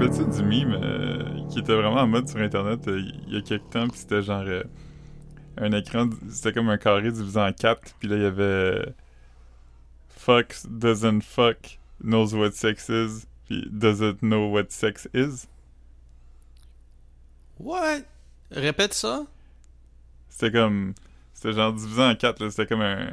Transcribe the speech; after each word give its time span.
rappelles-tu 0.00 0.42
du 0.42 0.42
meme 0.42 0.78
euh, 0.82 1.48
qui 1.50 1.58
était 1.58 1.74
vraiment 1.74 2.00
en 2.00 2.06
mode 2.06 2.26
sur 2.26 2.38
Internet 2.38 2.88
euh, 2.88 3.02
il 3.26 3.34
y 3.34 3.36
a 3.36 3.42
quelques 3.42 3.68
temps, 3.70 3.86
puis 3.86 3.98
c'était 3.98 4.22
genre 4.22 4.44
euh, 4.46 4.62
un 5.58 5.72
écran, 5.72 6.08
c'était 6.30 6.54
comme 6.54 6.70
un 6.70 6.78
carré 6.78 7.12
divisé 7.12 7.38
en 7.38 7.52
quatre, 7.52 7.94
puis 7.98 8.08
là 8.08 8.16
il 8.16 8.22
y 8.22 8.26
avait 8.26 8.94
Fuck 10.08 10.54
doesn't 10.68 11.22
fuck 11.22 11.78
knows 12.02 12.34
what 12.34 12.52
sex 12.52 12.88
is, 12.88 13.26
puis 13.46 13.68
doesn't 13.70 14.20
know 14.22 14.50
what 14.50 14.66
sex 14.70 15.06
is? 15.12 15.46
What? 17.58 18.00
Répète 18.50 18.94
ça. 18.94 19.26
C'était 20.30 20.52
comme, 20.52 20.94
c'était 21.34 21.52
genre 21.52 21.74
divisé 21.74 22.02
en 22.02 22.14
quatre, 22.14 22.42
là, 22.42 22.50
c'était 22.50 22.66
comme 22.66 22.80
un... 22.80 23.06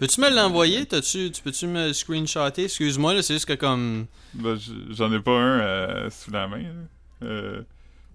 Peux-tu 0.00 0.20
me 0.20 0.30
l'envoyer? 0.30 0.86
T'as-tu, 0.86 1.30
tu 1.30 1.42
peux-tu 1.42 1.66
me 1.66 1.92
screenshotter? 1.92 2.64
Excuse-moi, 2.64 3.14
là, 3.14 3.22
c'est 3.22 3.34
juste 3.34 3.46
que 3.46 3.52
comme... 3.52 4.06
Ben, 4.34 4.58
j'en 4.90 5.12
ai 5.12 5.20
pas 5.20 5.30
un 5.32 5.60
euh, 5.60 6.10
sous 6.10 6.30
la 6.30 6.48
main, 6.48 6.62
là. 6.62 7.26
Euh, 7.26 7.62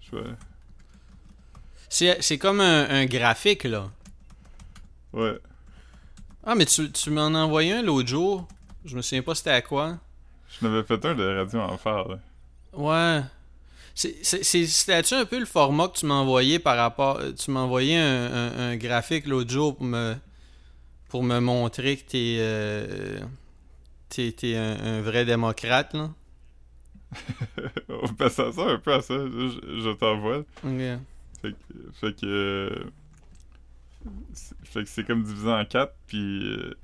je. 0.00 0.18
C'est, 1.88 2.20
c'est 2.20 2.38
comme 2.38 2.60
un, 2.60 2.88
un 2.90 3.06
graphique, 3.06 3.64
là. 3.64 3.88
Ouais. 5.12 5.38
Ah, 6.44 6.54
mais 6.56 6.66
tu, 6.66 6.90
tu 6.90 7.10
m'en 7.10 7.26
as 7.34 7.38
envoyé 7.38 7.72
un 7.72 7.82
l'autre 7.82 8.08
jour. 8.08 8.48
Je 8.84 8.96
me 8.96 9.02
souviens 9.02 9.22
pas 9.22 9.34
c'était 9.36 9.50
à 9.50 9.62
quoi. 9.62 9.98
Je 10.60 10.66
n'avais 10.66 10.82
fait 10.82 11.04
un 11.04 11.14
de 11.14 11.24
Radio 11.38 11.60
Enfer, 11.60 12.08
là. 12.08 12.18
Ouais. 12.72 13.22
C'est, 13.94 14.16
c'est, 14.22 14.42
c'est- 14.44 14.66
c'était-tu 14.66 15.14
un 15.14 15.24
peu 15.24 15.38
le 15.38 15.46
format 15.46 15.88
que 15.88 15.98
tu 15.98 16.06
m'as 16.06 16.14
envoyé 16.14 16.58
par 16.58 16.76
rapport... 16.76 17.20
Tu 17.38 17.50
m'as 17.50 17.60
envoyé 17.60 17.96
un, 17.96 18.32
un- 18.32 18.58
un 18.70 18.76
graphique 18.76 19.26
l'autre 19.26 19.50
jour 19.50 19.76
pour 19.76 19.86
me... 19.86 20.16
Pour 21.08 21.22
me 21.22 21.38
montrer 21.40 21.96
que 21.96 22.02
t'es... 22.10 22.36
Euh, 22.40 23.20
t'es, 24.08 24.32
t'es 24.32 24.56
un, 24.56 24.76
un 24.80 25.00
vrai 25.02 25.24
démocrate, 25.24 25.94
là. 25.94 26.10
ben, 28.18 28.28
ça 28.28 28.44
un 28.56 28.78
peu 28.78 28.92
à 28.94 29.00
ça, 29.00 29.14
je, 29.14 29.80
je 29.82 29.90
t'envoie. 29.94 30.44
Fait 31.40 31.52
que, 31.52 31.56
fait 32.00 32.16
que, 32.20 32.26
euh, 32.26 32.84
c'est- 34.32 34.54
fait 34.64 34.82
que 34.82 34.88
c'est 34.88 35.04
comme 35.06 35.22
divisé 35.22 35.48
en 35.50 35.64
quatre, 35.64 35.94
puis 36.06 36.50
euh, 36.52 36.74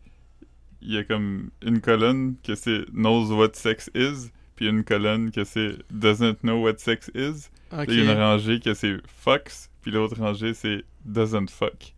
il 0.81 0.93
y 0.93 0.99
a 0.99 1.05
comme 1.05 1.51
une 1.63 1.81
colonne 1.81 2.37
que 2.43 2.55
c'est 2.55 2.85
knows 2.93 3.33
what 3.35 3.51
sex 3.55 3.91
is, 3.95 4.31
puis 4.57 4.69
une 4.69 4.85
colonne 4.85 5.31
que 5.33 5.45
c'est 5.45 5.77
doesn't 5.91 6.37
know 6.43 6.63
what 6.63 6.79
sex 6.79 7.11
is. 7.15 7.49
Puis 7.87 7.97
une 8.03 8.11
rangée 8.17 8.61
que 8.61 8.75
c'est 8.75 8.97
fucks, 9.07 9.69
puis 9.81 9.91
l'autre 9.91 10.19
rangée 10.19 10.55
c'est 10.55 10.85
doesn't 11.05 11.49
fuck. 11.51 11.95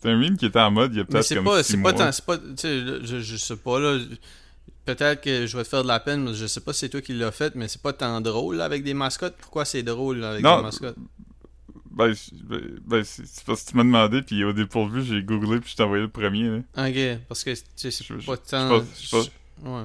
C'est 0.00 0.10
un 0.10 0.16
meme 0.16 0.36
qui 0.36 0.46
était 0.46 0.60
en 0.60 0.70
mode 0.70 0.92
il 0.94 0.98
y 0.98 1.00
a 1.00 1.04
peut-être 1.04 1.34
comme 1.34 1.44
pas, 1.44 1.62
six 1.62 1.72
c'est 1.72 1.76
pas 1.78 1.82
mois. 1.82 1.92
tant, 1.92 2.12
c'est 2.12 2.24
pas, 2.24 2.38
tu 2.38 2.44
sais, 2.56 2.80
là, 2.80 2.98
je, 3.02 3.18
je 3.20 3.36
sais 3.36 3.56
pas, 3.56 3.78
là, 3.80 3.98
peut-être 4.84 5.20
que 5.22 5.46
je 5.46 5.56
vais 5.56 5.64
te 5.64 5.68
faire 5.68 5.82
de 5.82 5.88
la 5.88 5.98
peine, 6.00 6.22
mais 6.24 6.34
je 6.34 6.46
sais 6.46 6.60
pas 6.60 6.72
si 6.72 6.80
c'est 6.80 6.88
toi 6.88 7.00
qui 7.00 7.14
l'as 7.14 7.32
fait, 7.32 7.54
mais 7.56 7.66
c'est 7.68 7.82
pas 7.82 7.92
tant 7.92 8.20
drôle, 8.20 8.56
là, 8.56 8.64
avec 8.64 8.84
des 8.84 8.94
mascottes. 8.94 9.36
Pourquoi 9.40 9.64
c'est 9.64 9.82
drôle, 9.82 10.18
là, 10.18 10.30
avec 10.30 10.42
Non. 10.44 10.58
des 10.58 10.62
mascottes? 10.62 10.96
Ben, 11.90 12.14
ben, 12.44 12.60
ben, 12.86 13.02
c'est 13.04 13.44
parce 13.44 13.64
que 13.64 13.70
tu 13.70 13.76
m'as 13.76 13.82
demandé, 13.82 14.22
puis 14.22 14.44
au 14.44 14.52
dépourvu, 14.52 15.02
j'ai 15.02 15.20
googlé, 15.22 15.58
puis 15.58 15.70
je 15.72 15.76
t'ai 15.76 15.82
envoyé 15.82 16.02
le 16.04 16.08
premier. 16.08 16.44
Là. 16.48 16.58
Ok, 16.88 17.20
parce 17.28 17.42
que, 17.42 17.50
tu 17.50 17.60
sais, 17.74 17.90
c'est 17.90 18.04
je- 18.04 18.24
pas 18.24 18.36
je 18.36 18.50
tant... 18.50 18.68
pense- 18.68 19.02
je 19.02 19.10
pense- 19.10 19.30
Ouais. 19.64 19.84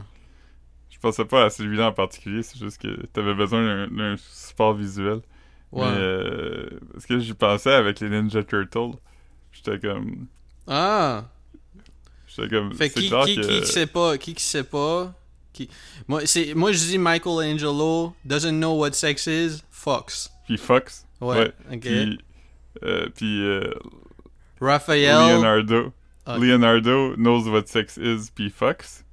Je 0.92 1.00
pensais 1.00 1.26
pas 1.26 1.46
à 1.46 1.50
celui-là 1.50 1.88
en 1.88 1.92
particulier, 1.92 2.44
c'est 2.44 2.60
juste 2.60 2.80
que 2.80 3.06
t'avais 3.08 3.34
besoin 3.34 3.62
d'un- 3.66 3.88
d'un 3.88 4.16
support 4.18 4.76
visuel. 4.76 5.22
Ouais. 5.72 5.82
Mais, 5.90 5.98
euh, 5.98 6.70
parce 6.94 7.08
que 7.08 7.18
j'y 7.20 7.34
pensais 7.34 7.74
avec 7.74 8.00
les 8.00 8.10
Ninja 8.10 8.44
Turtles? 8.44 8.96
J'étais 9.54 9.80
comme. 9.80 10.28
Ah! 10.68 11.24
J'étais 12.28 12.50
comme. 12.50 12.74
Fait 12.74 12.90
qui, 12.90 13.02
qui, 13.02 13.10
que. 13.10 13.60
qui, 13.62 13.66
sait 13.68 13.88
pas, 13.88 14.18
qui 14.18 14.34
qui 14.34 14.44
sait 14.44 14.64
pas, 14.64 15.14
qui... 15.54 15.70
Moi, 16.08 16.24
moi, 16.56 16.72
je 16.72 16.78
dis 16.80 16.98
Michelangelo 16.98 18.14
doesn't 18.26 18.60
know 18.60 18.74
what 18.74 18.92
sex 18.94 19.28
is, 19.28 19.62
Fox. 19.72 20.30
Puis 20.46 20.58
Fox. 20.58 21.06
Ouais, 21.22 21.54
ok. 21.72 21.80
Puis. 21.80 22.20
euh, 22.84 23.08
puis 23.16 23.44
euh, 23.44 23.74
Raphael... 24.60 25.38
Leonardo. 25.38 25.94
Leonardo 26.26 27.16
knows 27.16 27.50
what 27.50 27.68
sex 27.68 27.98
is, 27.98 28.30
puis 28.34 28.50
Fox. 28.50 29.04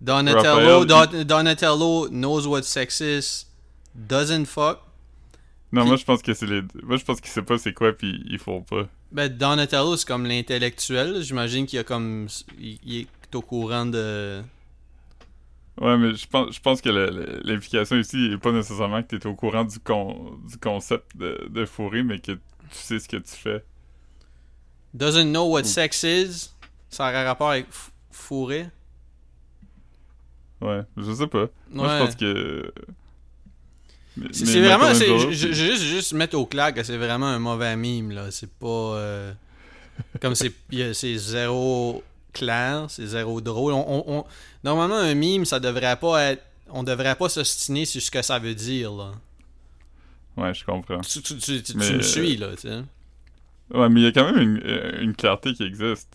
Donatello, 0.00 0.84
Raphael, 0.84 0.86
Don- 0.86 1.24
Donatello 1.24 2.08
knows 2.08 2.46
what 2.46 2.62
sex 2.62 3.00
is, 3.00 3.46
doesn't 3.94 4.46
fuck. 4.46 4.85
Non, 5.72 5.82
Puis- 5.82 5.88
moi 5.88 5.96
je 5.96 6.04
pense 6.04 6.22
que 6.22 6.32
c'est 6.34 6.46
les. 6.46 6.62
Moi 6.82 6.96
je 6.96 7.04
pense 7.04 7.20
qu'il 7.20 7.30
sait 7.30 7.42
pas 7.42 7.58
c'est 7.58 7.72
quoi, 7.72 7.92
puis 7.92 8.22
ils 8.28 8.38
font 8.38 8.62
pas. 8.62 8.88
Ben, 9.12 9.28
Donatello, 9.28 9.96
c'est 9.96 10.06
comme 10.06 10.26
l'intellectuel. 10.26 11.22
J'imagine 11.22 11.66
qu'il 11.66 11.76
y 11.76 11.80
a 11.80 11.84
comme. 11.84 12.28
Il, 12.58 12.78
il 12.84 12.96
est 13.00 13.34
au 13.34 13.42
courant 13.42 13.84
de. 13.86 14.42
Ouais, 15.80 15.98
mais 15.98 16.14
je 16.14 16.26
pense, 16.26 16.54
je 16.54 16.60
pense 16.60 16.80
que 16.80 16.88
l'implication 17.44 17.96
ici 17.96 18.30
est 18.32 18.38
pas 18.38 18.52
nécessairement 18.52 19.02
que 19.02 19.14
t'es 19.16 19.26
au 19.26 19.34
courant 19.34 19.64
du, 19.64 19.78
con, 19.78 20.38
du 20.48 20.56
concept 20.56 21.14
de, 21.16 21.46
de 21.50 21.66
fourrer, 21.66 22.02
mais 22.02 22.18
que 22.18 22.32
tu 22.32 22.38
sais 22.70 22.98
ce 22.98 23.08
que 23.08 23.18
tu 23.18 23.34
fais. 23.36 23.62
Doesn't 24.94 25.30
know 25.30 25.50
what 25.50 25.64
sex 25.64 26.02
is. 26.04 26.50
Ça 26.88 27.08
a 27.08 27.24
rapport 27.24 27.50
avec 27.50 27.68
f- 27.68 27.90
fourrer. 28.10 28.68
Ouais, 30.62 30.80
je 30.96 31.12
sais 31.12 31.26
pas. 31.26 31.46
Moi, 31.70 31.86
Ouais. 31.86 31.98
je 31.98 32.04
pense 32.04 32.16
que. 32.16 32.72
C'est 34.32 34.60
vraiment. 34.60 34.94
Je 34.94 35.52
juste, 35.52 35.82
juste 35.82 36.12
mettre 36.12 36.36
au 36.38 36.46
clair 36.46 36.72
que 36.72 36.82
c'est 36.82 36.96
vraiment 36.96 37.26
un 37.26 37.38
mauvais 37.38 37.76
mime, 37.76 38.12
là. 38.12 38.30
C'est 38.30 38.50
pas. 38.50 38.66
euh, 38.66 39.32
comme 40.20 40.34
c'est 40.34 40.52
zéro 41.16 42.02
clair, 42.32 42.86
c'est 42.88 43.06
zéro 43.06 43.40
drôle. 43.40 43.72
On, 43.72 43.84
on- 43.86 44.18
on- 44.18 44.24
normalement, 44.64 44.96
un 44.96 45.14
mime, 45.14 45.44
ça 45.44 45.60
devrait 45.60 45.96
pas 45.96 46.22
être. 46.32 46.42
On 46.68 46.82
devrait 46.82 47.14
pas 47.14 47.28
s'ostiner 47.28 47.84
sur 47.84 48.02
ce 48.02 48.10
que 48.10 48.22
ça 48.22 48.38
veut 48.38 48.54
dire, 48.54 48.92
là. 48.92 49.12
Ouais, 50.36 50.52
je 50.52 50.64
comprends. 50.64 51.00
Tu, 51.00 51.22
tu, 51.22 51.76
me 51.76 51.82
euh, 51.82 52.02
suis, 52.02 52.36
là, 52.36 52.48
tu 52.56 52.68
sais. 52.68 52.82
Ouais, 53.72 53.88
mais 53.88 54.00
il 54.00 54.04
y 54.04 54.06
a 54.06 54.12
quand 54.12 54.30
même 54.32 54.38
une, 54.38 54.62
euh, 54.64 55.00
une 55.00 55.14
clarté 55.14 55.54
qui 55.54 55.62
existe 55.64 56.08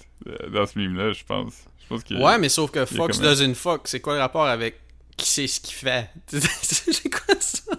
dans 0.53 0.65
ce 0.65 0.77
mime-là, 0.77 1.13
je 1.13 1.23
pense. 1.23 1.53
Je 1.83 1.87
pense. 1.87 2.01
Ouais, 2.11 2.37
mais 2.37 2.49
sauf 2.49 2.69
que 2.71 2.85
Fox 2.85 3.19
doesn't 3.19 3.55
fuck. 3.55 3.87
C'est 3.87 3.99
quoi 3.99 4.13
le 4.13 4.19
rapport 4.19 4.45
avec 4.45 4.79
qui 5.17 5.29
sait 5.29 5.47
ce 5.47 5.59
qu'il 5.59 5.75
fait? 5.75 6.09
C'est 6.31 7.09
quoi 7.09 7.35
ça? 7.39 7.73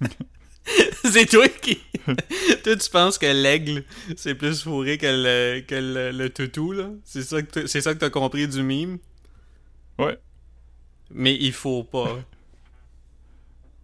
c'est 1.04 1.26
toi 1.26 1.48
qui. 1.48 1.76
toi, 2.64 2.76
tu 2.76 2.90
penses 2.90 3.18
que 3.18 3.26
l'aigle, 3.26 3.84
c'est 4.16 4.34
plus 4.34 4.62
fourré 4.62 4.98
que 4.98 5.06
le, 5.06 5.60
que 5.60 5.74
le, 5.74 6.10
le 6.12 6.30
toutou, 6.30 6.72
là? 6.72 6.90
C'est 7.04 7.22
ça 7.22 7.42
que 7.42 7.50
t'as- 7.50 7.66
c'est 7.66 7.80
ça 7.80 7.94
que 7.94 7.98
t'as 7.98 8.10
compris 8.10 8.48
du 8.48 8.62
mime? 8.62 8.98
Ouais. 9.98 10.18
Mais 11.10 11.36
il 11.36 11.52
faut 11.52 11.84
pas. 11.84 12.18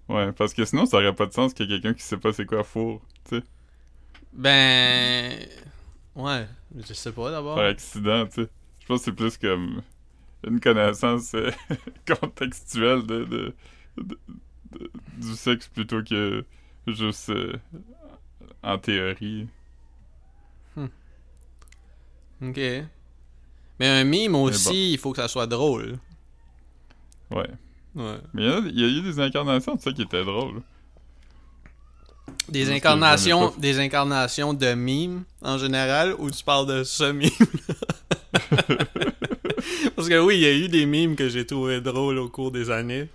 Ouais, 0.09 0.33
parce 0.33 0.55
que 0.55 0.65
sinon, 0.65 0.87
ça 0.87 0.99
aurait 0.99 1.15
pas 1.15 1.27
de 1.27 1.33
sens 1.33 1.53
qu'il 1.53 1.69
y 1.69 1.75
ait 1.75 1.81
quelqu'un 1.81 1.95
qui 1.95 2.03
sait 2.05 2.17
pas 2.17 2.33
c'est 2.33 2.47
quoi 2.47 2.63
four, 2.63 3.03
tu 3.29 3.37
sais, 3.39 3.43
Ben. 4.33 5.47
Ouais, 6.15 6.47
je 6.77 6.95
sais 6.95 7.13
pas 7.13 7.31
d'abord. 7.31 7.57
par 7.57 7.65
accident, 7.67 8.27
tu 8.27 8.45
sais. 8.45 8.49
Je 8.81 8.87
pense 8.87 9.01
que 9.01 9.05
c'est 9.07 9.13
plus 9.13 9.37
comme 9.37 9.83
une 10.47 10.61
connaissance 10.61 11.35
euh, 11.35 11.51
contextuelle 12.07 13.05
de, 13.07 13.25
de, 13.25 13.55
de- 13.99 14.05
de- 14.05 14.19
du 15.19 15.35
sexe 15.35 15.69
plutôt 15.69 16.03
que 16.03 16.45
juste 16.87 17.31
euh, 17.31 17.53
en 18.63 18.79
théorie. 18.79 19.47
Ok. 22.43 22.57
Mais 23.79 23.87
un 23.89 24.05
mime 24.05 24.35
aussi, 24.35 24.69
bon. 24.69 24.75
il 24.75 24.99
faut 24.99 25.13
que 25.13 25.19
ça 25.23 25.29
soit 25.29 25.47
drôle. 25.47 25.99
Ouais. 27.31 27.49
Ouais. 27.95 28.19
Mais 28.35 28.43
il 28.43 28.49
y, 28.49 28.53
a- 28.53 28.59
il 28.59 28.81
y 28.81 28.85
a 28.85 28.89
eu 28.89 29.01
des 29.03 29.19
incarnations 29.21 29.75
de 29.75 29.81
ça 29.81 29.93
qui 29.93 30.03
étaient 30.03 30.25
drôles. 30.25 30.61
Des 32.49 32.71
incarnations, 32.71 33.53
des 33.59 33.79
incarnations 33.81 34.53
de 34.55 34.75
mimes 34.75 35.25
en 35.43 35.59
général 35.59 36.15
ou 36.19 36.31
tu 36.31 36.45
parles 36.45 36.67
de 36.67 36.85
ce 36.85 37.11
mime 37.11 37.31
Parce 39.97 40.09
que 40.09 40.19
oui, 40.25 40.37
il 40.37 40.41
y 40.43 40.47
a 40.47 40.53
eu 40.55 40.69
des 40.69 40.87
mimes 40.87 41.17
que 41.17 41.29
j'ai 41.29 41.47
trouvé 41.47 41.81
drôles 41.81 42.19
au 42.19 42.29
cours 42.29 42.51
des 42.53 42.71
années. 42.71 43.09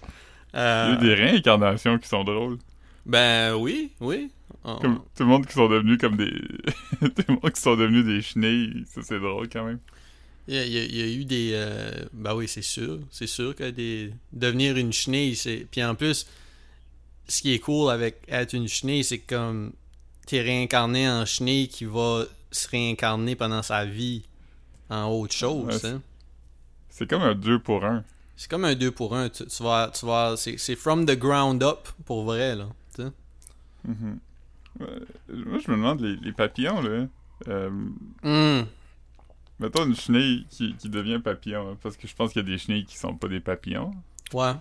Il 0.53 0.57
y 0.57 0.59
Euh, 0.59 0.92
a 0.92 0.94
eu 0.94 0.98
des 0.98 1.13
réincarnations 1.13 1.98
qui 1.98 2.07
sont 2.09 2.24
drôles. 2.24 2.57
Ben 3.06 3.56
oui, 3.56 3.92
oui. 4.00 4.30
On- 4.63 4.75
Comme 4.77 4.98
tout 5.15 5.24
le 5.24 5.25
monde 5.25 5.48
qui 5.48 5.53
sont 5.53 5.68
devenus 5.69 5.98
comme 5.98 6.18
des. 6.18 6.30
tout 7.01 7.24
le 7.27 7.33
monde 7.33 7.51
qui 7.51 7.62
sont 7.62 7.75
devenus 7.75 8.06
des 8.06 8.21
chenilles. 8.21 8.83
Ça, 8.88 9.01
c'est 9.01 9.19
drôle 9.19 9.50
quand 9.50 9.65
même. 9.65 9.80
Il 10.48 10.56
y, 10.56 10.57
a, 10.59 10.63
il 10.65 10.95
y 10.95 11.15
eu 11.15 11.25
des. 11.25 11.51
euh, 11.53 11.92
Ben 12.13 12.36
oui, 12.36 12.48
c'est 12.48 12.62
sûr. 12.62 13.00
C'est 13.09 13.27
sûr 13.27 13.56
que 13.56 13.69
des. 13.69 14.12
Devenir 14.33 14.77
une 14.77 14.92
chenille, 14.94 15.36
c'est. 15.36 15.65
Puis 15.71 15.83
en 15.83 15.95
plus, 15.95 16.27
ce 17.27 17.42
qui 17.42 17.54
est 17.54 17.59
cool 17.59 17.89
avec 17.92 18.18
être 18.27 18.54
une 18.54 18.68
chenille, 18.68 19.04
c'est 19.04 19.19
que 19.19 19.36
comme. 19.36 19.74
T'es 20.27 20.42
réincarné 20.42 21.09
en 21.09 21.25
chenille 21.25 21.68
qui 21.68 21.86
va 21.86 22.24
se 22.51 22.68
réincarner 22.69 23.36
pendant 23.36 23.63
sa 23.63 23.86
vie 23.86 24.24
en 24.89 25.07
autre 25.09 25.33
chose. 25.33 25.83
Ouais, 25.83 25.89
hein. 25.89 26.01
C'est 26.89 27.09
comme 27.09 27.24
un 27.24 27.33
2 27.33 27.57
pour 27.59 27.83
1. 27.83 28.04
C'est 28.41 28.49
comme 28.49 28.65
un 28.65 28.73
2 28.73 28.89
pour 28.89 29.15
1. 29.15 29.29
Tu, 29.29 29.45
tu 29.45 29.61
vas. 29.61 29.91
Tu 29.93 30.03
vas 30.03 30.33
c'est, 30.35 30.57
c'est 30.57 30.75
from 30.75 31.05
the 31.05 31.15
ground 31.15 31.61
up 31.61 31.88
pour 32.05 32.23
vrai, 32.23 32.55
là. 32.55 32.69
tu 32.95 33.03
sais. 33.03 33.11
Moi, 33.85 35.59
je 35.59 35.69
me 35.69 35.75
demande, 35.75 36.01
les, 36.01 36.15
les 36.15 36.31
papillons, 36.31 36.81
là. 36.81 37.05
euh, 37.47 37.69
Hum. 38.23 38.65
mettons 39.59 39.85
une 39.85 39.95
chenille 39.95 40.47
qui, 40.49 40.73
qui 40.75 40.89
devient 40.89 41.19
papillon. 41.23 41.69
hein, 41.69 41.77
parce 41.83 41.95
que 41.97 42.07
je 42.07 42.15
pense 42.15 42.33
qu'il 42.33 42.41
y 42.41 42.45
a 42.45 42.47
des 42.47 42.57
chenilles 42.57 42.85
qui 42.85 42.97
sont 42.97 43.15
pas 43.15 43.27
des 43.27 43.41
papillons. 43.41 43.91
Ouais. 44.33 44.53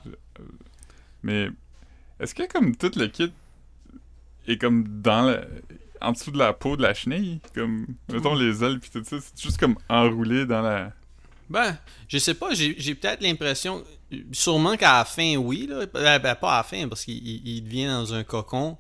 Mais 1.23 1.49
est-ce 2.19 2.35
que 2.35 2.47
comme 2.53 2.77
tout 2.77 2.93
le 2.97 3.07
kit 3.07 3.33
est 4.47 4.59
comme 4.59 5.01
dans 5.01 5.23
le... 5.27 5.41
en 6.03 6.13
dessous 6.13 6.33
de 6.33 6.39
la 6.39 6.53
peau 6.53 6.77
de 6.77 6.83
la 6.83 6.93
chenille? 6.93 7.41
Comme, 7.55 7.87
mettons 8.13 8.35
les 8.35 8.63
ailes 8.63 8.79
puis 8.79 8.91
tout 8.91 9.05
ça, 9.05 9.17
c'est 9.21 9.41
juste 9.41 9.59
comme 9.59 9.77
enroulé 9.89 10.45
dans 10.45 10.61
la... 10.61 10.93
Ben, 11.51 11.77
je 12.09 12.19
sais 12.19 12.35
pas, 12.35 12.55
j'ai 12.55 12.95
peut-être 12.95 13.23
l'impression, 13.23 13.85
sûrement 14.33 14.77
qu'à 14.77 14.99
la 14.99 15.05
fin, 15.05 15.35
oui, 15.37 15.67
là. 15.69 15.85
Ben, 15.93 16.19
ben, 16.21 16.35
pas 16.37 16.55
à 16.55 16.57
la 16.59 16.63
fin, 16.63 16.89
parce 16.89 17.05
qu'il 17.05 17.17
il- 17.27 17.47
il 17.57 17.65
devient 17.65 17.87
dans 17.87 18.15
un 18.15 18.23
cocon. 18.25 18.77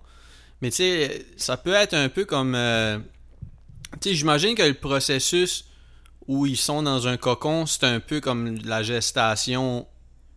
Mais 0.62 0.70
tu 0.70 0.76
sais, 0.76 1.26
ça 1.36 1.56
peut 1.56 1.72
être 1.74 1.94
un 1.94 2.08
peu 2.08 2.24
comme. 2.24 2.54
euh, 2.54 2.98
tu 4.00 4.10
sais, 4.10 4.14
j'imagine 4.14 4.54
que 4.54 4.62
le 4.62 4.74
processus 4.74 5.64
où 6.28 6.46
ils 6.46 6.56
sont 6.56 6.82
dans 6.82 7.08
un 7.08 7.16
cocon, 7.16 7.66
c'est 7.66 7.84
un 7.84 7.98
peu 7.98 8.20
comme 8.20 8.56
la 8.64 8.82
gestation 8.84 9.86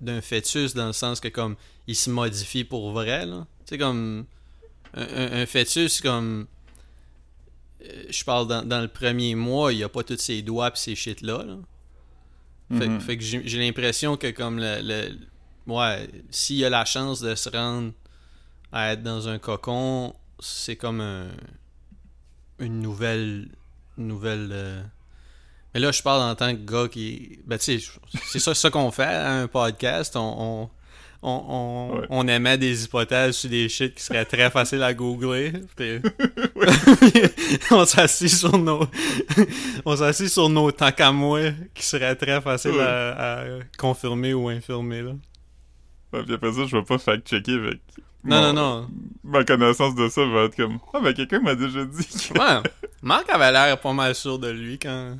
d'un 0.02 0.22
fœtus, 0.22 0.74
dans 0.74 0.88
le 0.88 0.94
sens 0.94 1.20
que, 1.20 1.28
comme, 1.28 1.56
il 1.88 1.96
se 1.96 2.10
modifie 2.10 2.64
pour 2.64 2.92
vrai, 2.94 3.26
là. 3.28 3.46
Tu 3.66 3.76
sais, 3.76 3.78
comme. 3.78 4.26
Un, 4.96 5.42
un- 5.42 5.46
fœtus, 5.46 6.02
comme. 6.02 6.48
euh, 7.84 8.04
Je 8.10 8.24
parle 8.24 8.48
dans, 8.48 8.64
dans 8.64 8.82
le 8.82 8.88
premier 8.88 9.36
mois, 9.36 9.72
il 9.74 9.84
a 9.84 9.90
pas 9.90 10.04
tous 10.04 10.18
ses 10.18 10.42
doigts 10.42 10.72
pis 10.72 10.80
ces 10.82 10.96
shit-là, 10.96 11.44
là. 11.44 11.58
Fait, 12.70 12.88
Mhm. 12.88 13.02
fait 13.02 13.18
que 13.18 13.24
j'ai 13.24 13.42
j'ai 13.48 13.60
l'impression 13.60 14.18
que 14.18 14.32
comme 14.32 14.58
le, 14.60 14.82
le- 14.82 15.18
ouais, 15.68 16.10
s'il 16.32 16.64
a 16.66 16.70
la 16.70 16.86
chance 16.86 17.20
de 17.22 17.36
se 17.36 17.50
rendre 17.50 17.92
à 18.72 18.94
être 18.94 19.04
dans 19.04 19.28
un 19.28 19.38
cocon, 19.38 20.16
c'est 20.40 20.76
comme 20.76 21.02
un, 21.02 21.28
une 22.60 22.80
nouvelle 22.82 23.50
nouvelle 23.98 24.50
euh, 24.52 24.82
mais 25.74 25.80
là 25.80 25.92
je 25.92 26.02
parle 26.02 26.22
en 26.24 26.34
tant 26.36 26.56
que 26.56 26.62
gars 26.62 26.88
qui 26.88 27.40
ben 27.46 27.58
tu 27.60 27.80
sais 27.80 27.92
c'est 28.28 28.40
ça 28.40 28.56
ça 28.56 28.70
qu'on 28.72 28.90
fait 28.92 29.04
à 29.04 29.34
un 29.42 29.48
podcast 29.48 30.16
on 30.16 30.22
on, 30.64 30.70
on, 31.24 31.46
on, 31.48 31.98
Ouais. 32.00 32.08
on 32.10 32.28
émet 32.28 32.58
des 32.58 32.84
hypothèses 32.86 33.36
sur 33.38 33.50
des 33.50 33.70
shit 33.70 33.96
qui 33.96 34.04
seraient 34.04 34.26
très 34.26 34.52
faciles 34.52 34.84
à 34.84 34.94
googler 34.94 35.54
puis- 35.76 36.00
on 37.72 37.86
s'assit 37.86 38.30
sur 38.30 38.58
nos 38.58 38.82
on 39.86 39.96
s'assit 39.96 40.28
sur 40.30 40.50
nos 40.50 40.72
tant 40.72 40.92
qu'à 40.92 41.12
moi 41.12 41.40
qui 41.74 41.84
seraient 41.86 42.16
très 42.16 42.42
faciles 42.42 42.72
Ouais. 42.72 42.82
à, 42.82 43.40
à 43.40 43.44
confirmer 43.78 44.34
ou 44.34 44.50
infirmer 44.50 45.02
là. 45.02 45.12
Ouais, 46.12 46.24
puis 46.24 46.34
après 46.36 46.54
ça, 46.54 46.66
je 46.68 46.76
vais 46.78 46.84
pas 46.84 46.98
fact-checker 47.00 47.54
avec... 47.54 47.80
Non, 48.24 48.40
mon- 48.42 48.54
non, 48.54 48.54
non. 48.54 48.88
Ma 49.24 49.44
connaissance 49.44 49.96
de 49.96 50.08
ça 50.10 50.24
va 50.26 50.44
être 50.44 50.56
comme... 50.56 50.78
Ah, 50.94 51.00
ben 51.02 51.12
quelqu'un 51.14 51.40
m'a 51.40 51.56
déjà 51.56 51.84
dit 51.86 52.06
que... 52.06 52.38
Ouais, 52.40 52.62
Marc 53.02 53.30
avait 53.32 53.52
l'air 53.52 53.80
pas 53.80 53.94
mal 53.94 54.14
sûr 54.14 54.38
de 54.38 54.50
lui 54.50 54.78
quand. 54.78 55.18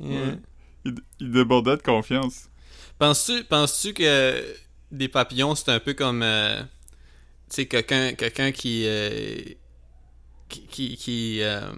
Yeah. 0.00 0.20
Ouais. 0.20 0.38
Il, 0.84 0.94
il 1.20 1.30
débordait 1.30 1.76
de 1.78 1.82
confiance. 1.82 2.48
Penses-tu 2.98 3.44
penses-tu 3.44 3.94
que 3.94 4.44
des 4.90 5.08
papillons, 5.08 5.54
c'est 5.54 5.70
un 5.70 5.80
peu 5.80 5.94
comme. 5.94 6.22
euh, 6.22 6.62
quelqu'un 7.48 8.10
euh, 8.10 8.50
qui. 8.52 9.56
qui. 10.48 10.96
qui, 10.96 11.42
euh, 11.42 11.70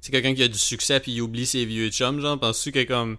c'est 0.00 0.12
quelqu'un 0.12 0.34
qui 0.34 0.42
a 0.42 0.48
du 0.48 0.58
succès 0.58 1.00
puis 1.00 1.12
il 1.12 1.22
oublie 1.22 1.46
ses 1.46 1.64
vieux 1.64 1.90
chums, 1.90 2.20
genre? 2.20 2.38
Penses-tu 2.38 2.72
que 2.72 2.84
comme. 2.84 3.16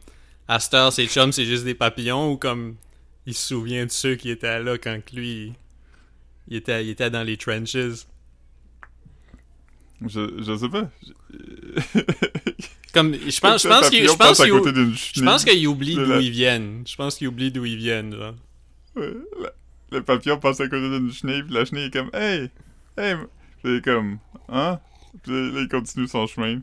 À 0.48 0.60
cette 0.60 0.76
heure, 0.76 0.94
ses 0.94 1.08
chums, 1.08 1.32
c'est 1.32 1.46
juste 1.46 1.64
des 1.64 1.74
papillons 1.74 2.32
ou 2.32 2.38
comme. 2.38 2.76
Il 3.26 3.34
se 3.34 3.48
souvient 3.48 3.88
de 3.88 3.92
ceux 3.92 4.16
qui 4.16 4.30
étaient 4.30 4.62
là 4.62 4.78
quand 4.78 5.00
lui. 5.12 5.54
Il 6.48 6.58
était, 6.58 6.86
il 6.86 6.92
était 6.92 7.10
dans 7.10 7.24
les 7.24 7.38
trenches? 7.38 7.76
Je, 10.06 10.44
je 10.44 10.58
sais 10.58 10.70
pas. 10.70 10.92
Comme, 12.96 13.14
je 13.14 13.40
pense, 13.42 13.62
je 13.64 13.68
pense 13.68 13.90
qu'il 13.90 14.08
je 14.08 14.16
pense 14.16 14.38
qu'il- 14.38 14.48
Je 14.96 15.22
pense 15.24 15.44
De 15.96 16.06
d'où 16.06 16.20
ils 16.22 16.32
viennent. 16.32 16.84
Je 16.88 16.96
pense 16.96 17.16
qu'ils 17.16 17.28
oublient 17.28 17.52
d'où 17.52 17.66
ils 17.66 17.78
viennent, 17.78 18.16
genre. 18.16 18.34
Le 19.92 20.02
papillon 20.02 20.38
passe 20.40 20.60
à 20.62 20.68
côté 20.68 20.90
d'une 20.90 21.12
chenille, 21.12 21.44
puis 21.44 21.54
la 21.54 21.66
chenille 21.66 21.86
est 21.86 21.92
comme 21.94 22.10
Hey! 22.14 22.50
Hey! 22.98 23.16
Puis 23.62 23.74
il 23.74 23.76
est 23.78 23.82
comme 23.84 24.18
Hein? 24.50 24.80
Puis 25.24 25.32
là, 25.32 25.62
il 25.62 25.68
continue 25.68 26.08
son 26.08 26.26
chemin. 26.28 26.60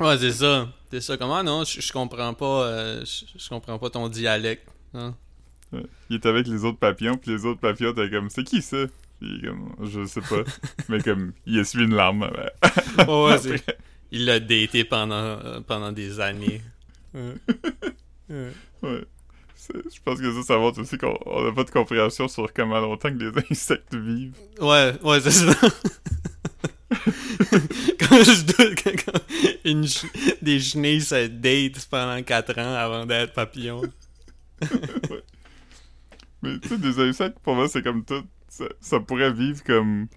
Ouais, 0.00 0.18
c'est 0.18 0.32
ça. 0.32 0.68
C'est 0.90 1.00
ça. 1.00 1.16
Comment 1.16 1.42
non, 1.44 1.64
je, 1.64 1.80
je 1.80 1.92
comprends 1.92 2.34
pas. 2.34 2.64
euh, 2.64 3.04
je, 3.04 3.24
je 3.38 3.48
comprends 3.48 3.78
pas 3.78 3.90
ton 3.90 4.08
dialecte. 4.08 4.68
hein? 4.94 5.14
Ouais. 5.72 5.84
Il 6.10 6.16
est 6.16 6.26
avec 6.26 6.46
les 6.46 6.64
autres 6.64 6.78
papillons, 6.78 7.16
puis 7.16 7.30
les 7.32 7.44
autres 7.44 7.60
papillons, 7.60 7.92
t'es 7.92 8.10
comme 8.10 8.28
C'est 8.30 8.44
qui 8.44 8.60
ça? 8.62 8.86
Puis 9.20 9.30
il 9.30 9.44
est 9.44 9.48
comme 9.48 9.74
Je 9.84 10.04
sais 10.06 10.20
pas. 10.20 10.42
Mais 10.88 11.00
comme, 11.02 11.32
il 11.46 11.58
essuie 11.58 11.84
une 11.84 11.94
larme. 11.94 12.22
ouais. 12.22 13.06
Ouais, 13.06 13.24
ouais, 13.32 13.38
c'est- 13.38 13.78
Il 14.12 14.26
l'a 14.26 14.38
daté 14.40 14.84
pendant, 14.84 15.14
euh, 15.16 15.60
pendant 15.62 15.90
des 15.90 16.20
années. 16.20 16.60
Ouais. 17.14 17.34
Ouais. 18.30 18.50
Ouais. 18.82 19.04
Je 19.74 20.00
pense 20.04 20.20
que 20.20 20.32
ça, 20.34 20.42
ça 20.42 20.58
montre 20.58 20.80
aussi 20.80 20.98
qu'on 20.98 21.16
on 21.24 21.48
a 21.48 21.52
pas 21.52 21.64
de 21.64 21.70
compréhension 21.70 22.28
sur 22.28 22.52
comment 22.52 22.78
longtemps 22.80 23.10
que 23.10 23.18
les 23.24 23.30
insectes 23.50 23.94
vivent. 23.94 24.34
Ouais, 24.60 24.92
ouais, 25.02 25.20
c'est 25.20 25.30
ça. 25.30 25.52
quand 26.90 28.22
je 28.22 28.44
doute 28.44 28.74
que 28.74 28.90
quand 29.04 29.20
une 29.64 29.86
ch- 29.86 30.10
des 30.42 30.60
chenilles 30.60 31.00
se 31.00 31.26
date 31.28 31.86
pendant 31.90 32.22
4 32.22 32.58
ans 32.58 32.74
avant 32.74 33.06
d'être 33.06 33.32
papillon. 33.32 33.82
Mais 36.42 36.58
tu 36.58 36.68
sais, 36.68 36.78
des 36.78 36.98
insectes, 36.98 37.38
pour 37.40 37.54
moi, 37.54 37.68
c'est 37.68 37.82
comme 37.82 38.04
tout. 38.04 38.24
Ça, 38.48 38.64
ça 38.80 39.00
pourrait 39.00 39.32
vivre 39.32 39.62
comme 39.64 40.08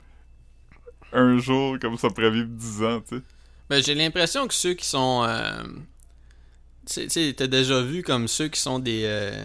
un 1.14 1.38
jour, 1.38 1.78
comme 1.80 1.98
ça 1.98 2.10
pourrait 2.10 2.32
vivre 2.32 2.50
dix 2.50 2.84
ans, 2.84 3.00
tu 3.02 3.18
sais. 3.18 3.22
Ben, 3.70 3.82
j'ai 3.84 3.96
l'impression 3.96 4.48
que 4.48 4.54
ceux 4.54 4.74
qui 4.74 4.86
sont. 4.86 5.24
Euh, 5.28 5.64
tu 6.88 7.10
sais- 7.10 7.34
t'as 7.36 7.48
déjà 7.48 7.82
vu 7.82 8.04
comme 8.04 8.28
ceux 8.28 8.48
qui 8.48 8.60
sont 8.60 8.80
des. 8.80 9.04
euh, 9.06 9.44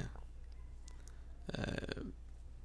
euh, 1.59 1.63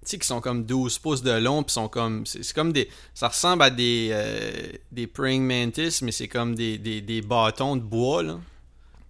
tu 0.01 0.11
sais, 0.11 0.19
qui 0.19 0.27
sont 0.27 0.41
comme 0.41 0.65
12 0.65 0.99
pouces 0.99 1.23
de 1.23 1.31
long, 1.31 1.63
puis 1.63 1.73
sont 1.73 1.87
comme. 1.87 2.25
C'est 2.25 2.43
c'est 2.43 2.53
comme 2.53 2.73
des. 2.73 2.89
Ça 3.13 3.29
ressemble 3.29 3.63
à 3.63 3.69
des. 3.69 4.09
euh, 4.11 4.71
des 4.91 5.07
praying 5.07 5.43
mantis, 5.43 5.99
mais 6.03 6.11
c'est 6.11 6.27
comme 6.27 6.55
des, 6.55 6.77
des, 6.77 7.01
des 7.01 7.21
bâtons 7.21 7.75
de 7.77 7.81
bois, 7.81 8.21
là. 8.21 8.39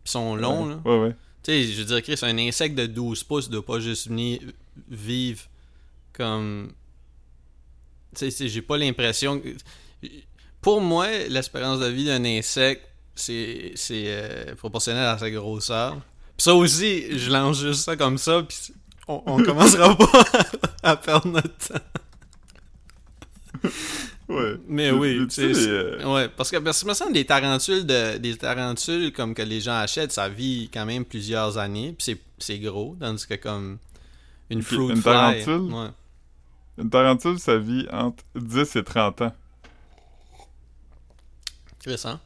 Puis 0.03 0.11
sont 0.11 0.35
longs, 0.35 0.65
là. 0.67 0.79
Ouais, 0.85 0.99
ouais. 1.07 1.15
Tu 1.43 1.51
sais, 1.51 1.63
je 1.63 1.79
veux 1.81 1.85
dire, 1.85 2.01
Chris, 2.03 2.19
un 2.21 2.37
insecte 2.37 2.75
de 2.75 2.85
12 2.85 3.23
pouces 3.23 3.49
doit 3.49 3.65
pas 3.65 3.79
juste 3.79 4.07
venir 4.07 4.39
vivre 4.87 5.41
comme. 6.13 6.71
Tu 8.13 8.19
sais, 8.19 8.31
c'est- 8.31 8.47
j'ai 8.47 8.61
pas 8.61 8.77
l'impression. 8.77 9.39
que- 9.39 9.55
Pour 10.65 10.81
moi, 10.81 11.05
l'espérance 11.29 11.79
de 11.79 11.85
vie 11.85 12.05
d'un 12.05 12.25
insecte, 12.25 12.81
c'est 13.13 13.71
euh, 13.91 14.55
proportionnel 14.55 15.05
à 15.05 15.15
sa 15.19 15.29
grosseur. 15.29 15.93
Puis 16.35 16.43
ça 16.43 16.55
aussi, 16.55 17.19
je 17.19 17.29
lance 17.29 17.59
juste 17.61 17.81
ça 17.85 17.95
comme 17.95 18.17
ça, 18.17 18.41
puis 18.41 18.57
on, 19.07 19.21
on 19.27 19.43
commencera 19.43 19.95
pas 19.95 20.23
à 20.81 20.95
perdre 20.95 21.27
notre 21.27 21.55
temps. 21.55 21.79
Ouais. 24.27 24.55
Mais 24.67 24.89
oui, 24.89 25.23
c'est- 25.29 25.53
euh, 25.67 26.03
Ouais, 26.11 26.29
parce 26.29 26.49
que, 26.49 26.57
parce 26.57 26.81
que 26.81 26.87
me 26.89 26.95
semble 26.95 27.13
des 27.13 27.25
tarentules 27.25 27.85
de 27.85 28.17
des 28.17 28.35
tarentules 28.35 29.13
comme 29.13 29.35
que 29.35 29.43
les 29.43 29.61
gens 29.61 29.75
achètent, 29.77 30.11
ça 30.13 30.27
vit 30.29 30.71
quand 30.73 30.87
même 30.87 31.05
plusieurs 31.05 31.59
années, 31.59 31.93
puis 31.95 32.17
c'est 32.39 32.57
gros, 32.57 32.97
tandis 32.99 33.27
que 33.27 33.35
comme 33.35 33.77
une 34.49 34.63
fruit 34.63 34.79
une 34.89 34.95
fly. 34.95 35.03
tarentule? 35.03 35.71
Ouais. 35.71 35.89
Une 36.79 36.89
tarentule, 36.89 37.37
ça 37.37 37.55
vit 37.59 37.85
entre 37.91 38.23
10 38.35 38.75
et 38.77 38.83
30 38.83 39.21
ans. 39.21 39.33
Intéressant. 41.85 42.19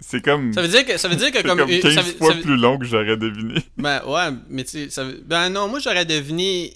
C'est- 0.00 0.22
comme. 0.22 0.52
Ça 0.54 0.62
veut 0.62 0.68
dire 0.68 0.84
que 0.86 0.96
ça 0.96 1.08
veut 1.08 1.16
dire 1.16 1.30
que 1.30 1.42
comme, 1.42 1.58
comme 1.58 1.70
une- 1.70 1.80
15 1.80 1.94
ça 1.94 2.02
veut- 2.02 2.12
fois 2.14 2.28
ça 2.28 2.34
veut- 2.34 2.42
plus 2.42 2.56
long 2.56 2.78
que 2.78 2.84
j'aurais 2.86 3.16
deviné. 3.16 3.62
Ben 3.76 4.02
ouais, 4.06 4.30
mais 4.48 4.64
tu 4.64 4.88
sais, 4.90 5.04
veut- 5.04 5.22
ben 5.26 5.50
non, 5.50 5.68
moi 5.68 5.78
j'aurais 5.78 6.06
deviné 6.06 6.74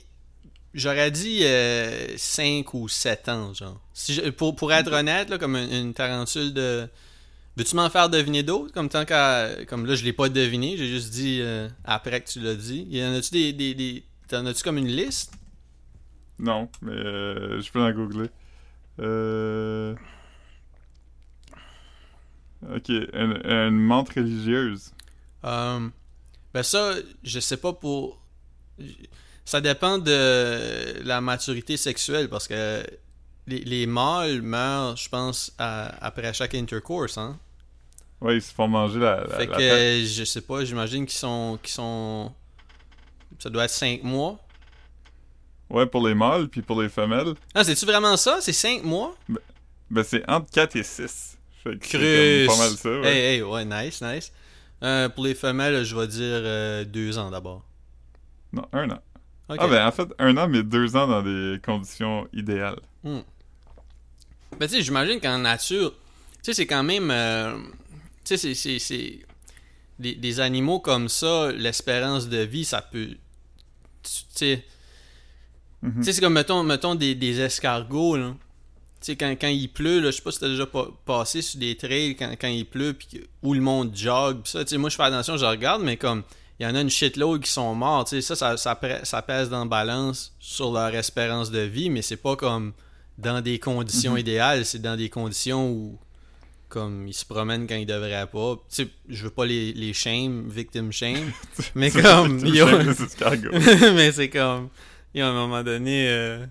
j'aurais 0.74 1.10
dit 1.10 1.42
5 2.18 2.74
ou 2.74 2.86
7 2.88 3.28
ans 3.30 3.54
genre. 3.54 3.80
Si 3.94 4.12
je- 4.12 4.28
pour 4.30 4.54
pour 4.56 4.72
être 4.74 4.92
honnête 4.92 5.30
là 5.30 5.38
comme 5.38 5.56
une, 5.56 5.72
une 5.72 5.94
tarentule 5.94 6.52
de 6.52 6.86
Veux-tu 7.56 7.74
m'en 7.74 7.88
faire 7.88 8.10
deviner 8.10 8.42
d'autres? 8.42 8.70
Comme 8.74 8.90
tant 8.90 9.06
qu'à 9.06 9.48
comme 9.66 9.86
là 9.86 9.94
je 9.94 10.04
l'ai 10.04 10.12
pas 10.12 10.28
deviné, 10.28 10.76
j'ai 10.76 10.88
juste 10.88 11.10
dit 11.14 11.38
euh, 11.40 11.66
après 11.86 12.20
que 12.20 12.28
tu 12.28 12.40
l'as 12.40 12.54
dit. 12.54 12.86
Y 12.90 13.02
en 13.02 13.14
a-tu 13.14 13.30
des, 13.30 13.52
des, 13.54 13.72
des 13.74 14.04
t'en 14.28 14.44
as-tu 14.44 14.62
comme 14.62 14.76
une 14.76 14.88
liste? 14.88 15.32
Non, 16.38 16.68
mais 16.82 16.92
euh, 16.92 17.58
je 17.62 17.72
peux 17.72 17.80
en 17.80 17.90
googler. 17.92 18.28
Euh... 19.00 19.94
Ok, 22.62 22.88
une, 22.88 23.40
une 23.44 23.78
menthe 23.78 24.10
religieuse. 24.14 24.92
Euh, 25.44 25.88
ben 26.54 26.62
ça, 26.62 26.94
je 27.22 27.40
sais 27.40 27.56
pas 27.58 27.72
pour. 27.72 28.18
Ça 29.44 29.60
dépend 29.60 29.98
de 29.98 31.02
la 31.04 31.20
maturité 31.20 31.76
sexuelle 31.76 32.28
parce 32.28 32.48
que 32.48 32.84
les, 33.46 33.60
les 33.60 33.86
mâles 33.86 34.42
meurent, 34.42 34.96
je 34.96 35.08
pense, 35.08 35.52
à- 35.58 36.04
après 36.04 36.32
chaque 36.34 36.54
intercourse, 36.54 37.16
hein. 37.18 37.38
Ouais, 38.20 38.36
ils 38.38 38.42
se 38.42 38.52
font 38.52 38.66
manger 38.66 38.98
la, 38.98 39.20
la, 39.24 39.28
fait 39.36 39.46
la 39.46 39.56
que 39.56 39.58
tête. 40.00 40.06
je 40.06 40.24
sais 40.24 40.40
pas, 40.40 40.64
j'imagine 40.64 41.04
qu'ils 41.06 41.18
sont, 41.18 41.58
qu'ils 41.62 41.72
sont. 41.74 42.32
Ça 43.38 43.50
doit 43.50 43.64
être 43.66 43.70
5 43.70 44.02
mois. 44.02 44.38
Ouais, 45.68 45.84
pour 45.86 46.06
les 46.08 46.14
mâles, 46.14 46.48
puis 46.48 46.62
pour 46.62 46.80
les 46.80 46.88
femelles, 46.88 47.34
Ah, 47.54 47.62
c'est-tu 47.62 47.84
vraiment 47.84 48.16
ça? 48.16 48.38
C'est 48.40 48.52
5 48.54 48.82
mois? 48.84 49.14
ben 49.90 50.02
c'est 50.02 50.28
entre 50.28 50.50
4 50.50 50.76
et 50.76 50.82
6. 50.82 51.35
Fait 51.72 51.78
que 51.78 52.46
pas 52.46 52.56
mal 52.56 52.70
ça, 52.76 53.00
ouais. 53.00 53.06
Hey, 53.08 53.34
hey, 53.36 53.42
ouais, 53.42 53.64
nice, 53.64 54.00
nice. 54.02 54.32
Euh, 54.82 55.08
pour 55.08 55.24
les 55.24 55.34
femelles, 55.34 55.84
je 55.84 55.96
vais 55.96 56.06
dire 56.06 56.86
2 56.86 57.18
ans 57.18 57.30
d'abord. 57.30 57.64
Non, 58.52 58.66
un 58.72 58.90
an. 58.90 58.98
Ah, 59.48 59.68
ben 59.68 59.86
en 59.86 59.92
fait, 59.92 60.08
un 60.18 60.36
an, 60.36 60.48
mais 60.48 60.62
deux 60.62 60.96
ans 60.96 61.06
dans 61.06 61.22
des 61.22 61.58
conditions 61.64 62.26
idéales. 62.32 62.80
Hmm. 63.04 63.20
Ben, 64.58 64.66
tu 64.68 64.74
sais, 64.76 64.82
j'imagine 64.82 65.20
qu'en 65.20 65.38
nature, 65.38 65.92
tu 65.92 65.96
sais, 66.42 66.52
c'est 66.54 66.66
quand 66.66 66.82
même. 66.82 67.10
euh, 67.10 67.56
tu 68.24 68.36
sais, 68.36 68.54
c'est- 68.78 69.18
Des, 69.98 70.14
des 70.14 70.40
animaux 70.40 70.80
comme 70.80 71.08
ça, 71.08 71.50
l'espérance 71.52 72.28
de 72.28 72.38
vie, 72.38 72.64
ça 72.66 72.82
peut. 72.82 73.06
Tu 74.02 74.10
sais. 74.34 74.64
Tu 75.82 76.02
sais, 76.02 76.12
c'est 76.12 76.20
comme, 76.20 76.34
mettons, 76.34 76.62
mettons 76.64 76.94
des, 76.94 77.14
des 77.14 77.40
escargots, 77.40 78.16
là. 78.16 78.34
Tu 79.06 79.12
sais, 79.12 79.16
quand, 79.16 79.30
quand 79.40 79.46
il 79.46 79.68
pleut, 79.68 80.00
là, 80.00 80.10
je 80.10 80.16
sais 80.16 80.22
pas 80.22 80.32
si 80.32 80.40
t'as 80.40 80.48
déjà 80.48 80.66
pa- 80.66 80.88
passé 81.04 81.40
sur 81.40 81.60
des 81.60 81.76
trails 81.76 82.16
quand, 82.16 82.32
quand 82.40 82.48
il 82.48 82.66
pleut, 82.66 82.92
puis 82.92 83.20
où 83.42 83.54
le 83.54 83.60
monde 83.60 83.94
jog, 83.96 84.42
pis 84.42 84.50
ça, 84.50 84.64
tu 84.64 84.70
sais, 84.70 84.78
moi, 84.78 84.90
je 84.90 84.96
fais 84.96 85.04
attention, 85.04 85.36
je 85.36 85.44
regarde, 85.44 85.80
mais 85.82 85.96
comme, 85.96 86.24
il 86.58 86.64
y 86.64 86.66
en 86.66 86.74
a 86.74 86.80
une 86.80 86.90
shitload 86.90 87.40
qui 87.40 87.50
sont 87.52 87.72
morts, 87.76 88.04
tu 88.06 88.20
sais, 88.20 88.34
ça, 88.34 88.56
ça, 88.56 88.76
ça, 89.04 89.22
pèse 89.22 89.48
dans 89.48 89.60
la 89.60 89.64
balance 89.66 90.34
sur 90.40 90.72
leur 90.72 90.92
espérance 90.94 91.52
de 91.52 91.60
vie, 91.60 91.88
mais 91.88 92.02
c'est 92.02 92.16
pas 92.16 92.34
comme 92.34 92.72
dans 93.16 93.40
des 93.40 93.60
conditions 93.60 94.14
Mhm. 94.14 94.18
idéales, 94.18 94.64
c'est 94.66 94.80
dans 94.82 94.96
des 94.96 95.08
conditions 95.08 95.70
où, 95.70 95.98
comme, 96.68 97.06
ils 97.06 97.14
se 97.14 97.24
promènent 97.24 97.68
quand 97.68 97.76
ils 97.76 97.86
devraient 97.86 98.26
pas. 98.26 98.56
Tu 98.68 98.82
sais, 98.84 98.88
je 99.08 99.22
veux 99.22 99.30
pas 99.30 99.46
les, 99.46 99.72
les 99.72 99.92
shame, 99.92 100.48
victim 100.48 100.90
shame, 100.90 101.30
mais 101.76 101.92
comme, 101.92 102.44
yo- 102.44 102.66
mais 103.94 104.10
c'est 104.10 104.30
comme. 104.30 104.68
Et 105.14 105.20
à 105.22 105.28
un 105.28 105.32
moment 105.32 105.62
donné, 105.62 106.08
euh, 106.08 106.44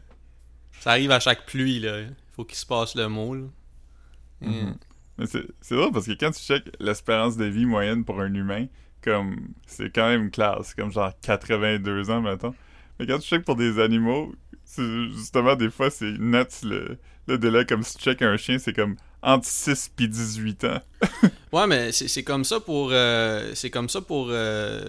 ça 0.79 0.91
arrive 0.91 1.11
à 1.11 1.19
chaque 1.19 1.45
pluie, 1.45 1.79
là. 1.81 1.97
Faut 2.35 2.45
qu'il 2.45 2.57
se 2.57 2.65
passe 2.65 2.95
le 2.95 3.07
mot, 3.07 3.33
là. 3.33 3.45
Mhm. 4.41 4.51
Mm. 4.51 4.75
Mais 5.17 5.25
c'est 5.27 5.45
c'est 5.61 5.75
drôle 5.75 5.91
parce 5.93 6.05
que 6.07 6.11
quand 6.11 6.31
tu 6.31 6.41
check 6.41 6.63
l'espérance 6.79 7.37
de 7.37 7.45
vie 7.45 7.65
moyenne 7.65 8.03
pour 8.03 8.19
un 8.19 8.33
humain, 8.33 8.67
comme 9.01 9.47
c'est 9.65 9.89
quand 9.93 10.07
même 10.09 10.29
classe, 10.29 10.73
comme 10.73 10.91
genre 10.91 11.13
82 11.21 12.09
ans 12.09 12.21
mettons. 12.21 12.53
Mais 12.99 13.07
quand 13.07 13.19
tu 13.19 13.27
check 13.27 13.45
pour 13.45 13.55
des 13.55 13.79
animaux, 13.79 14.33
justement 14.77 15.55
des 15.55 15.69
fois 15.69 15.89
c'est 15.89 16.17
net 16.19 16.59
le, 16.63 16.97
le 17.27 17.37
délai 17.37 17.65
comme 17.65 17.81
si 17.83 17.97
tu 17.97 18.03
check 18.03 18.21
un 18.21 18.35
chien, 18.35 18.57
c'est 18.59 18.73
comme 18.73 18.97
entre 19.21 19.47
6 19.47 19.91
puis 19.95 20.09
18 20.09 20.63
ans. 20.65 20.81
Ouais, 21.53 21.67
mais 21.67 21.93
c'est 21.93 22.23
comme 22.23 22.43
ça 22.43 22.59
pour. 22.59 22.89
euh, 22.91 23.51
c'est 23.55 23.69
comme 23.69 23.87
ça 23.87 24.01
pour. 24.01 24.27
euh, 24.29 24.83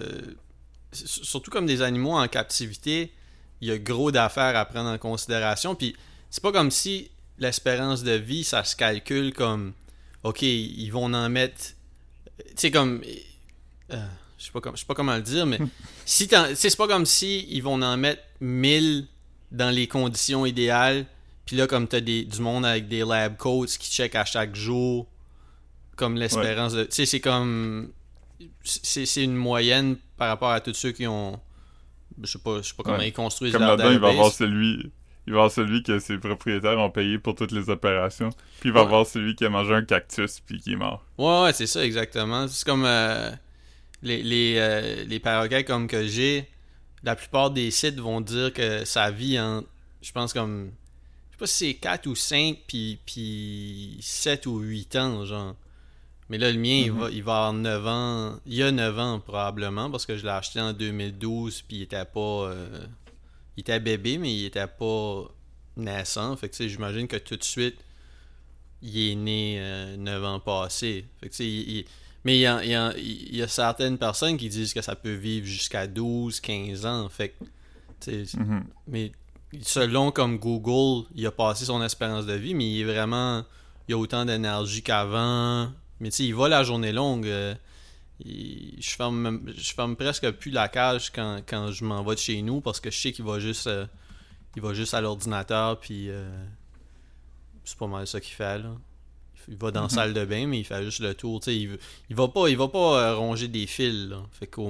surtout 0.91 1.49
comme 1.49 1.65
des 1.65 1.81
animaux 1.81 2.11
en 2.11 2.27
captivité, 2.27 3.13
il 3.61 3.69
y 3.69 3.71
a 3.71 3.77
gros 3.77 4.11
d'affaires 4.11 4.57
à 4.57 4.65
prendre 4.65 4.89
en 4.89 4.97
considération. 4.97 5.73
Puis 5.75 5.95
c'est 6.29 6.43
pas 6.43 6.51
comme 6.51 6.69
si 6.71 7.09
l'espérance 7.39 8.03
de 8.03 8.11
vie, 8.13 8.43
ça 8.43 8.63
se 8.63 8.75
calcule 8.75 9.33
comme. 9.33 9.73
Ok, 10.23 10.41
ils 10.41 10.89
vont 10.89 11.13
en 11.13 11.29
mettre. 11.29 11.73
Tu 12.39 12.53
sais, 12.55 12.71
comme. 12.71 13.01
euh, 13.93 14.05
je 14.37 14.45
sais 14.45 14.51
pas, 14.51 14.61
comme- 14.61 14.75
je 14.75 14.81
sais 14.81 14.85
pas 14.85 14.93
comment 14.95 15.15
le 15.15 15.21
dire, 15.21 15.45
mais 15.45 15.59
si 16.05 16.27
t'en- 16.27 16.47
tu 16.49 16.55
sais, 16.55 16.69
c'est 16.69 16.77
pas 16.77 16.87
comme 16.87 17.05
si 17.05 17.45
ils 17.49 17.61
vont 17.61 17.81
en 17.81 17.97
mettre 17.97 18.21
1000 18.41 19.07
dans 19.51 19.69
les 19.73 19.87
conditions 19.87 20.45
idéales. 20.45 21.05
Puis 21.45 21.55
là, 21.55 21.65
comme 21.65 21.87
t'as 21.87 22.01
des, 22.01 22.25
du 22.25 22.41
monde 22.41 22.65
avec 22.65 22.89
des 22.89 23.05
lab 23.05 23.37
coats 23.37 23.65
qui 23.79 23.89
checkent 23.89 24.15
à 24.15 24.25
chaque 24.25 24.53
jour, 24.55 25.07
comme 25.95 26.15
l'espérance 26.17 26.73
de. 26.73 26.83
Tu 26.83 26.91
sais, 26.91 27.05
c'est 27.05 27.19
comme. 27.21 27.91
C'est 28.63 29.23
une 29.23 29.35
moyenne 29.35 29.95
par 30.17 30.27
rapport 30.27 30.51
à 30.51 30.59
tous 30.59 30.73
ceux 30.73 30.91
qui 30.91 31.07
ont. 31.07 31.39
Je 32.21 32.31
sais 32.31 32.39
pas, 32.39 32.57
je 32.61 32.67
sais 32.69 32.73
pas 32.75 32.83
comment 32.83 32.97
Ouais. 32.97 33.09
ils 33.09 33.13
construisent 33.13 33.53
Comme 33.53 33.61
leur 33.61 33.77
là-dedans, 33.77 33.91
il 33.93 33.99
va 33.99 34.09
avoir 34.09 34.31
celui. 34.33 34.91
Il 35.27 35.33
va 35.33 35.39
y 35.39 35.39
avoir 35.41 35.51
celui 35.51 35.83
que 35.83 35.99
ses 35.99 36.17
propriétaires 36.17 36.79
ont 36.79 36.89
payé 36.89 37.19
pour 37.19 37.35
toutes 37.35 37.51
les 37.51 37.69
opérations. 37.69 38.29
Puis 38.61 38.69
il 38.69 38.71
va 38.71 38.79
y 38.79 38.81
Ouais. 38.83 38.87
avoir 38.87 39.05
celui 39.05 39.35
qui 39.35 39.43
a 39.45 39.49
mangé 39.49 39.73
un 39.73 39.83
cactus 39.83 40.39
puis 40.39 40.59
qui 40.59 40.73
est 40.73 40.75
mort. 40.77 41.03
Ouais, 41.17 41.43
ouais, 41.43 41.53
c'est 41.53 41.67
ça, 41.67 41.83
exactement. 41.85 42.47
C'est 42.47 42.65
comme 42.65 42.85
euh, 42.85 43.29
les, 44.01 44.23
les, 44.23 44.55
euh, 44.57 45.03
les 45.05 45.19
paroquets 45.19 45.63
comme 45.65 45.87
que 45.87 46.07
j'ai, 46.07 46.47
la 47.03 47.15
plupart 47.15 47.51
des 47.51 47.69
sites 47.71 47.99
vont 47.99 48.21
dire 48.21 48.53
que 48.53 48.85
ça 48.85 49.11
vit 49.11 49.37
en, 49.39 49.63
je 50.01 50.11
pense 50.13 50.31
comme, 50.33 50.71
je 51.31 51.33
sais 51.35 51.39
pas 51.39 51.47
si 51.47 51.65
c'est 51.67 51.73
4 51.73 52.07
ou 52.07 52.15
5, 52.15 52.57
puis, 52.65 52.97
puis 53.05 53.97
7 54.01 54.45
ou 54.45 54.59
8 54.59 54.95
ans, 54.95 55.25
genre. 55.25 55.55
Mais 56.29 56.37
là, 56.37 56.51
le 56.51 56.57
mien, 56.57 56.81
il, 56.85 56.91
Mhm. 56.93 56.99
va, 56.99 57.09
il 57.11 57.23
va 57.23 57.35
avoir 57.37 57.53
9 57.53 57.85
ans, 57.87 58.39
il 58.45 58.53
y 58.55 58.63
a 58.63 58.71
9 58.71 58.97
ans 58.97 59.19
probablement, 59.19 59.89
parce 59.91 60.05
que 60.05 60.17
je 60.17 60.23
l'ai 60.23 60.29
acheté 60.31 60.59
en 60.61 60.71
2012, 60.73 61.63
puis 61.67 61.77
il 61.77 61.81
était 61.83 62.03
pas, 62.05 62.19
euh, 62.49 62.85
il 63.57 63.61
était 63.61 63.79
bébé, 63.79 64.17
mais 64.17 64.33
il 64.33 64.45
était 64.45 64.67
pas 64.67 65.23
naissant. 65.75 66.35
Fait 66.37 66.47
que, 66.49 66.55
tu 66.55 66.63
sais, 66.63 66.69
j'imagine 66.69 67.07
que 67.07 67.17
tout 67.17 67.35
de 67.35 67.43
suite, 67.43 67.75
il 68.81 69.11
est 69.11 69.15
né 69.15 69.57
euh, 69.59 69.97
9 69.97 70.23
ans 70.23 70.39
passés. 70.39 71.05
Fait 71.19 71.27
que, 71.29 71.31
tu 71.33 71.37
sais, 71.37 71.45
il- 71.47 71.77
il- 71.79 71.85
mais 72.23 72.37
il 72.37 72.41
y, 72.41 72.45
a, 72.45 72.63
il 72.63 72.69
y 72.69 72.75
a- 72.75 72.93
il 72.97 73.35
y 73.35 73.41
a 73.41 73.47
certaines 73.47 73.97
personnes 73.97 74.37
qui 74.37 74.49
disent 74.49 74.73
que 74.73 74.81
ça 74.81 74.95
peut 74.95 75.13
vivre 75.13 75.45
jusqu'à 75.45 75.87
12, 75.87 76.39
15 76.39 76.85
ans. 76.85 77.09
Fait 77.09 77.29
que, 77.29 77.43
tu 78.01 78.25
sais, 78.25 78.37
Mhm. 78.37 78.65
mais 78.87 79.11
selon 79.61 80.11
comme 80.11 80.37
Google, 80.37 81.07
il 81.15 81.25
a 81.25 81.31
passé 81.31 81.65
son 81.65 81.81
espérance 81.81 82.25
de 82.25 82.33
vie, 82.33 82.53
mais 82.53 82.69
il 82.69 82.81
est 82.81 82.83
vraiment. 82.83 83.43
Il 83.87 83.93
a 83.93 83.97
autant 83.97 84.25
d'énergie 84.25 84.83
qu'avant. 84.83 85.71
Mais 85.99 86.09
tu 86.09 86.17
sais, 86.17 86.25
il 86.25 86.35
va 86.35 86.47
la 86.49 86.63
journée 86.63 86.91
longue. 86.91 87.25
euh, 87.27 87.55
il- 88.19 88.75
je, 88.81 88.89
ferme, 88.95 89.17
même- 89.19 89.53
je 89.55 89.73
ferme 89.73 89.95
presque 89.95 90.29
plus 90.31 90.51
la 90.51 90.67
cage 90.69 91.11
quand, 91.11 91.41
quand 91.47 91.71
je 91.71 91.83
m'en 91.85 92.03
vais 92.03 92.15
de 92.15 92.19
chez 92.19 92.41
nous 92.41 92.61
parce 92.61 92.79
que 92.79 92.89
je 92.91 92.97
sais 92.99 93.11
qu'il 93.11 93.25
va 93.25 93.39
juste. 93.39 93.67
euh, 93.67 93.85
il 94.55 94.61
va 94.61 94.73
juste 94.73 94.93
à 94.93 95.01
l'ordinateur, 95.01 95.79
puis. 95.79 96.09
euh, 96.09 96.29
c'est 97.63 97.77
pas 97.77 97.87
mal 97.87 98.07
ça 98.07 98.19
qu'il 98.21 98.33
fait, 98.33 98.59
là. 98.59 98.75
Il 99.49 99.55
va 99.57 99.71
dans 99.71 99.81
la 99.81 99.85
Mhm. 99.87 99.91
salle 99.91 100.13
de 100.13 100.25
bain, 100.25 100.45
mais 100.47 100.59
il 100.59 100.65
fait 100.65 100.83
juste 100.83 100.99
le 100.99 101.13
tour. 101.13 101.39
tu 101.39 101.45
sais, 101.45 101.57
il, 101.57 101.77
il 102.09 102.15
va 102.15 102.27
pas, 102.27 102.47
il 102.49 102.57
va 102.57 102.67
pas 102.67 103.01
euh, 103.11 103.15
ronger 103.15 103.47
des 103.47 103.65
fils. 103.67 104.09
Là. 104.09 104.23
Fait 104.31 104.47
que 104.47 104.61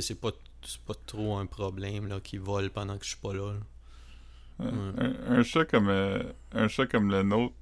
c'est 0.00 0.14
pas, 0.20 0.30
c'est 0.64 0.80
pas 0.80 0.94
trop 1.06 1.36
un 1.36 1.46
problème 1.46 2.06
là, 2.08 2.20
qu'il 2.20 2.40
vole 2.40 2.70
pendant 2.70 2.96
que 2.96 3.04
je 3.04 3.10
suis 3.10 3.18
pas 3.18 3.34
là. 3.34 3.52
là. 3.52 4.66
Un, 4.66 5.38
un 5.38 5.42
chat 5.42 5.64
comme 5.64 5.88
euh, 5.88 6.22
un 6.52 6.68
chat 6.68 6.86
comme 6.86 7.10
le 7.10 7.22
nôtre, 7.22 7.54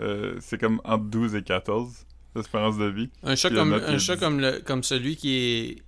euh, 0.00 0.36
c'est 0.40 0.58
comme 0.58 0.80
entre 0.84 1.04
12 1.06 1.34
et 1.34 1.42
14 1.42 2.06
l'espérance 2.34 2.76
de 2.78 2.86
vie. 2.86 3.10
Un 3.22 3.36
chat 3.36 3.50
comme 3.50 3.72
en 3.72 3.76
a 3.76 3.80
qui 3.80 3.92
un 3.92 3.98
chat 3.98 4.14
disent- 4.14 4.20
comme 4.24 4.40
le 4.40 4.60
comme 4.60 4.82
celui 4.82 5.16
qui 5.16 5.36
est 5.36 5.82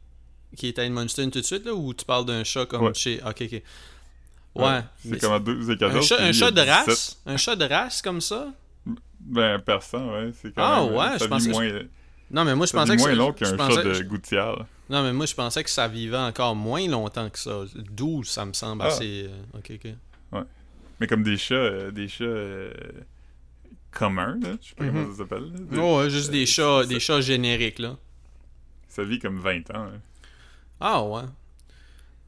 qui 0.56 0.68
est 0.68 0.78
à 0.78 0.84
Edmundston 0.84 1.30
tout 1.30 1.40
de 1.40 1.44
suite 1.44 1.64
là 1.66 1.74
ou 1.74 1.92
tu 1.94 2.04
parles 2.04 2.24
d'un 2.24 2.44
chat 2.44 2.66
comme 2.66 2.84
Ouais. 2.84 2.94
chez 2.94 3.20
OK 3.26 3.42
OK. 3.42 3.62
Ouais, 4.54 4.80
c'est 5.04 5.20
comme 5.20 5.32
entre 5.32 5.44
12 5.44 5.68
et 5.70 5.76
14. 5.76 5.96
un 5.96 6.00
chat, 6.32 6.46
un 6.46 6.50
de 6.50 6.60
17. 6.60 6.68
race, 6.68 7.20
un 7.26 7.36
chat 7.36 7.56
de 7.56 7.64
race 7.66 8.00
comme 8.00 8.20
ça? 8.22 8.52
Ben 9.20 9.58
persan, 9.58 10.08
ouais, 10.12 10.30
c'est 10.40 10.54
quand 10.54 10.62
Ah, 10.64 10.82
même 10.84 10.94
ouais, 10.94 11.18
ça 11.18 11.24
je 11.24 11.24
pensais- 11.26 11.50
moins, 11.50 11.68
Non, 12.30 12.44
mais 12.44 12.54
moi 12.54 12.64
je 12.66 12.70
ça 12.72 12.78
pensais 12.78 12.96
que 12.96 13.00
moins 13.02 13.14
long 13.14 13.32
qu'un 13.32 13.56
chat 13.70 13.82
de 13.82 13.92
je- 13.92 14.02
gouttière. 14.04 14.64
Non, 14.88 15.02
mais 15.02 15.12
moi 15.12 15.26
je 15.26 15.34
pensais 15.34 15.62
que 15.62 15.68
ça 15.70 15.88
vivait 15.88 16.16
encore 16.16 16.54
moins 16.56 16.86
longtemps 16.88 17.28
que 17.28 17.38
ça. 17.38 17.64
12, 17.92 18.28
ça 18.28 18.44
me 18.46 18.52
semble 18.54 18.82
Ah. 18.82 18.86
assez 18.86 19.28
euh, 19.28 19.58
OK 19.58 19.72
OK. 19.74 19.92
Mais 21.00 21.06
comme 21.06 21.22
des 21.22 21.36
chats 21.36 21.54
euh, 21.54 21.90
des 21.90 22.08
chats 22.08 22.24
euh, 22.24 22.70
communs, 23.98 24.38
là, 24.40 24.56
je 24.60 24.68
sais 24.68 24.74
pas 24.74 24.84
Mhm. 24.84 24.92
comment 24.92 25.10
ça 25.12 25.18
s'appelle. 25.18 25.52
Des- 25.52 25.78
Oh, 25.78 25.98
ouais, 25.98 26.10
juste 26.10 26.30
des 26.30 26.46
chats, 26.46 26.82
ça- 26.82 26.86
des 26.86 27.00
chats 27.00 27.20
génériques 27.20 27.78
là. 27.78 27.96
Ça 28.88 29.02
vit 29.04 29.18
comme 29.18 29.38
20 29.40 29.70
ans. 29.70 29.88
hein. 29.92 30.00
Ah 30.80 31.02
ouais. 31.02 31.22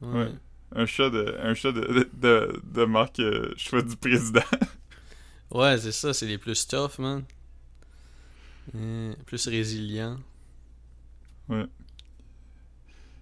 Ouais. 0.00 0.12
Ouais. 0.24 0.32
Un 0.74 0.86
chat 0.86 1.10
de 1.10 1.36
un 1.42 1.54
chat 1.54 1.72
de, 1.72 1.80
de, 1.80 2.08
de, 2.14 2.62
de 2.64 2.84
marque 2.84 3.20
euh, 3.20 3.52
choix 3.56 3.82
du 3.82 3.96
président. 3.96 4.40
Ouais, 5.50 5.78
c'est 5.78 5.92
ça, 5.92 6.12
c'est 6.12 6.26
les 6.26 6.36
plus 6.36 6.66
tough, 6.68 6.98
man. 6.98 7.24
Euh, 8.74 9.14
plus 9.24 9.46
résilients. 9.48 10.18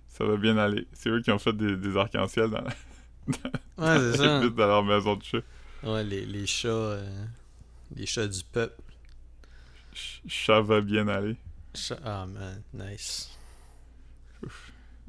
Ça 0.09 0.25
va 0.25 0.37
bien 0.37 0.57
aller. 0.59 0.87
C'est 0.93 1.09
eux 1.11 1.21
qui 1.21 1.31
ont 1.31 1.39
fait 1.39 1.53
des, 1.53 1.77
des 1.77 1.97
arcs-en-ciel 1.97 2.51
dans, 2.51 2.65
Ouais, 3.79 4.17
ça. 4.17 4.41
dans 4.49 4.67
leur 4.67 4.83
maison 4.85 5.15
de 5.17 5.23
chat. 5.23 5.39
Ouais, 5.85 6.03
les, 6.03 6.25
les 6.27 6.47
chats. 6.47 6.69
euh, 6.69 7.25
les 7.95 8.07
chats 8.07 8.27
du 8.29 8.43
peuple. 8.45 8.83
Ch- 9.93 10.23
Chat 10.29 10.61
va 10.63 10.81
bien 10.81 11.09
aller. 11.09 11.37
Ah 12.05 12.27
man, 12.27 12.63
nice. 12.73 13.31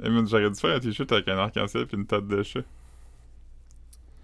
Eh, 0.03 0.09
man, 0.09 0.27
j'aurais 0.27 0.49
dû 0.49 0.59
faire 0.59 0.75
un 0.75 0.79
t-shirt 0.79 1.11
avec 1.11 1.27
un 1.27 1.37
arc-en-ciel 1.37 1.87
et 1.91 1.95
une 1.95 2.05
tête 2.07 2.27
de 2.27 2.43
chat. 2.43 2.61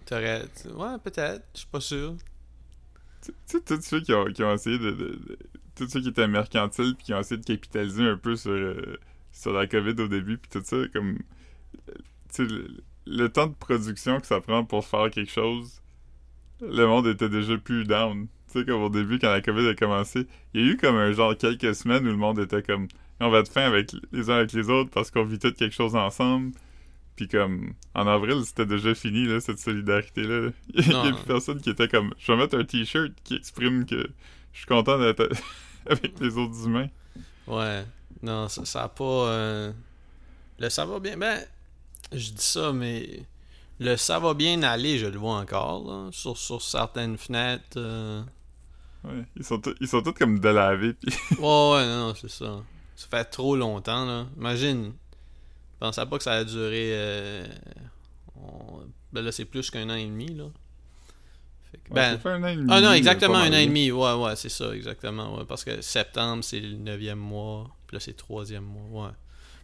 T'aurais. 0.05 0.43
Ouais, 0.73 0.97
peut-être, 1.03 1.45
je 1.53 1.59
suis 1.59 1.67
pas 1.67 1.79
sûr. 1.81 2.15
Tu 3.21 3.31
sais, 3.45 3.61
tous 3.61 3.81
ceux 3.81 4.01
qui 4.01 4.13
ont, 4.13 4.25
qui 4.25 4.43
ont 4.43 4.53
essayé 4.53 4.77
de, 4.77 4.91
de- 4.91 5.15
de- 5.15 5.37
Tous 5.75 5.87
ceux 5.87 6.01
qui 6.01 6.09
étaient 6.09 6.27
mercantiles 6.27 6.95
puis 6.95 7.05
qui 7.05 7.13
ont 7.13 7.19
essayé 7.19 7.39
de 7.39 7.45
capitaliser 7.45 8.03
un 8.07 8.17
peu 8.17 8.35
sur, 8.35 8.51
euh, 8.51 8.97
sur 9.31 9.53
la 9.53 9.65
COVID 9.67 9.99
au 10.01 10.07
début 10.07 10.37
puis 10.37 10.49
tout 10.51 10.63
ça, 10.65 10.77
comme. 10.93 11.17
euh, 11.89 11.93
Tu 12.33 12.47
le 13.05 13.27
temps 13.29 13.47
de 13.47 13.53
production 13.55 14.19
que 14.21 14.27
ça 14.27 14.41
prend 14.41 14.63
pour 14.65 14.85
faire 14.85 15.09
quelque 15.11 15.31
chose, 15.31 15.81
le 16.61 16.85
monde 16.87 17.07
était 17.07 17.29
déjà 17.29 17.57
plus 17.57 17.85
down. 17.85 18.27
Tu 18.53 18.59
sais, 18.59 18.65
comme 18.65 18.83
au 18.83 18.89
début, 18.89 19.19
quand 19.19 19.31
la 19.31 19.41
COVID 19.41 19.67
a 19.69 19.75
commencé, 19.75 20.27
il 20.53 20.61
y 20.61 20.69
a 20.69 20.71
eu 20.73 20.77
comme 20.77 20.95
un 20.95 21.11
genre 21.11 21.35
quelques 21.37 21.73
semaines 21.75 22.03
où 22.07 22.11
le 22.11 22.17
monde 22.17 22.39
était 22.39 22.61
comme. 22.63 22.87
On 23.19 23.29
va 23.29 23.39
être 23.39 23.51
fin 23.51 23.63
avec 23.63 23.91
les 24.11 24.29
uns 24.29 24.35
avec 24.37 24.53
les 24.53 24.69
autres 24.69 24.89
parce 24.91 25.09
qu'on 25.11 25.23
vit 25.23 25.39
tout 25.39 25.51
quelque 25.53 25.73
chose 25.73 25.95
ensemble. 25.95 26.51
Puis 27.15 27.27
comme, 27.27 27.73
en 27.93 28.07
avril, 28.07 28.41
c'était 28.45 28.65
déjà 28.65 28.95
fini, 28.95 29.25
là, 29.27 29.39
cette 29.39 29.59
solidarité-là. 29.59 30.41
là. 30.47 30.49
Il 30.73 30.87
y 30.87 30.93
a 30.95 31.11
plus 31.13 31.25
personne 31.25 31.61
qui 31.61 31.69
était 31.69 31.87
comme, 31.87 32.13
je 32.19 32.31
vais 32.31 32.37
mettre 32.37 32.57
un 32.57 32.63
t-shirt 32.63 33.11
qui 33.23 33.35
exprime 33.35 33.85
que 33.85 34.07
je 34.51 34.57
suis 34.57 34.65
content 34.67 34.97
d'être 34.99 35.29
avec 35.87 36.19
les 36.19 36.37
autres 36.37 36.65
humains. 36.65 36.89
Ouais. 37.47 37.85
Non, 38.21 38.49
ça, 38.49 38.65
ça 38.65 38.83
a 38.83 38.89
pas. 38.89 39.03
euh, 39.03 39.71
Là, 40.59 40.69
ça 40.69 40.85
va 40.85 40.99
bien. 40.99 41.17
Ben, 41.17 41.39
je 42.11 42.31
dis 42.31 42.41
ça, 42.43 42.71
mais. 42.73 43.25
Le 43.79 43.95
ça 43.97 44.19
va 44.19 44.33
bien 44.33 44.61
aller, 44.63 44.97
je 44.99 45.07
le 45.07 45.17
vois 45.17 45.37
encore, 45.37 45.83
là, 45.85 46.09
sur, 46.11 46.37
sur 46.37 46.61
certaines 46.61 47.17
fenêtres. 47.17 47.77
euh. 47.77 48.21
Ouais, 49.03 49.25
ils 49.35 49.43
sont, 49.43 49.59
tous- 49.59 49.75
ils 49.81 49.87
sont 49.87 50.01
tous 50.01 50.13
comme 50.13 50.39
délavés, 50.39 50.93
puis 50.93 51.13
Ouais, 51.31 51.37
ouais, 51.39 51.85
non, 51.85 52.07
non, 52.07 52.15
c'est 52.15 52.29
ça. 52.29 52.61
Ça 52.95 53.07
fait 53.09 53.25
trop 53.25 53.55
longtemps, 53.55 54.05
là. 54.05 54.27
Imagine. 54.37 54.93
Je 55.73 55.79
pensais 55.79 56.05
pas 56.05 56.17
que 56.17 56.23
ça 56.23 56.33
allait 56.33 56.45
durer. 56.45 56.91
euh, 56.93 57.45
on- 58.35 58.83
Ben 59.11 59.21
là, 59.21 59.31
c'est 59.31 59.45
plus 59.45 59.69
qu'un 59.69 59.89
an 59.89 59.95
et 59.95 60.05
demi, 60.05 60.27
là. 60.33 60.45
Fait 61.71 61.77
que- 61.79 61.89
Ouais, 61.89 61.95
ben, 61.95 62.11
ça 62.13 62.19
fait 62.19 62.29
un 62.29 62.43
an 62.43 62.47
et 62.47 62.55
demi. 62.55 62.67
Ah 62.71 62.81
non, 62.81 62.93
exactement 62.93 63.35
un 63.39 63.49
an 63.51 63.57
et 63.57 63.65
demi. 63.67 63.91
Ouais, 63.91 64.13
ouais, 64.13 64.35
c'est 64.37 64.49
ça, 64.49 64.73
exactement. 64.73 65.37
Ouais, 65.37 65.45
parce 65.45 65.63
que 65.65 65.81
septembre, 65.81 66.43
c'est 66.43 66.59
le 66.61 66.77
neuvième 66.77 67.19
mois. 67.19 67.69
Puis 67.87 67.95
là, 67.95 67.99
c'est 67.99 68.11
le 68.11 68.17
troisième 68.17 68.63
mois. 68.63 69.07
Ouais. 69.07 69.13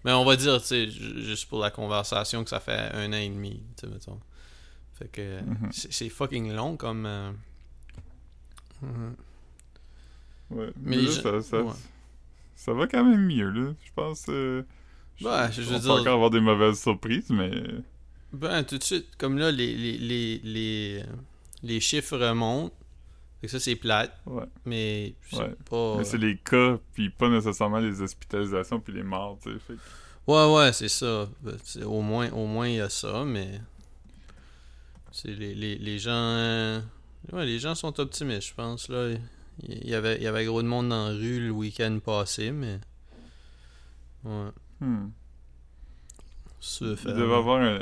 Mais 0.04 0.12
on 0.14 0.26
va 0.26 0.36
dire, 0.36 0.60
tu 0.60 0.68
sais, 0.68 0.90
ju- 0.90 1.22
juste 1.24 1.48
pour 1.50 1.60
la 1.60 1.72
conversation, 1.72 2.44
que 2.44 2.50
ça 2.50 2.60
fait 2.60 2.92
un 2.94 3.10
an 3.14 3.18
et 3.18 3.30
demi, 3.30 3.62
tu 3.78 3.82
sais, 3.82 3.88
mettons. 3.88 4.20
Fait 4.96 5.08
que 5.10 5.40
Mhm. 5.42 5.70
c'est 5.72 5.94
c'est 5.94 6.10
fucking 6.10 6.52
long 6.54 6.76
comme. 6.78 7.06
euh, 7.06 7.32
mhm. 8.82 9.16
Ouais, 10.52 10.68
Mais 10.82 10.96
mais 10.98 11.02
là, 11.04 11.12
je- 11.12 11.22
ça, 11.22 11.42
ça, 11.42 11.62
ouais. 11.62 11.72
ça 12.56 12.74
va 12.74 12.88
quand 12.88 13.04
même 13.04 13.26
mieux, 13.28 13.50
là. 13.50 13.74
Je 13.86 13.92
pense. 13.96 14.26
Euh, 14.30 14.64
je 15.20 15.26
veux 15.62 15.76
on 15.76 15.80
dire- 15.80 15.92
encore 15.92 16.14
avoir 16.14 16.30
des 16.30 16.40
mauvaises 16.42 16.80
surprises, 16.82 17.30
mais. 17.30 17.52
Ben, 18.34 18.64
tout 18.64 18.78
de 18.78 18.84
suite, 18.84 19.08
comme 19.18 19.38
là, 19.38 19.52
les, 19.52 19.76
les, 19.76 19.98
les, 19.98 20.42
les, 20.44 21.04
les 21.64 21.80
chiffres 21.80 22.18
remontent. 22.18 22.74
Fait 23.42 23.48
que 23.48 23.52
ça, 23.52 23.60
c'est 23.60 23.76
plate, 23.76 24.16
Ouais. 24.26 24.44
mais 24.66 25.14
c'est 25.32 25.38
Ouais. 25.38 25.56
pas. 25.70 25.96
Mais 25.98 26.04
c'est 26.04 26.18
les 26.18 26.38
cas, 26.38 26.78
puis 26.94 27.10
pas 27.10 27.30
nécessairement 27.30 27.80
les 27.80 28.02
hospitalisations, 28.02 28.80
puis 28.82 28.94
les 28.94 29.04
morts, 29.04 29.38
tu 29.42 29.52
sais. 29.54 29.58
Que- 29.68 29.74
Ouais, 30.28 30.54
ouais, 30.56 30.74
c'est 30.74 30.90
ça. 30.90 31.28
Ben, 31.42 31.58
au 31.86 32.02
moins, 32.02 32.30
au 32.32 32.46
moins 32.46 32.68
il 32.68 32.76
y 32.76 32.82
a 32.82 32.90
ça, 32.90 33.24
mais 33.26 33.62
c'est 35.12 35.30
les, 35.32 35.56
les, 35.56 35.76
les 35.78 35.98
gens, 36.00 36.82
ouais, 37.32 37.46
les 37.46 37.58
gens 37.60 37.74
sont 37.76 38.00
optimistes, 38.00 38.50
je 38.50 38.54
pense 38.54 38.90
là. 38.90 39.14
Il 39.64 39.88
y 39.88 39.96
avait, 39.96 40.18
il 40.18 40.24
y 40.24 40.28
avait 40.28 40.46
gros 40.46 40.62
de 40.62 40.68
monde 40.68 40.90
dans 40.90 41.08
la 41.10 41.14
rue 41.14 41.40
le 41.40 41.52
week-end 41.52 42.00
passé, 42.04 42.52
mais 42.52 42.80
ouais, 44.24 44.52
Hmm. 44.80 45.10
Il 47.06 47.14
devait 47.14 47.36
avoir 47.36 47.62
un, 47.62 47.80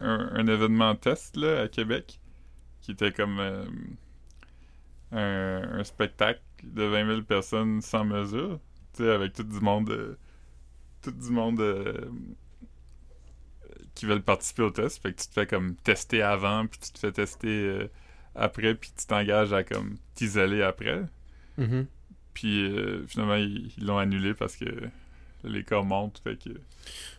un, 0.00 0.30
un 0.34 0.46
événement 0.46 0.94
test 0.94 1.36
là, 1.36 1.62
à 1.62 1.68
Québec 1.68 2.20
qui 2.82 2.92
était 2.92 3.12
comme 3.12 3.38
euh, 3.40 3.64
un, 5.12 5.78
un 5.80 5.84
spectacle 5.84 6.42
de 6.62 6.82
20 6.84 7.06
000 7.06 7.22
personnes 7.22 7.80
sans 7.82 8.04
mesure, 8.04 8.60
tu 8.94 9.04
sais, 9.04 9.10
avec 9.10 9.32
tout 9.32 9.44
du 9.44 9.60
monde, 9.60 9.90
euh, 9.90 10.18
tout 11.02 11.12
du 11.12 11.30
monde 11.30 11.60
euh, 11.60 12.10
qui 13.94 14.06
veulent 14.06 14.22
participer 14.22 14.62
au 14.62 14.70
test. 14.70 15.02
Fait 15.02 15.12
que 15.12 15.20
tu 15.20 15.28
te 15.28 15.32
fais 15.34 15.46
comme 15.46 15.74
tester 15.76 16.22
avant, 16.22 16.66
puis 16.66 16.78
tu 16.80 16.92
te 16.92 16.98
fais 16.98 17.12
tester 17.12 17.48
euh, 17.48 17.88
après, 18.34 18.74
puis 18.74 18.90
tu 18.98 19.06
t'engages 19.06 19.52
à 19.52 19.62
comme 19.64 19.96
t'isoler 20.14 20.62
après. 20.62 21.02
Mhm. 21.56 21.86
Puis 22.34 22.64
euh, 22.64 23.04
finalement, 23.08 23.34
ils 23.36 23.70
l'ont 23.80 23.98
annulé 23.98 24.34
parce 24.34 24.56
que 24.56 24.64
les 25.44 25.64
cas 25.64 25.82
montent, 25.82 26.20
fait 26.22 26.36
que 26.36 26.50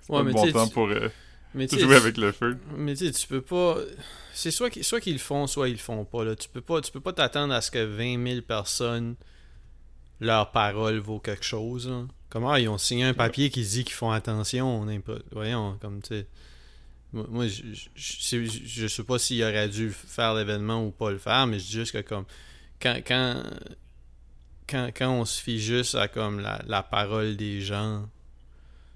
c'est 0.02 0.14
Ouais, 0.14 0.24
pas 0.24 0.32
bon 0.32 0.52
temps 0.52 0.68
tu- 0.68 0.74
pour 0.74 0.88
euh, 0.90 1.10
Mais 1.54 1.68
jouer 1.68 1.96
avec 1.96 2.18
le 2.18 2.32
feu. 2.32 2.58
Mais 2.78 2.96
tu 2.96 3.12
tu 3.12 3.28
peux 3.28 3.42
pas. 3.42 3.78
C'est 4.34 4.52
soit 4.52 4.70
qu'ils 4.70 4.84
soit 4.84 5.02
qu'ils 5.02 5.14
le 5.14 5.20
font, 5.20 5.46
soit 5.48 5.68
ils 5.68 5.74
le 5.74 5.78
font 5.78 6.06
pas. 6.06 6.24
Là. 6.24 6.36
Tu 6.36 6.48
peux 6.48 6.62
pas 6.62 6.80
tu 6.82 6.92
peux 6.92 7.02
pas 7.02 7.12
t'attendre 7.14 7.54
à 7.54 7.62
ce 7.62 7.70
que 7.72 7.84
20 7.84 8.26
000 8.34 8.42
personnes, 8.44 9.16
leur 10.20 10.52
parole 10.52 10.98
vaut 11.00 11.20
quelque 11.20 11.44
chose. 11.46 11.88
là. 11.90 12.06
Comment 12.30 12.56
ils 12.56 12.70
ont 12.70 12.78
signé 12.78 13.06
un 13.06 13.14
papier 13.14 13.50
qui 13.50 13.64
dit 13.64 13.84
qu'ils 13.84 13.96
font 13.96 14.12
attention. 14.12 14.82
On 14.82 15.02
pas- 15.02 15.18
Voyons, 15.32 15.78
comme 15.82 16.02
tu 16.02 16.10
sais. 16.10 16.28
Moi, 17.12 17.48
je, 17.48 17.64
je, 17.74 17.90
je 17.96 18.22
sais- 18.22 18.46
je 18.46 18.88
sais 18.88 19.04
pas 19.04 19.18
s'il 19.18 19.42
aurait 19.44 19.68
dû 19.70 19.92
faire 19.92 20.34
l'événement 20.36 20.86
ou 20.86 20.92
pas 20.92 21.10
le 21.10 21.18
faire, 21.18 21.48
mais 21.48 21.58
je 21.60 21.66
dis 21.66 21.72
juste 21.72 21.92
que 21.92 22.02
comme 22.02 22.26
quand 22.80 23.02
quand 23.06 23.42
quand, 24.68 24.92
quand 24.96 25.10
on 25.12 25.26
se 25.26 25.42
fie 25.42 25.60
juste 25.60 25.96
à 25.96 26.08
comme 26.08 26.40
la, 26.40 26.62
la 26.68 26.84
parole 26.84 27.36
des 27.36 27.62
gens, 27.62 28.08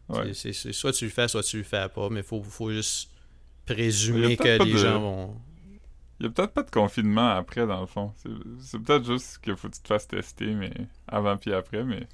Ouais. 0.10 0.34
c'est- 0.34 0.54
soit 0.73 0.93
tu 0.93 1.06
le 1.06 1.12
fais, 1.12 1.28
soit 1.28 1.41
tu 1.43 1.58
le 1.58 1.63
fais 1.63 1.88
pas, 1.89 2.10
mais 2.10 2.21
faut, 2.21 2.43
faut 2.43 2.71
juste 2.71 3.10
présumer 3.65 4.38
que 4.38 4.63
les 4.63 4.73
de- 4.73 4.78
gens 4.78 4.99
vont. 4.99 5.36
Il 6.19 6.28
y 6.28 6.30
a 6.30 6.32
peut-être 6.32 6.54
pas 6.54 6.62
de 6.63 6.69
confinement 6.69 7.30
après, 7.32 7.65
dans 7.65 7.82
le 7.82 7.88
fond. 7.88 8.13
C'est 8.17 8.30
c'est 8.62 8.80
peut-être 8.80 9.06
juste 9.06 9.39
qu'il 9.39 9.56
faut 9.56 9.69
que 9.69 9.76
tu 9.76 9.82
te 9.82 9.88
fasses 9.88 10.08
tester, 10.08 10.54
mais 10.54 10.71
avant 11.08 11.36
puis 11.38 11.52
après, 11.54 11.84
mais... 11.84 12.08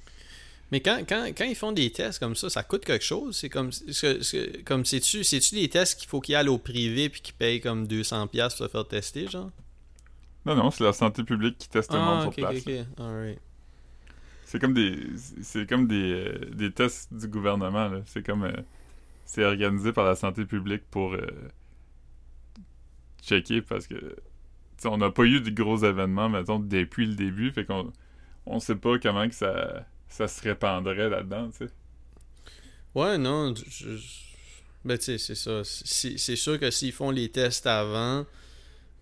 Mais 0.72 0.80
quand, 0.80 0.98
quand, 1.08 1.26
quand 1.36 1.44
ils 1.44 1.56
font 1.56 1.72
des 1.72 1.90
tests 1.92 2.18
comme 2.20 2.36
ça, 2.36 2.48
ça 2.50 2.62
coûte 2.62 2.84
quelque 2.84 3.04
chose? 3.04 3.36
C'est 3.36 3.48
comme, 3.48 3.72
c'est- 3.72 4.22
c'est- 4.22 4.64
comme 4.64 4.84
c'est-tu, 4.84 5.24
c'est-tu 5.24 5.56
des 5.56 5.68
tests 5.68 5.98
qu'il 6.00 6.08
faut 6.08 6.20
qu'ils 6.20 6.36
aillent 6.36 6.48
au 6.48 6.58
privé 6.58 7.08
puis 7.08 7.20
qu'ils 7.20 7.34
payent 7.34 7.60
comme 7.60 7.86
200$ 7.86 8.28
piastres 8.28 8.58
pour 8.58 8.66
se 8.66 8.70
faire 8.70 8.86
tester, 8.88 9.26
genre? 9.28 9.50
Non, 10.44 10.54
non, 10.54 10.70
c'est 10.70 10.84
la 10.84 10.92
santé 10.92 11.24
publique 11.24 11.56
qui 11.58 11.68
teste 11.70 11.94
le 11.94 12.00
monde 12.00 12.18
Ah, 12.18 12.22
sur 12.22 12.34
place. 12.34 12.56
ok, 12.58 12.68
ok. 12.68 12.86
Alright. 12.98 13.40
C'est 14.44 14.58
comme 14.60 14.74
des... 14.74 14.96
C'est 15.42 15.68
comme 15.68 15.86
des, 15.86 16.12
euh, 16.12 16.50
des 16.54 16.72
tests 16.72 17.12
du 17.14 17.28
gouvernement. 17.28 17.90
C'est 18.06 18.24
comme... 18.24 18.44
euh, 18.44 18.52
c'est 19.26 19.44
organisé 19.44 19.92
par 19.92 20.04
la 20.06 20.16
santé 20.16 20.44
publique 20.46 20.84
pour... 20.90 21.14
euh, 21.14 21.26
checker, 23.22 23.62
parce 23.62 23.86
que... 23.86 24.16
on 24.84 24.98
n'a 24.98 25.10
pas 25.10 25.24
eu 25.24 25.40
de 25.40 25.50
gros 25.50 25.78
événements, 25.78 26.28
mettons, 26.28 26.58
depuis 26.60 27.06
le 27.06 27.14
début, 27.14 27.52
fait 27.52 27.64
qu'on... 27.64 27.92
On 28.46 28.60
sait 28.60 28.76
pas 28.76 28.98
comment 28.98 29.28
que 29.28 29.34
ça... 29.34 29.86
Ça 30.10 30.28
se 30.28 30.42
répandrait 30.42 31.08
là-dedans, 31.08 31.50
tu 31.50 31.66
sais. 31.66 31.70
Ouais, 32.94 33.16
non. 33.16 33.54
je- 33.54 33.96
ben, 34.84 34.98
tu 34.98 35.04
sais, 35.04 35.18
c'est 35.18 35.34
ça. 35.34 35.62
C'est 35.64 36.36
sûr 36.36 36.58
que 36.58 36.70
s'ils 36.70 36.92
font 36.92 37.10
les 37.10 37.28
tests 37.30 37.66
avant, 37.66 38.26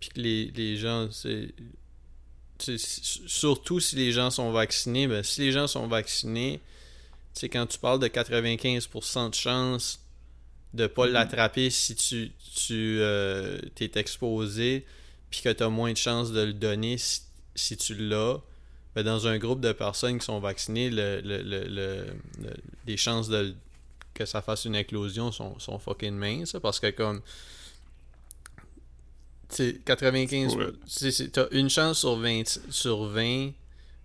puis 0.00 0.10
que 0.10 0.20
les, 0.20 0.44
les 0.54 0.76
gens, 0.76 1.08
c'est. 1.10 1.54
Surtout 2.60 3.78
si 3.78 3.94
les 3.96 4.10
gens 4.10 4.30
sont 4.30 4.50
vaccinés, 4.50 5.06
ben, 5.06 5.22
si 5.22 5.42
les 5.42 5.52
gens 5.52 5.68
sont 5.68 5.86
vaccinés, 5.86 6.60
tu 7.34 7.40
sais, 7.40 7.48
quand 7.48 7.66
tu 7.66 7.78
parles 7.78 8.00
de 8.00 8.08
95% 8.08 9.30
de 9.30 9.34
chance 9.34 10.00
de 10.74 10.86
pas 10.88 11.06
Mhm. 11.06 11.12
l'attraper 11.12 11.70
si 11.70 11.94
tu, 11.94 12.32
tu 12.56 12.98
euh, 13.00 13.58
t'es 13.76 13.92
exposé, 13.94 14.84
puis 15.30 15.40
que 15.42 15.50
tu 15.52 15.62
as 15.62 15.68
moins 15.68 15.92
de 15.92 15.96
chances 15.96 16.32
de 16.32 16.40
le 16.40 16.52
donner 16.52 16.98
si, 16.98 17.20
si 17.54 17.76
tu 17.76 17.94
l'as, 17.94 18.40
ben, 19.04 19.04
dans 19.04 19.26
un 19.26 19.38
groupe 19.38 19.60
de 19.60 19.72
personnes 19.72 20.18
qui 20.18 20.24
sont 20.24 20.40
vaccinées, 20.40 20.90
le, 20.90 21.20
le- 21.20 21.42
le- 21.42 21.64
le- 21.68 22.06
le- 22.42 22.56
les 22.86 22.96
chances 22.96 23.28
de 23.28 23.54
que 24.14 24.24
ça 24.26 24.42
fasse 24.42 24.64
une 24.64 24.74
éclosion 24.74 25.30
sont, 25.30 25.58
sont 25.60 25.78
fucking 25.78 26.14
minces, 26.14 26.56
parce 26.60 26.80
que 26.80 26.90
comme 26.90 27.20
tu 29.48 29.56
sais, 29.56 29.80
95 29.84 30.56
Ouais. 30.56 31.28
t'as 31.32 31.46
une 31.52 31.70
chance 31.70 32.00
sur 32.00 32.16
20 32.16 32.42
sur 32.70 33.04
20 33.06 33.50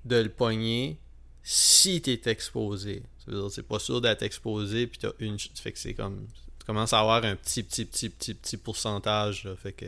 de 0.06 0.16
le 0.18 0.30
pogner 0.30 0.98
si 1.44 2.02
t'es 2.02 2.22
exposé. 2.32 3.04
Ça 3.26 3.32
veut 3.32 3.42
dire 3.42 3.52
c'est 3.52 3.64
pas 3.68 3.80
sûr 3.80 4.00
d'être 4.02 4.22
exposé 4.24 4.88
puis 4.88 5.00
t'as 5.00 5.12
une 5.20 5.38
fait 5.40 5.72
que 5.72 5.80
c'est 5.80 5.94
comme 5.94 6.28
tu 6.60 6.66
commences 6.66 6.94
à 6.94 7.00
avoir 7.00 7.24
un 7.26 7.36
petit 7.36 7.64
petit 7.64 7.84
petit 7.86 8.10
petit 8.10 8.34
petit 8.34 8.58
pourcentage 8.58 9.44
là. 9.44 9.56
fait 9.56 9.74
que 9.74 9.86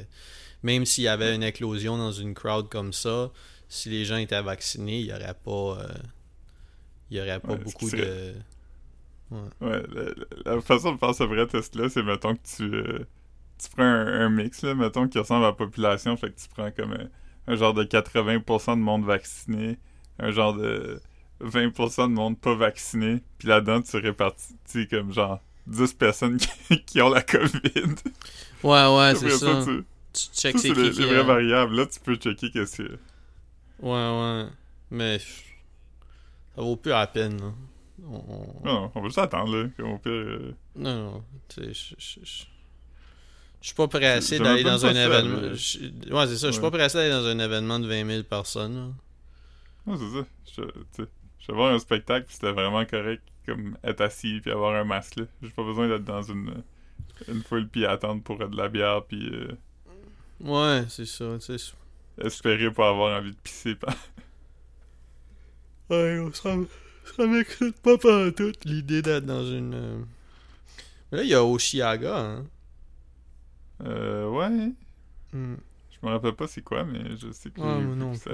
même 0.63 0.86
s'il 0.86 1.04
y 1.06 1.08
avait 1.08 1.34
une 1.36 1.44
éclosion 1.44 1.98
dans 1.98 2.12
une 2.12 2.34
crowd 2.34 2.68
comme 2.70 2.91
ça, 2.91 3.32
si 3.76 3.90
les 3.90 4.06
gens 4.06 4.18
étaient 4.18 4.42
vaccinés, 4.42 5.00
il 5.02 5.08
y 5.08 5.14
aurait 5.14 5.36
pas 5.36 5.80
euh, 5.82 5.88
il 7.10 7.18
y 7.18 7.22
aurait 7.22 7.40
pas 7.40 7.56
Ouais, 7.56 7.60
ce 7.66 7.76
beaucoup 7.76 7.90
de 7.92 8.36
Ouais, 9.62 9.82
la, 10.46 10.56
la 10.56 10.62
façon 10.62 10.94
de 10.94 10.98
faire 11.00 11.16
ce 11.16 11.24
vrai 11.24 11.48
test-là, 11.48 11.90
c'est, 11.90 12.04
mettons, 12.04 12.36
que 12.36 12.42
tu, 12.56 12.64
euh, 12.64 13.00
tu 13.58 13.70
prends 13.72 13.84
un, 13.84 14.22
un 14.26 14.30
mix, 14.30 14.62
là, 14.64 14.76
mettons, 14.76 15.08
qui 15.08 15.18
ressemble 15.20 15.46
à 15.46 15.50
la 15.50 15.54
population, 15.54 16.16
fait 16.18 16.32
que 16.32 16.40
tu 16.40 16.48
prends 16.50 16.72
comme 16.72 16.94
un, 16.94 17.10
un 17.54 17.56
genre 17.56 17.74
de 17.74 17.84
80% 17.84 18.76
de 18.76 18.82
monde 18.82 19.06
vacciné, 19.06 19.80
un 20.20 20.32
genre 20.32 20.54
de 20.56 21.02
20% 21.42 22.08
de 22.10 22.14
monde 22.14 22.40
pas 22.40 22.56
vacciné, 22.56 23.24
puis 23.40 23.48
là-dedans, 23.48 23.82
tu 23.82 23.98
répartis, 23.98 24.56
tu 24.72 24.82
sais, 24.84 24.88
comme 24.88 25.14
genre 25.14 25.42
10 25.68 25.94
personnes 25.94 26.38
qui, 26.70 26.84
qui 26.86 27.02
ont 27.02 27.10
la 27.10 27.22
COVID. 27.24 27.96
Ouais, 28.64 28.88
ouais, 28.98 29.16
c'est 29.16 29.30
ça, 29.30 29.56
ça. 29.56 29.64
tu- 29.64 29.86
Tu 30.14 30.24
ça, 30.52 30.58
check 30.58 30.58
c'est 30.60 30.74
qui. 30.74 30.92
Là, 31.72 31.86
tu 31.88 32.00
peux 32.00 32.16
checker 32.16 32.52
que 32.52 32.66
c'est... 32.66 32.90
Ouais, 33.82 33.90
ouais. 33.92 34.46
Mais 34.92 35.20
ça 35.20 36.62
vaut 36.62 36.76
plus 36.78 36.92
la 36.92 37.08
peine. 37.08 37.40
là. 37.40 37.52
On- 38.08 38.16
on- 38.16 38.66
Non, 38.66 38.92
on 38.94 39.02
va 39.02 39.08
juste 39.08 39.18
attendre, 39.18 39.56
là, 39.56 39.70
comme 39.78 39.92
au 39.94 39.98
pire... 39.98 40.12
euh, 40.12 40.54
Non, 40.76 41.12
non. 41.12 41.24
Tu 41.48 41.74
sais, 41.74 41.96
je- 41.98 42.46
suis 43.62 43.74
pas 43.76 43.88
pressé 43.88 44.38
d'aller 44.38 44.64
dans 44.64 44.86
un 44.86 44.94
événement. 44.96 45.38
Ouais, 45.42 46.28
c'est 46.28 46.38
ça. 46.38 46.48
Je 46.48 46.52
suis 46.54 46.62
Ouais. 46.62 46.62
pas 46.62 46.72
pressé 46.78 46.98
d'aller 46.98 47.10
dans 47.12 47.26
un 47.26 47.40
événement 47.40 47.80
de 47.80 47.88
20 47.88 48.06
000 48.06 48.24
personnes. 48.24 48.76
là. 48.76 48.88
Non, 49.88 49.98
c'est 49.98 50.20
ça. 50.22 50.62
Je, 50.98 51.02
vais 51.52 51.54
voir 51.54 51.74
un 51.74 51.80
spectacle, 51.80 52.26
puis 52.28 52.36
c'était 52.36 52.52
vraiment 52.52 52.86
correct, 52.86 53.24
comme 53.46 53.78
être 53.84 54.02
assis, 54.02 54.40
puis 54.42 54.52
avoir 54.52 54.76
un 54.76 54.84
masque, 54.84 55.16
là. 55.18 55.26
J'ai 55.42 55.50
pas 55.50 55.64
besoin 55.64 55.88
d'être 55.88 56.04
dans 56.04 56.22
une, 56.22 56.64
une 57.28 57.42
foule, 57.44 57.68
puis 57.68 57.86
attendre 57.86 58.22
pour 58.24 58.38
de 58.38 58.56
la 58.58 58.68
bière, 58.70 59.04
puis 59.08 59.30
euh, 59.34 59.52
Ouais, 60.42 60.86
c'est 60.90 61.06
ça. 61.06 61.26
tu 61.40 61.58
sais. 61.58 61.74
Espérer 62.21 62.71
pas 62.71 62.89
avoir 62.89 63.19
envie 63.19 63.32
de 63.32 63.38
pisser. 63.38 63.75
Ouais, 65.89 66.19
on 66.19 66.32
ça, 66.34 66.56
ça 67.15 67.28
m'excite 67.28 67.80
pas 67.82 67.97
pas 67.97 68.32
toute 68.32 68.65
l'idée 68.65 69.01
d'être 69.01 69.25
dans 69.25 69.45
une. 69.45 69.73
euh, 69.73 69.97
Mais 71.12 71.17
là, 71.19 71.23
il 71.23 71.30
y 71.30 71.34
a 71.36 71.43
Oshiaga, 71.43 72.17
hein. 72.19 72.45
Euh, 73.84 74.30
ouais. 74.30 74.71
Hmm. 75.34 75.56
Je 75.91 75.97
me 76.08 76.12
rappelle 76.12 76.34
pas 76.34 76.47
c'est 76.47 76.62
quoi, 76.63 76.84
mais 76.86 77.15
je 77.17 77.32
sais 77.32 77.49
que 77.51 77.62
j'ai 77.62 77.65
non 77.86 78.13
ça-. 78.15 78.32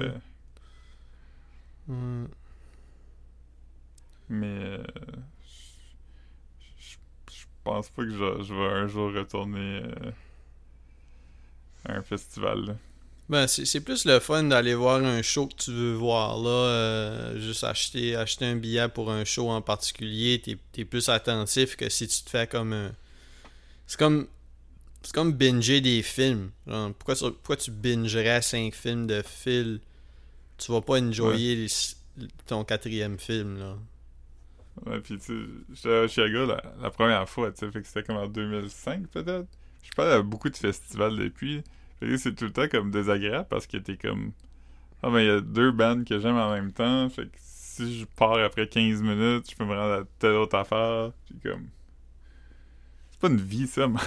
Hmm. 1.88 2.26
Mais 4.28 4.46
euh, 4.46 4.84
je, 5.44 6.76
je- 6.78 6.96
je 7.34 7.44
pense 7.64 7.90
pas 7.90 8.02
que 8.04 8.10
je, 8.10 8.42
je 8.44 8.54
vais 8.54 8.66
un 8.68 8.86
jour 8.86 9.12
retourner 9.12 9.82
euh, 9.84 10.10
à 11.84 11.96
un 11.96 12.02
festival. 12.02 12.64
là. 12.66 12.74
Ben, 13.32 13.46
c'est 13.46 13.80
plus 13.80 14.04
le 14.04 14.20
fun 14.20 14.44
d'aller 14.44 14.74
voir 14.74 15.02
un 15.02 15.22
show 15.22 15.46
que 15.46 15.54
tu 15.54 15.72
veux 15.72 15.94
voir. 15.94 16.38
Là, 16.38 16.50
euh, 16.50 17.40
juste 17.40 17.64
acheter, 17.64 18.14
acheter 18.14 18.44
un 18.44 18.56
billet 18.56 18.88
pour 18.88 19.10
un 19.10 19.24
show 19.24 19.48
en 19.50 19.62
particulier, 19.62 20.38
t'es 20.40 20.58
es 20.78 20.84
plus 20.84 21.08
attentif 21.08 21.76
que 21.76 21.88
si 21.88 22.06
tu 22.08 22.22
te 22.24 22.30
fais 22.30 22.46
comme 22.46 22.72
un. 22.74 22.92
C'est 23.86 23.98
comme. 23.98 24.28
C'est 25.02 25.14
comme 25.14 25.32
binger 25.32 25.80
des 25.80 26.02
films. 26.02 26.50
Genre, 26.66 26.92
pourquoi, 26.94 27.16
tu- 27.16 27.24
pourquoi 27.32 27.56
tu 27.56 27.70
bingerais 27.72 28.42
5 28.42 28.74
films 28.74 29.06
de 29.06 29.22
fil 29.22 29.80
Tu 30.58 30.72
vas 30.72 30.80
pas 30.82 31.00
enjoyer 31.00 31.56
les- 31.56 32.28
ton 32.46 32.64
quatrième 32.64 33.18
film, 33.18 33.58
là. 33.58 33.76
Ouais, 34.86 35.00
puis 35.00 35.18
tu 35.18 35.48
j'étais 35.74 35.94
à 35.94 36.08
Chicago 36.08 36.46
la, 36.46 36.62
la 36.80 36.90
première 36.90 37.28
fois, 37.28 37.52
tu 37.52 37.58
sais, 37.60 37.70
fait 37.70 37.82
que 37.82 37.86
c'était 37.86 38.02
comme 38.04 38.16
en 38.16 38.26
2005 38.26 39.06
peut-être. 39.08 39.46
Je 39.80 39.86
suis 39.86 39.94
pas 39.94 40.14
à 40.16 40.22
beaucoup 40.22 40.48
de 40.50 40.56
festivals 40.56 41.16
depuis. 41.16 41.62
C'est 42.18 42.34
tout 42.34 42.44
le 42.44 42.52
temps 42.52 42.68
comme 42.68 42.90
désagréable 42.90 43.46
parce 43.48 43.66
que 43.66 43.76
t'es 43.78 43.96
comme. 43.96 44.32
Ah, 45.02 45.10
ben 45.10 45.20
il 45.20 45.26
y 45.26 45.30
a 45.30 45.40
deux 45.40 45.72
bands 45.72 46.04
que 46.04 46.18
j'aime 46.20 46.36
en 46.36 46.52
même 46.52 46.72
temps, 46.72 47.08
fait 47.10 47.26
que 47.26 47.36
si 47.38 48.00
je 48.00 48.04
pars 48.06 48.38
après 48.38 48.68
15 48.68 49.02
minutes, 49.02 49.50
je 49.50 49.56
peux 49.56 49.64
me 49.64 49.74
rendre 49.74 50.02
à 50.02 50.04
telle 50.18 50.34
autre 50.34 50.56
affaire. 50.56 51.12
Puis 51.26 51.36
comme. 51.42 51.68
C'est 53.10 53.20
pas 53.20 53.28
une 53.28 53.40
vie 53.40 53.66
ça, 53.66 53.88
man. 53.88 54.02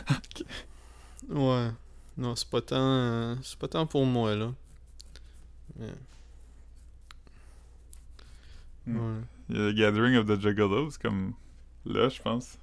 Ouais. 1.29 1.69
Non, 2.17 2.35
c'est 2.35 2.49
pas 2.49 2.61
tant. 2.61 2.75
euh, 2.77 3.35
c'est 3.43 3.59
pas 3.59 3.67
tant 3.67 3.85
pour 3.87 4.05
moi, 4.05 4.35
là. 4.35 4.53
Ouais. 5.79 5.93
Hmm. 8.87 8.97
Ouais. 8.97 9.21
Il 9.49 9.55
y 9.57 9.59
a 9.59 9.63
le 9.65 9.71
Gathering 9.73 10.15
of 10.17 10.25
the 10.27 10.39
Juggalos, 10.41 10.91
comme 11.01 11.33
là, 11.85 12.09
je 12.09 12.21
pense. 12.21 12.57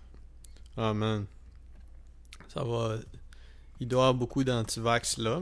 Ah 0.76 0.94
man. 0.94 1.26
Ça 2.48 2.64
va. 2.64 2.96
Il 3.82 3.88
doit 3.88 3.98
y 3.98 4.02
avoir 4.02 4.14
beaucoup 4.14 4.44
d'antivax 4.44 5.18
là. 5.18 5.40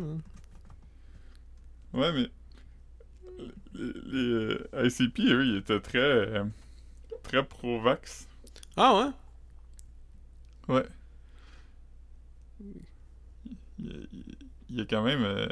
Ouais, 1.92 2.10
mais. 2.12 2.30
Les, 3.74 3.92
les, 4.06 4.28
euh, 4.32 4.68
ICP, 4.86 5.18
eux, 5.30 5.46
ils 5.46 5.56
étaient 5.58 5.78
très. 5.80 5.98
euh, 5.98 6.44
très 7.22 7.44
pro-vax. 7.44 8.26
Ah 8.78 9.12
ouais? 10.68 10.74
Ouais. 10.74 10.86
Il 13.78 13.86
y 13.86 13.90
a, 13.90 13.92
il 14.70 14.76
y 14.76 14.80
a 14.80 14.84
quand 14.86 15.02
même. 15.02 15.22
euh, 15.22 15.46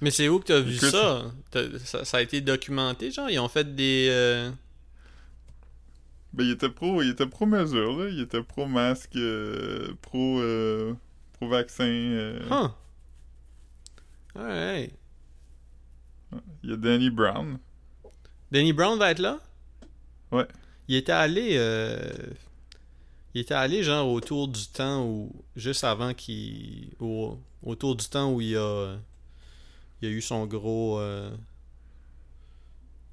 Mais 0.00 0.10
c'est 0.10 0.28
où 0.28 0.38
que 0.38 0.46
t'as 0.46 0.60
vu 0.60 0.76
ça? 0.78 1.30
Ça? 1.84 2.04
Ça 2.06 2.16
a 2.16 2.22
été 2.22 2.40
documenté, 2.40 3.10
genre? 3.10 3.28
Ils 3.28 3.38
ont 3.38 3.48
fait 3.48 3.74
des. 3.76 4.08
euh, 4.10 4.50
Ben, 6.32 6.44
il 6.44 6.50
était 6.52 6.70
pro, 6.70 7.02
il 7.02 7.10
était 7.10 7.26
pro-mesure, 7.26 7.96
là. 7.98 8.08
Il 8.08 8.20
était 8.20 8.42
pro-masque, 8.42 9.16
euh, 9.16 9.92
pro, 10.02 10.40
euh, 10.40 10.94
pro-vaccin. 11.36 11.84
euh. 11.84 12.40
Huh. 12.50 12.70
Alright. 14.38 14.92
Il 16.62 16.70
y 16.70 16.72
a 16.72 16.76
Danny 16.76 17.10
Brown. 17.10 17.58
Danny 18.50 18.72
Brown 18.72 18.98
va 18.98 19.10
être 19.10 19.18
là? 19.20 19.40
Ouais. 20.30 20.46
Il 20.88 20.96
était 20.96 21.12
allé. 21.12 21.56
euh, 21.56 21.98
Il 23.34 23.40
était 23.42 23.54
allé, 23.54 23.82
genre, 23.82 24.08
autour 24.10 24.48
du 24.48 24.66
temps 24.66 25.04
où. 25.06 25.30
Juste 25.56 25.84
avant 25.84 26.12
qu'il. 26.14 26.90
au- 27.00 27.38
Autour 27.62 27.96
du 27.96 28.06
temps 28.08 28.32
où 28.32 28.40
il 28.40 28.56
a. 28.56 28.96
Il 30.02 30.08
a 30.08 30.10
eu 30.10 30.20
son 30.20 30.46
gros. 30.46 30.98
euh, 31.00 31.30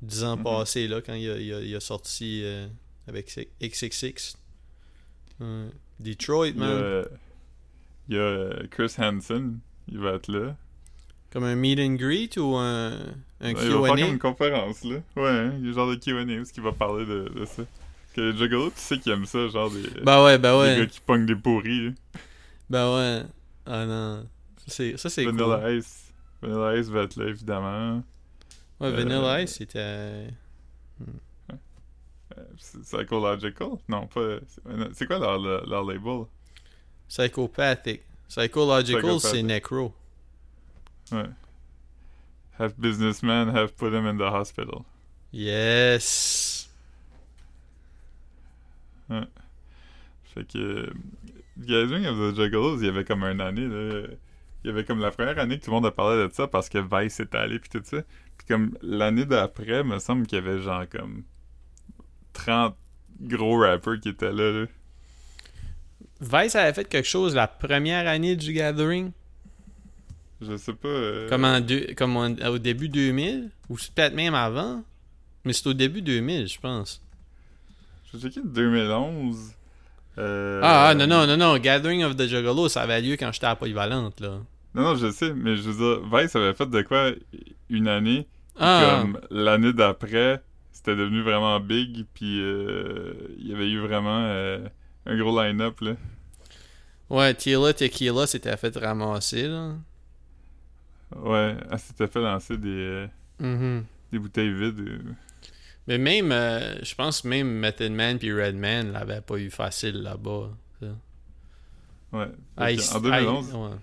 10 0.02 0.24
ans 0.26 0.38
passés, 0.38 0.88
là, 0.88 1.02
quand 1.02 1.14
il 1.14 1.30
a, 1.30 1.38
il 1.38 1.54
a- 1.54 1.62
il 1.62 1.76
a 1.76 1.80
sorti 1.80 2.42
euh, 2.44 2.68
avec 3.08 3.34
XXX. 3.62 4.36
Detroit, 6.00 6.52
man. 6.56 7.06
Il 8.10 8.16
y 8.16 8.18
a 8.18 8.22
euh, 8.22 8.64
Chris 8.72 8.94
Hansen. 8.98 9.60
Il 9.90 10.00
va 10.00 10.14
être 10.14 10.28
là. 10.32 10.56
Comme 11.32 11.44
un 11.46 11.56
meet 11.56 11.80
and 11.80 11.96
greet 11.96 12.38
ou 12.38 12.56
un, 12.56 12.94
un 13.42 13.54
Ouais, 13.54 13.54
il 13.54 13.56
va 13.56 13.62
faire 13.62 13.70
Q&A? 13.82 13.88
comme 13.90 14.00
une 14.14 14.20
conférence, 14.20 14.84
là. 14.84 14.98
Ouais, 15.16 15.30
hein, 15.30 15.54
il 15.60 15.68
y 15.68 15.70
a 15.70 15.74
genre 15.74 15.90
de 15.90 15.96
Q&A 15.96 16.22
où 16.24 16.44
il 16.56 16.62
va 16.62 16.72
parler 16.72 17.06
de, 17.06 17.30
de 17.36 17.46
ça. 17.46 17.64
Parce 17.64 18.14
que 18.16 18.22
les 18.22 18.50
tu 18.50 18.72
sais 18.76 19.00
qu'ils 19.00 19.12
aiment 19.12 19.26
ça, 19.26 19.48
genre 19.48 19.72
des, 19.72 19.82
Bah 20.04 20.24
ouais, 20.24 20.38
bah 20.38 20.52
des 20.54 20.60
ouais. 20.60 20.78
gars 20.82 20.86
qui 20.86 21.00
pognent 21.02 21.26
des 21.26 21.36
pourris. 21.36 21.88
là. 21.88 21.92
Bah 22.70 22.96
ouais. 22.96 23.24
Ah 23.66 23.86
non. 23.86 24.26
Ça, 24.68 25.10
c'est 25.10 25.26
cool. 25.26 25.36
Vanilla 25.36 25.72
Ice. 25.74 26.14
Vanilla 26.42 26.78
Ice 26.78 26.88
va 26.90 27.02
être 27.04 27.16
là, 27.18 27.28
évidemment. 27.30 28.04
Ouais, 28.80 28.88
Euh, 28.88 28.92
Vanilla 28.92 29.42
Ice, 29.42 29.56
c'était... 29.56 29.80
Euh, 29.80 30.28
c'est- 32.58 32.80
Psychological? 32.82 33.70
Non, 33.90 34.08
pas... 34.08 34.38
c'est- 34.94 35.06
quoi 35.08 35.20
leur, 35.20 35.40
leur 35.40 35.84
label? 35.84 36.26
Psychopathic. 37.14 38.02
Psychological, 38.28 39.20
c'est 39.20 39.44
Necro. 39.44 39.94
Ouais. 41.12 41.30
Have 42.58 42.74
businessmen 42.80 43.50
have 43.50 43.76
put 43.78 43.94
him 43.94 44.08
in 44.08 44.18
the 44.18 44.32
hospital. 44.32 44.84
Yes. 45.32 46.70
Fait 49.10 50.48
que... 50.48 50.58
euh, 50.58 50.94
Gathering 51.60 52.08
of 52.08 52.18
the 52.18 52.36
Juggalos, 52.36 52.80
il 52.80 52.88
y 52.88 52.90
avait 52.90 53.06
comme 53.06 53.24
une 53.24 53.42
année, 53.42 53.68
là... 53.68 54.08
Il 54.64 54.68
y 54.68 54.70
avait 54.72 54.84
comme 54.84 55.00
la 55.00 55.12
première 55.12 55.38
année 55.38 55.60
que 55.60 55.66
tout 55.66 55.70
le 55.70 55.76
monde 55.76 55.86
a 55.86 55.92
parlé 55.92 56.28
de 56.28 56.34
ça 56.34 56.48
parce 56.48 56.68
que 56.70 56.80
Vice 56.80 57.20
était 57.20 57.38
allé 57.38 57.60
puis 57.60 57.70
tout 57.70 57.82
ça. 57.84 58.02
Puis 58.38 58.48
comme 58.48 58.76
l'année 58.82 59.26
d'après, 59.26 59.84
me 59.84 60.00
semble 60.00 60.26
qu'il 60.26 60.38
y 60.38 60.42
avait 60.42 60.62
genre 60.62 60.88
comme 60.90 61.26
30 62.32 62.76
gros 63.22 63.60
rappers 63.60 64.00
qui 64.00 64.10
étaient 64.10 64.32
là, 64.32 64.52
là. 64.62 64.66
Vice 66.24 66.56
avait 66.56 66.74
fait 66.74 66.88
quelque 66.88 67.08
chose 67.08 67.36
la 67.36 67.48
première 67.48 68.08
année 68.08 68.36
du 68.36 68.54
Gathering, 68.54 69.12
Je 70.42 70.58
sais 70.58 70.74
pas... 70.74 70.88
euh, 70.88 71.30
comme, 71.30 71.46
en 71.46 71.60
deux, 71.62 71.88
comme 71.98 72.18
en- 72.18 72.36
au 72.50 72.58
début 72.58 72.90
2000, 72.90 73.50
ou 73.70 73.76
peut-être 73.76 74.14
même 74.14 74.34
avant, 74.36 74.84
mais 75.46 75.54
c'est 75.54 75.68
au 75.68 75.74
début 75.74 76.02
2000, 76.02 76.48
je 76.48 76.60
pense. 76.60 77.02
Je 78.14 78.18
sais 78.20 78.30
qu'il 78.30 78.44
2011. 78.44 79.54
Euh, 80.20 80.60
Ah, 80.64 80.90
ah, 80.90 80.96
non, 80.96 81.08
non, 81.08 81.26
non, 81.26 81.38
non, 81.38 81.58
Gathering 81.58 82.04
of 82.04 82.16
the 82.16 82.28
Juggalo, 82.28 82.70
ça 82.70 82.82
avait 82.84 83.02
lieu 83.02 83.16
quand 83.18 83.32
j'étais 83.32 83.48
à 83.48 83.56
Polyvalente, 83.56 84.20
là. 84.20 84.40
Non, 84.76 84.82
non, 84.84 84.96
je 84.96 85.12
sais, 85.12 85.34
mais 85.34 85.56
je 85.58 85.70
veux 85.70 85.74
dire, 86.02 86.20
Vice 86.20 86.36
avait 86.36 86.54
fait 86.54 86.70
de 86.70 86.82
quoi 86.84 87.12
une 87.70 87.88
année. 87.88 88.28
Ah, 88.60 89.00
Comme 89.02 89.20
l'année 89.32 89.74
d'après, 89.74 90.42
c'était 90.72 90.96
devenu 90.96 91.22
vraiment 91.24 91.60
big, 91.60 92.06
puis 92.14 92.40
euh, 92.42 93.14
il 93.40 93.48
y 93.48 93.54
avait 93.54 93.70
eu 93.70 93.80
vraiment 93.80 94.20
euh, 94.26 94.60
un 95.06 95.18
gros 95.18 95.42
line-up, 95.42 95.80
là. 95.82 95.96
ouais, 97.10 97.34
Tila 97.36 97.74
Tequila 97.74 98.26
s'était 98.28 98.56
fait 98.58 98.76
ramasser, 98.78 99.48
là. 99.48 99.74
Ouais, 101.16 101.56
elle 101.70 101.80
s'était 101.80 102.08
fait 102.08 102.22
lancer 102.22 102.58
des, 102.58 102.70
euh, 102.70 103.08
Mhm. 103.40 103.84
des 104.12 104.20
bouteilles 104.20 104.54
vides. 104.54 104.80
euh. 104.80 105.00
Mais 105.88 105.98
même, 105.98 106.32
euh, 106.32 106.82
je 106.84 106.96
pense 106.96 107.24
même 107.26 107.48
Method 107.60 107.92
Man 107.92 108.18
puis 108.18 108.32
Redman 108.34 108.92
l'avaient 108.94 109.22
pas 109.22 109.36
eu 109.38 109.50
facile 109.50 110.02
là-bas. 110.02 110.50
Ouais. 112.12 112.28
En 112.58 113.00
2011, 113.02 113.50
I- 113.52 113.56
ouais. 113.56 113.78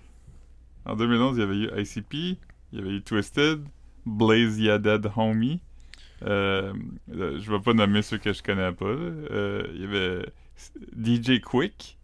en 0.85 0.95
2011, 0.95 1.37
il 1.37 1.39
y 1.39 1.43
avait 1.43 1.55
eu 1.57 1.81
ICP, 1.81 2.13
il 2.71 2.79
y 2.79 2.81
avait 2.81 2.91
eu 2.91 3.01
Twisted, 3.01 3.59
Blaze 4.05 4.57
Ya 4.59 4.77
Dead 4.77 5.05
Homie. 5.15 5.59
Euh, 6.23 6.73
je 7.09 7.51
vais 7.51 7.59
pas 7.59 7.73
nommer 7.73 8.01
ceux 8.01 8.17
que 8.17 8.31
je 8.31 8.41
connais 8.41 8.71
pas. 8.71 8.93
il 9.73 9.81
y 9.81 9.83
avait 9.83 10.25
DJ 10.97 11.39
Quick. 11.41 11.97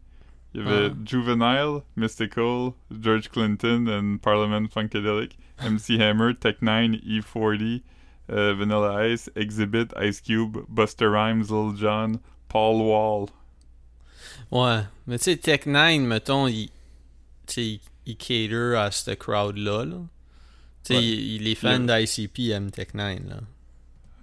Il 0.53 0.61
y 0.61 0.63
avait 0.65 0.89
Ah. 0.91 0.95
Juvenile, 1.05 1.81
Mystical, 1.95 2.71
George 2.91 3.29
Clinton 3.29 3.87
and 3.87 4.17
Parliament 4.21 4.67
Funkadelic, 4.71 5.37
MC 5.61 5.99
Hammer, 6.01 6.33
Tech9, 6.33 6.99
E40, 7.05 7.83
euh, 8.31 8.53
Vanilla 8.55 9.07
Ice, 9.07 9.29
Exhibit, 9.35 9.87
Ice 10.01 10.21
Cube, 10.21 10.57
Buster 10.69 11.07
Rhymes, 11.07 11.43
Lil 11.49 11.75
Jon, 11.77 12.19
Paul 12.47 12.81
Wall. 12.81 13.27
Ouais, 14.51 14.83
mais 15.05 15.17
tu 15.17 15.25
sais, 15.25 15.35
Tech9, 15.35 16.01
mettons, 16.01 16.47
il, 16.47 16.69
il, 17.57 17.79
il 18.05 18.17
cater 18.17 18.75
à 18.77 18.89
cette 18.91 19.19
crowd-là. 19.19 19.85
Là. 19.85 19.97
Tu 20.83 20.93
sais, 20.93 20.95
Ouais. 20.97 21.03
il- 21.03 21.35
il- 21.35 21.43
les 21.43 21.55
fans 21.55 21.79
d'ICP 21.79 22.51
aiment 22.51 22.69
Tech9. 22.69 23.27
Là. 23.27 23.39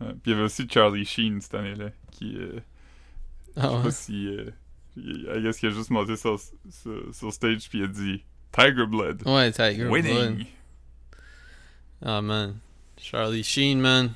Euh, 0.03 0.13
puis 0.15 0.21
il 0.27 0.31
y 0.31 0.33
avait 0.35 0.45
aussi 0.45 0.67
Charlie 0.69 1.05
Sheen 1.05 1.41
cette 1.41 1.55
année-là, 1.55 1.91
qui... 2.11 2.37
euh, 2.37 2.61
Je 3.57 3.63
Ah 3.63 3.69
sais 3.69 3.77
ouais. 3.77 3.83
pas 3.83 3.91
si. 3.91 4.29
Euh, 4.29 4.51
il- 4.97 5.29
I 5.37 5.43
guess 5.43 5.59
qu'il 5.59 5.69
a 5.69 5.73
juste 5.73 5.91
monté 5.91 6.17
sur, 6.17 6.39
sur, 6.71 7.15
sur 7.15 7.33
stage 7.33 7.69
puis 7.69 7.79
il 7.81 7.85
a 7.85 7.89
dit 7.89 8.23
Tiger 8.53 8.87
Blood. 8.87 9.23
Ouais, 9.27 9.51
Tiger 9.53 9.85
Blood. 9.89 9.91
Winning! 9.93 10.47
Ah 12.03 12.21
man. 12.23 12.57
Charlie 12.97 13.43
Sheen, 13.45 13.81
man. 13.81 14.13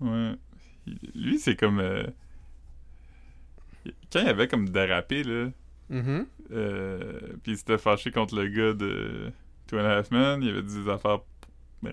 Ouais. 0.00 0.34
Lui, 1.14 1.38
c'est 1.38 1.56
comme. 1.56 1.78
euh, 1.80 2.04
Quand 4.12 4.20
il 4.20 4.28
avait 4.28 4.48
comme 4.48 4.68
dérapé, 4.68 5.22
là, 5.22 5.48
Mhm. 5.90 6.26
Euh, 6.50 7.20
puis 7.42 7.52
il 7.52 7.58
s'était 7.58 7.78
fâché 7.78 8.10
contre 8.10 8.34
le 8.36 8.48
gars 8.48 8.72
de 8.74 9.30
Two 9.66 9.78
and 9.78 9.84
a 9.84 9.96
Half 9.98 10.10
Men. 10.10 10.42
Il 10.42 10.50
avait 10.50 10.62
dit 10.62 10.82
des 10.82 10.88
affaires 10.90 11.20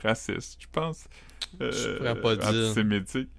racistes, 0.04 0.58
je 0.62 0.68
pense. 0.72 1.08
Euh, 1.62 1.72
Je 1.72 1.98
pourrais 1.98 2.22
pas 2.22 2.36
dire. 2.38 2.48
Antisémitiques. 2.48 3.30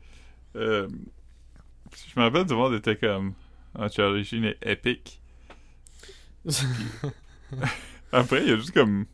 Euh, 1.92 1.96
puis 2.00 2.12
je 2.14 2.20
me 2.20 2.24
rappelle 2.24 2.44
du 2.46 2.55
monde 2.55 2.74
était 2.74 2.96
comme 2.96 3.35
Ah, 3.78 3.88
Charlie 3.88 4.24
Sheen 4.24 4.44
est 4.44 4.59
épique. 4.62 5.20
Après, 8.12 8.42
il 8.42 8.48
y 8.48 8.52
a 8.52 8.57
juste 8.57 8.72
comme. 8.72 9.07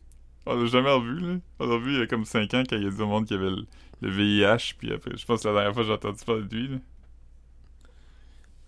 On 0.45 0.55
l'a 0.55 0.65
jamais 0.67 0.91
revu, 0.91 1.19
là. 1.19 1.37
On 1.59 1.67
l'a 1.67 1.73
revu 1.75 1.93
il 1.93 1.99
y 1.99 2.01
a 2.01 2.07
comme 2.07 2.25
5 2.25 2.53
ans 2.53 2.63
quand 2.67 2.75
il 2.75 2.83
y 2.83 2.87
a 2.87 2.89
du 2.89 2.95
monde 2.97 3.25
qui 3.27 3.33
avait 3.35 3.49
le, 3.51 3.65
le 4.01 4.09
VIH. 4.09 4.73
Puis 4.77 4.91
après, 4.93 5.11
je 5.15 5.25
pense 5.25 5.43
que 5.43 5.47
la 5.47 5.53
dernière 5.53 5.73
fois 5.73 5.83
que 5.83 5.87
j'ai 5.87 5.93
entendu 5.93 6.23
parler 6.25 6.43
de 6.43 6.55
lui, 6.55 6.67
là. 6.69 6.77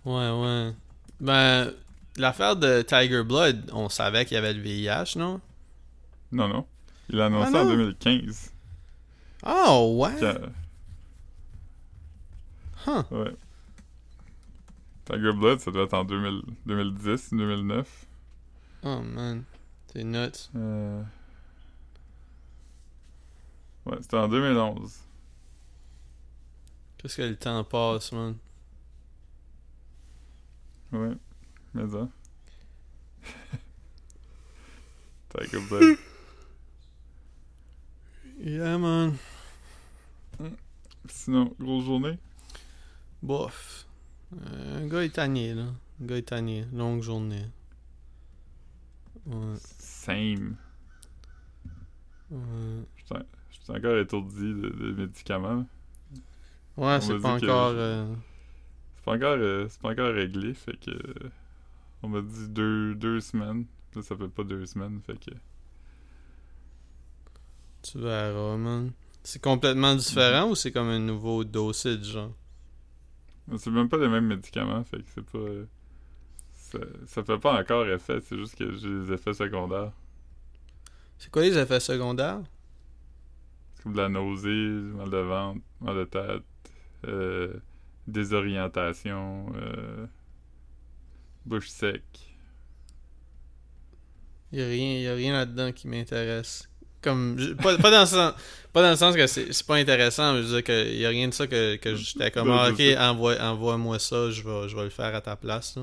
Ouais, 0.06 0.30
ouais. 0.44 0.74
Ben, 1.20 1.74
l'affaire 2.18 2.56
de 2.56 2.82
Tiger 2.82 3.24
Blood, 3.24 3.72
on 3.74 3.90
savait 3.90 4.26
qu'il 4.26 4.36
y 4.36 4.38
avait 4.38 4.54
le 4.54 4.62
VIH, 4.62 5.18
non? 5.18 5.40
Non, 6.32 6.48
non. 6.48 6.66
Il 7.10 7.18
l'a 7.18 7.26
annoncé 7.26 7.52
Ah, 7.56 7.62
en 7.62 7.66
non? 7.66 7.72
2015. 7.72 8.52
Oh, 9.46 9.96
ouais? 10.04 10.16
Quand- 10.20 10.36
Huh. 12.88 13.04
Ouais. 13.12 13.32
Tiger 15.06 15.34
Blood, 15.34 15.60
ça 15.60 15.72
doit 15.72 15.84
être 15.84 15.94
en 15.94 16.04
2000 16.04 16.42
2010, 16.66 17.34
2009. 17.34 18.06
Oh, 18.84 19.02
man. 19.02 19.44
C'est 19.92 20.04
nuts. 20.04 20.50
Euh... 20.56 21.04
Ouais, 23.86 23.98
c'était 24.02 24.18
en 24.18 24.28
2011. 24.28 25.00
Qu'est-ce 26.98 27.18
que 27.18 27.22
le 27.24 27.36
temps 27.36 27.64
passe, 27.64 28.12
man? 28.12 28.38
Ouais. 30.92 31.16
Mais 31.74 31.88
ça. 31.88 32.08
Tiger 35.30 35.60
Blood. 35.68 35.98
Yeah, 38.40 38.78
man. 38.78 39.18
Sinon, 41.08 41.56
grosse 41.60 41.86
journée. 41.86 42.18
Bof. 43.22 43.86
Euh, 44.34 44.84
un 44.84 44.88
gars 44.88 45.04
est 45.04 45.10
tanné, 45.16 45.54
là. 45.54 45.68
Un 46.02 46.06
gars 46.06 46.18
est 46.18 46.22
tanné. 46.30 46.66
Longue 46.74 47.02
journée. 47.02 47.46
Ouais. 49.26 49.56
Same. 49.78 50.56
Ouais, 52.32 52.40
Je 53.50 53.56
suis 53.64 53.72
encore 53.74 53.98
étourdi 53.98 54.54
de, 54.54 54.70
de 54.70 54.92
médicaments. 54.94 55.66
ouais 56.78 56.96
On 56.96 57.02
c'est 57.02 57.20
pas 57.20 57.40
que- 57.40 57.46
euh, 57.46 58.16
pas 59.04 59.14
encore, 59.16 59.36
euh, 59.38 59.68
c'est 59.70 59.82
pas 59.82 59.90
encore 59.92 60.14
réglé, 60.14 60.54
fait 60.54 60.78
que. 60.80 60.92
euh, 60.92 61.30
on 62.04 62.10
m'a 62.10 62.22
dit 62.22 62.48
deux, 62.48 62.96
deux 62.96 63.20
semaines. 63.20 63.66
Là, 63.96 64.02
ça 64.02 64.16
fait 64.16 64.30
pas 64.30 64.44
deux 64.44 64.66
semaines, 64.66 65.02
fait 65.06 65.20
que. 65.20 65.32
Tu 67.84 68.00
verras, 68.00 68.58
man. 68.58 68.92
C'est 69.24 69.42
complètement 69.42 69.96
différent 69.96 70.50
ou 70.50 70.56
c'est 70.56 70.72
comme 70.72 70.88
un 70.88 71.00
nouveau 71.00 71.44
dosage, 71.44 72.04
genre? 72.04 72.32
C'est 73.58 73.70
même 73.72 73.90
pas 73.90 73.98
les 73.98 74.08
mêmes 74.08 74.28
médicaments, 74.28 74.84
fait 74.84 74.98
que 75.04 75.10
c'est 75.14 75.26
pas. 75.26 75.38
euh, 75.38 75.66
ça, 76.54 76.80
ça 77.08 77.24
fait 77.24 77.40
pas 77.40 77.60
encore 77.62 77.88
effet, 77.88 78.20
c'est 78.22 78.38
juste 78.38 78.56
que 78.58 78.72
j'ai 78.74 78.90
des 78.90 79.14
effets 79.14 79.34
secondaires. 79.34 79.94
C'est 81.18 81.32
quoi 81.32 81.44
les 81.44 81.58
effets 81.58 81.80
secondaires? 81.80 82.42
C'est 83.76 83.84
comme 83.84 83.94
de 83.94 83.98
la 83.98 84.10
nausée, 84.10 84.50
mal 84.50 85.10
de 85.10 85.18
ventre, 85.18 85.62
mal 85.82 85.96
de 85.96 86.06
tête, 86.06 86.44
euh, 87.08 87.54
désorientation, 88.08 89.52
euh, 89.56 90.08
bouche 91.46 91.70
sec. 91.70 92.04
Y 94.52 94.62
a 94.62 94.68
rien, 94.68 95.00
y 95.02 95.08
a 95.08 95.14
rien 95.16 95.34
là-dedans 95.34 95.72
qui 95.74 95.88
m'intéresse. 95.88 96.70
Comme, 97.02 97.38
je- 97.40 97.54
pas, 97.54 97.78
pas 97.78 97.90
dans 97.92 98.02
le 98.02 98.06
sens, 98.06 98.34
pas 98.74 98.82
dans 98.84 98.92
le 98.92 98.96
sens 98.96 99.16
que 99.16 99.26
c'est 99.28 99.66
pas 99.66 99.76
intéressant, 99.78 100.34
mais 100.34 100.44
je 100.44 100.48
veux 100.48 100.54
dire 100.56 100.64
que 100.64 100.94
y 100.94 101.06
a 101.06 101.10
rien 101.10 101.28
de 101.28 101.34
ça 101.34 101.48
que, 101.48 101.76
que 101.78 101.96
j'étais 101.96 102.30
comme, 102.32 102.48
Non, 102.48 102.58
ah, 102.60 102.70
ok, 102.70 102.82
envoie, 103.00 103.42
envoie-moi 103.42 103.98
ça, 104.00 104.30
je 104.30 104.42
vais, 104.44 104.70
je 104.70 104.76
vais 104.76 104.84
le 104.84 104.90
faire 104.92 105.14
à 105.16 105.22
ta 105.22 105.36
place. 105.36 105.78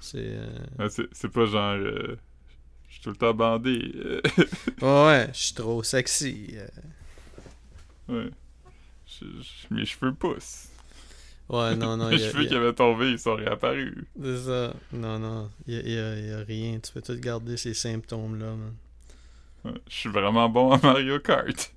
C'est, 0.00 0.18
euh, 0.18 0.46
Ouais, 0.78 0.88
c'est, 0.90 1.06
c'est 1.12 1.28
pas 1.30 1.46
genre. 1.46 1.74
euh, 1.74 2.16
je 2.88 2.92
suis 2.94 3.02
tout 3.02 3.10
le 3.10 3.16
temps 3.16 3.34
bandé. 3.34 3.92
euh, 3.96 4.20
ouais, 4.82 5.06
ouais, 5.06 5.28
je 5.32 5.38
suis 5.38 5.54
trop 5.54 5.82
sexy. 5.82 6.54
ouais. 8.08 8.30
Je- 9.08 9.24
je- 9.40 9.74
mes 9.74 9.84
cheveux 9.84 10.12
poussent. 10.12 10.66
Ouais, 11.48 11.76
non, 11.76 11.96
non, 11.96 12.06
a, 12.12 12.18
cheveux 12.18 12.42
y 12.42 12.46
a- 12.46 12.48
qui 12.48 12.54
avaient 12.56 12.72
tombé, 12.72 13.10
ils 13.12 13.18
sont 13.18 13.36
réapparus. 13.36 13.94
c'est 14.20 14.38
ça. 14.44 14.74
Non, 14.92 15.18
non, 15.18 15.50
y 15.68 15.76
a, 15.76 15.80
y 15.82 15.98
a- 15.98 16.18
y 16.18 16.30
a 16.32 16.38
rien. 16.44 16.78
Tu 16.80 16.92
peux 16.92 17.00
tout 17.02 17.16
garder 17.20 17.56
ces 17.56 17.74
symptômes-là, 17.74 18.46
man. 18.46 18.74
Ouais, 19.66 19.80
Je 19.88 19.94
suis 19.94 20.08
vraiment 20.08 20.48
bon 20.48 20.72
à 20.72 20.78
Mario 20.82 21.18
Kart. 21.20 21.72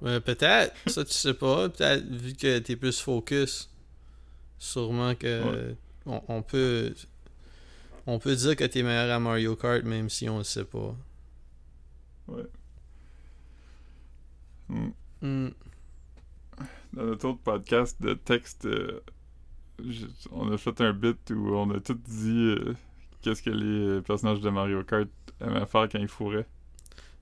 Ouais, 0.00 0.20
peut-être, 0.20 0.74
ça 0.86 1.04
tu 1.04 1.12
sais 1.12 1.34
pas. 1.34 1.68
Peut-être 1.68 2.04
vu 2.04 2.34
que 2.34 2.58
t'es 2.58 2.76
plus 2.76 3.00
focus. 3.00 3.70
Sûrement 4.58 5.14
que 5.14 5.42
Ouais. 5.70 5.76
on, 6.06 6.22
on 6.28 6.42
peut 6.42 6.94
on 8.06 8.18
peut 8.18 8.34
dire 8.34 8.56
que 8.56 8.64
t'es 8.64 8.82
meilleur 8.82 9.10
à 9.14 9.18
Mario 9.20 9.54
Kart 9.56 9.84
même 9.84 10.08
si 10.10 10.28
on 10.28 10.38
le 10.38 10.44
sait 10.44 10.64
pas. 10.64 10.94
Mm. 14.68 14.88
Hmm. 15.20 15.48
Dans 16.92 17.04
notre 17.04 17.28
autre 17.28 17.40
podcast 17.42 18.00
de 18.02 18.14
texte, 18.14 18.66
euh, 18.66 19.00
on 20.30 20.52
a 20.52 20.58
fait 20.58 20.80
un 20.80 20.92
bit 20.92 21.30
où 21.30 21.54
on 21.54 21.70
a 21.70 21.80
tout 21.80 21.94
dit 21.94 22.54
euh, 22.58 22.74
qu'est-ce 23.22 23.42
que 23.42 23.50
les 23.50 24.00
personnages 24.02 24.40
de 24.40 24.50
Mario 24.50 24.82
Kart 24.84 25.08
aimaient 25.40 25.66
faire 25.66 25.88
quand 25.88 25.98
ils 25.98 26.08
fourraient. 26.08 26.46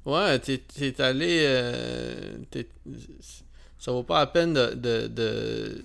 Ouais, 0.06 0.38
t'es, 0.38 1.00
allé. 1.00 1.42
euh, 1.44 2.38
t'es- 2.50 2.68
ça 3.78 3.92
vaut 3.92 4.02
pas 4.02 4.20
la 4.20 4.26
peine 4.26 4.52
de, 4.54 4.74
de, 4.74 5.06
de, 5.08 5.82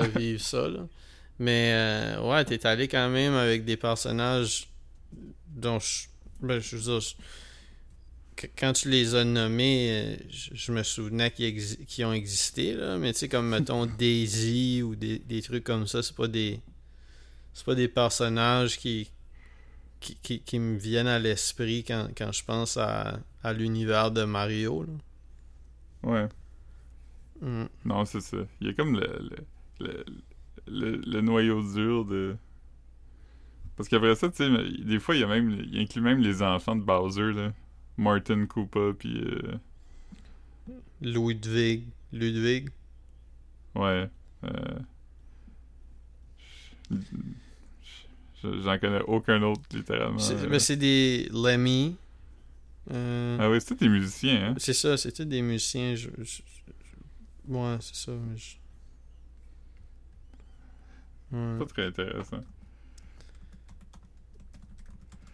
revivre 0.00 0.40
ça, 0.40 0.68
là. 0.68 0.86
Mais 1.38 1.72
euh, 1.72 2.20
ouais, 2.30 2.44
t'es 2.44 2.66
allé 2.66 2.88
quand 2.88 3.08
même 3.08 3.34
avec 3.34 3.64
des 3.64 3.76
personnages 3.76 4.68
dont 5.48 5.78
je. 5.78 6.06
Ben, 6.40 6.58
je 6.60 6.76
veux 6.76 6.82
dire, 6.82 7.00
je- 7.00 7.14
quand 8.58 8.72
tu 8.72 8.88
les 8.90 9.14
as 9.14 9.24
nommés, 9.24 9.88
euh, 9.90 10.16
je, 10.30 10.50
je 10.54 10.72
me 10.72 10.82
souvenais 10.82 11.30
qu'ils, 11.30 11.54
exi- 11.54 11.84
qu'ils 11.84 12.04
ont 12.06 12.12
existé, 12.12 12.74
là. 12.74 12.96
Mais 12.96 13.12
tu 13.12 13.20
sais, 13.20 13.28
comme 13.28 13.48
mettons 13.48 13.84
Daisy 13.98 14.82
ou 14.82 14.94
des, 14.96 15.18
des 15.18 15.42
trucs 15.42 15.64
comme 15.64 15.86
ça, 15.86 16.02
c'est 16.02 16.16
pas 16.16 16.28
des. 16.28 16.60
C'est 17.52 17.64
pas 17.66 17.74
des 17.74 17.88
personnages 17.88 18.78
qui, 18.78 19.10
qui, 20.00 20.16
qui, 20.16 20.40
qui 20.40 20.58
me 20.58 20.76
viennent 20.78 21.06
à 21.06 21.18
l'esprit 21.18 21.84
quand, 21.84 22.08
quand 22.16 22.32
je 22.32 22.44
pense 22.44 22.76
à, 22.76 23.20
à 23.42 23.52
l'univers 23.52 24.10
de 24.10 24.24
Mario. 24.24 24.84
Là. 24.84 24.92
Ouais. 26.02 26.28
Mm. 27.42 27.66
Non, 27.84 28.04
c'est 28.04 28.20
ça. 28.20 28.38
Il 28.60 28.66
y 28.66 28.70
a 28.70 28.72
comme 28.74 28.98
le, 28.98 29.30
le, 29.80 30.04
le, 30.66 30.96
le- 30.96 31.20
noyau 31.20 31.62
dur 31.74 32.04
de. 32.04 32.36
Parce 33.76 33.88
qu'après 33.88 34.14
ça, 34.14 34.28
tu 34.28 34.36
sais, 34.36 34.84
des 34.84 34.98
fois, 34.98 35.14
il 35.16 35.20
y 35.20 35.24
a 35.24 35.26
même. 35.26 35.50
Il 35.50 35.78
inclut 35.80 36.02
même 36.02 36.20
les 36.20 36.42
enfants 36.42 36.76
de 36.76 36.82
Bowser, 36.82 37.32
là. 37.32 37.52
Martin 37.96 38.46
Koopa, 38.46 38.92
puis. 38.98 39.20
euh, 39.22 39.54
Ludwig. 41.00 41.84
Ludwig. 42.12 42.68
ouais. 43.74 44.08
euh, 44.44 44.78
J'en 48.42 48.78
connais 48.78 49.02
aucun 49.02 49.42
autre, 49.42 49.62
littéralement. 49.72 50.18
Euh. 50.20 50.46
mais 50.48 50.58
c'est 50.58 50.76
des 50.76 51.28
Lemmy. 51.32 51.96
Euh, 52.90 53.36
Ah 53.38 53.50
oui, 53.50 53.58
c'est 53.60 53.78
des 53.78 53.88
musiciens, 53.88 54.50
hein. 54.50 54.54
C'est 54.58 54.72
ça, 54.72 54.96
c'est 54.96 55.12
tous 55.12 55.24
des 55.26 55.42
musiciens. 55.42 55.94
Je, 55.94 56.08
je- 56.18 56.24
je- 56.24 57.52
ouais, 57.52 57.76
c'est 57.80 57.94
ça. 57.94 58.12
mais 58.12 58.36
je- 58.36 58.56
Ouais. 61.32 61.58
Pas 61.58 61.66
très 61.66 61.86
intéressant. 61.86 62.42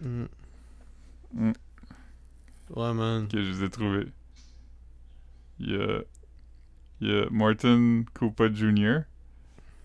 Mm. 0.03 0.25
Mm. 1.33 1.53
Ouais, 2.71 2.93
man. 2.95 3.29
que 3.29 3.43
je 3.43 3.51
les 3.51 3.65
ai 3.65 3.71
trouvés. 3.71 4.07
Il 5.59 5.71
y 5.71 5.77
a, 5.77 6.01
il 7.01 7.09
y 7.09 7.13
a 7.19 7.31
Martin 7.31 8.05
Koopa 8.13 8.53
Jr., 8.53 9.01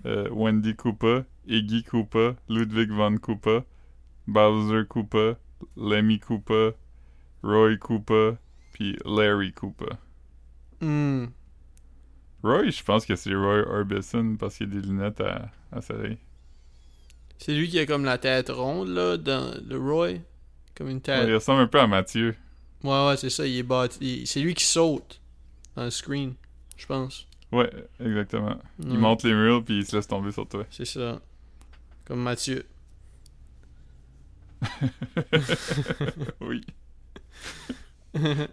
euh, 0.06 0.28
Wendy 0.32 0.76
Koopa, 0.76 1.24
Iggy 1.48 1.84
Koopa, 1.84 2.36
Ludwig 2.50 2.90
von 2.92 3.18
Koopa, 3.18 3.64
Bowser 4.28 4.86
Koopa, 4.86 5.36
Lemmy 5.76 6.20
Koopa, 6.20 6.74
Roy 7.44 7.78
Koopa, 7.78 8.38
puis 8.74 8.98
Larry 9.06 9.52
Koopa. 9.54 9.98
Mm. 10.82 11.26
Roy, 12.44 12.70
je 12.72 12.84
pense 12.84 13.06
que 13.06 13.16
c'est 13.16 13.34
Roy 13.36 13.64
Orbison 13.68 14.36
parce 14.40 14.58
qu'il 14.58 14.68
a 14.68 14.82
des 14.82 14.88
lunettes 14.88 15.22
à, 15.22 15.50
à 15.72 15.82
soleil. 15.82 16.18
C'est 17.38 17.54
lui 17.54 17.70
qui 17.70 17.80
a 17.80 17.86
comme 17.86 18.06
la 18.06 18.18
tête 18.18 18.50
ronde, 18.50 18.90
là, 18.90 19.18
dans 19.18 19.54
le 19.68 19.78
Roy. 19.78 20.20
Comme 20.76 20.88
une 20.90 20.96
Ouais, 20.98 21.02
tête. 21.02 21.28
il 21.28 21.34
ressemble 21.36 21.62
un 21.62 21.68
peu 21.68 21.80
à 21.80 21.88
Mathieu. 21.88 22.36
Ouais, 22.84 23.08
ouais, 23.08 23.18
c'est 23.18 23.30
ça. 23.30 23.46
Il 23.46 23.58
est 23.58 23.64
bâti. 23.64 24.24
C'est 24.26 24.40
lui 24.40 24.54
qui 24.56 24.64
saute 24.64 25.22
dans 25.76 25.84
le 25.84 25.90
screen, 25.92 26.34
je 26.78 26.86
pense. 26.86 27.28
Ouais, 27.52 27.70
exactement. 28.00 28.58
Il 28.80 28.98
monte 28.98 29.24
les 29.24 29.34
murs 29.34 29.64
puis 29.64 29.80
il 29.80 29.86
se 29.86 29.96
laisse 29.96 30.08
tomber 30.08 30.32
sur 30.32 30.48
toi. 30.48 30.66
C'est 30.72 30.86
ça. 30.86 31.20
Comme 32.12 32.24
Mathieu. 32.24 32.66
oui. 36.42 36.62
Euh, 38.18 38.48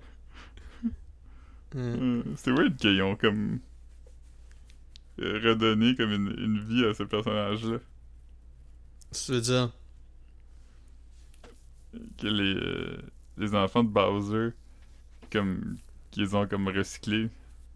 Euh, 1.74 2.22
C'est 2.36 2.52
weird 2.52 2.76
qu'ils 2.76 3.02
ont 3.02 3.16
comme 3.16 3.58
euh, 5.20 5.40
redonné 5.42 5.96
comme 5.96 6.12
une, 6.12 6.32
une 6.38 6.60
vie 6.60 6.84
à 6.84 6.94
ce 6.94 7.02
personnage-là. 7.02 7.78
Tu 9.12 9.32
veux 9.32 9.40
dire? 9.40 9.72
Que 12.16 12.28
les, 12.28 12.54
euh, 12.54 12.98
les 13.38 13.56
enfants 13.56 13.82
de 13.82 13.88
Bowser, 13.88 14.50
comme 15.32 15.76
qu'ils 16.12 16.36
ont 16.36 16.46
comme 16.46 16.68
recyclé. 16.68 17.28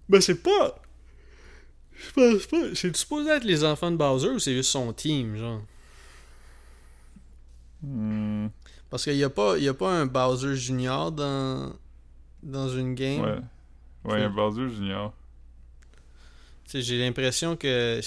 Ben, 0.09 0.21
c'est 0.21 0.45
pas. 0.45 0.81
Je 1.93 2.13
pense 2.13 2.47
pas. 2.47 2.75
C'est 2.77 2.97
supposé 2.97 3.31
être 3.31 3.43
les 3.45 3.65
enfants 3.65 3.91
de 3.91 3.97
Bowser 3.97 4.29
ou 4.29 4.39
c'est 4.39 4.55
juste 4.55 4.71
son 4.71 4.93
team, 4.93 5.37
genre? 5.37 5.63
Hmm, 7.83 8.49
Parce 8.91 9.05
qu'il 9.05 9.17
y 9.17 9.25
a 9.25 9.31
pas, 9.31 9.59
y 9.59 9.69
a 9.69 9.75
pas 9.75 9.91
un 9.93 10.07
Bowser 10.07 10.55
Junior 10.57 11.11
dans, 11.11 11.73
dans 12.43 12.69
une 12.69 12.95
game? 12.95 13.23
ouais. 13.23 13.41
Ouais, 14.05 14.23
un 14.23 14.31
Bowser 14.31 14.69
Junior. 14.69 15.13
J'ai 16.73 16.99
l'impression 16.99 17.57
que 17.57 18.01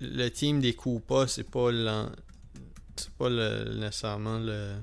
le 0.00 0.28
team 0.30 0.60
des 0.60 0.74
Koopas, 0.74 1.26
c'est 1.28 1.44
pas 1.44 1.70
c'est 2.96 3.10
pas 3.14 3.28
le, 3.28 3.74
nécessairement 3.78 4.38
le 4.38 4.74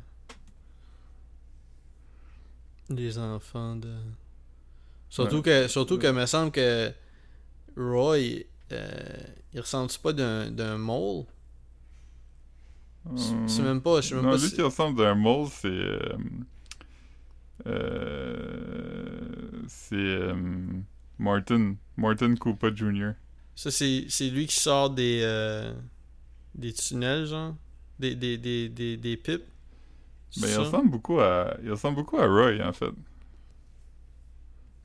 les 2.90 3.18
enfants 3.18 3.76
de 3.76 3.94
surtout 5.10 5.38
Ouais. 5.38 5.42
que 5.42 5.68
surtout 5.68 5.98
que 5.98 6.08
me 6.08 6.26
semble 6.26 6.52
que 6.52 6.92
Roy 7.76 8.46
euh, 8.72 9.18
il 9.54 9.60
ressemble 9.60 9.92
pas 10.02 10.13
d'un, 10.13 10.50
d'un 10.52 10.78
mole? 10.78 11.26
Hmm. 13.10 13.48
c'est 13.48 13.63
même 13.63 13.82
pas 13.82 14.02
je 14.02 14.10
sais 14.10 14.15
même 14.15 14.24
non, 14.24 14.32
pas 14.32 14.38
lui 14.38 14.50
si- 14.50 14.56
qui 14.56 14.62
ressemble 14.62 14.98
d'un 14.98 15.15
mole, 15.15 15.48
c'est. 15.50 15.67
Euh, 15.67 16.00
euh, 17.65 19.63
c'est. 19.67 19.96
euh, 19.96 20.36
Martin. 21.20 21.76
Martin 21.98 22.36
Koopa 22.36 22.74
Jr. 22.74 23.13
ça 23.56 23.72
c'est, 23.72 24.06
c'est 24.10 24.30
lui 24.30 24.46
qui 24.48 24.56
sort 24.56 24.89
des 24.89 25.22
euh, 25.24 25.74
des 26.56 26.74
tunnels 26.74 27.28
genre? 27.28 27.56
Des 28.00 28.15
des 28.15 28.38
des 28.38 28.70
des, 28.70 28.98
des 28.98 29.17
pipes? 29.17 29.43
Ben, 30.38 30.48
il 30.50 30.56
ressemble 30.58 30.89
beaucoup 30.89 31.20
à. 31.20 31.58
Il 31.63 31.72
ressemble 31.72 31.98
beaucoup 31.98 32.17
à 32.17 32.28
Roy, 32.28 32.62
en 32.65 32.72
fait. 32.74 32.91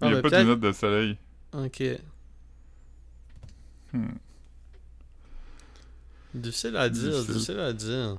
Ah, 0.00 0.08
il 0.08 0.08
n'y 0.08 0.12
a 0.14 0.16
ben, 0.16 0.22
pas 0.22 0.30
de 0.30 0.36
lunettes 0.36 0.60
de 0.60 0.72
soleil. 0.72 1.16
ok 1.52 2.02
Hmm. 3.92 4.16
Difficile 6.34 6.76
à 6.76 6.88
dire, 6.88 7.10
Difficile. 7.10 7.32
difficile 7.34 7.60
à 7.60 7.72
dire. 7.72 8.18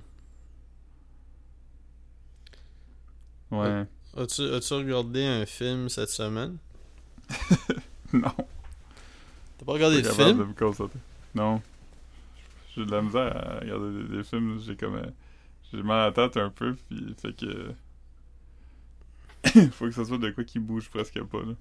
Ouais. 3.51 3.85
As-tu, 4.17 4.41
as-tu 4.53 4.73
regardé 4.73 5.23
un 5.25 5.45
film 5.45 5.89
cette 5.89 6.09
semaine? 6.09 6.57
non. 8.13 8.31
T'as 9.57 9.65
pas 9.65 9.71
regardé 9.73 10.01
de 10.01 10.09
film? 10.09 10.37
de 10.39 10.43
me 10.43 10.53
concentrer. 10.53 10.99
Non. 11.35 11.61
J'ai 12.75 12.85
de 12.85 12.91
la 12.91 13.01
misère 13.01 13.35
à 13.35 13.59
regarder 13.59 14.03
des, 14.03 14.17
des 14.17 14.23
films. 14.23 14.59
J'ai 14.65 14.75
comme. 14.75 14.95
euh, 14.95 15.05
J'ai 15.71 15.81
mal 15.83 15.99
à 16.01 16.05
la 16.07 16.11
tête 16.11 16.37
un 16.37 16.49
peu, 16.49 16.75
puis 16.75 17.15
fait 17.19 17.33
que. 17.35 17.71
Faut 19.71 19.85
que 19.85 19.91
ce 19.91 20.03
soit 20.05 20.17
de 20.17 20.29
quoi 20.31 20.43
qui 20.43 20.59
bouge 20.59 20.89
presque 20.89 21.21
pas, 21.23 21.39
là. 21.41 21.53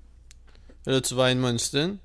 Là, 0.86 1.00
tu 1.00 1.14
vas 1.14 1.26
à 1.26 1.30
Edmundston? 1.30 1.98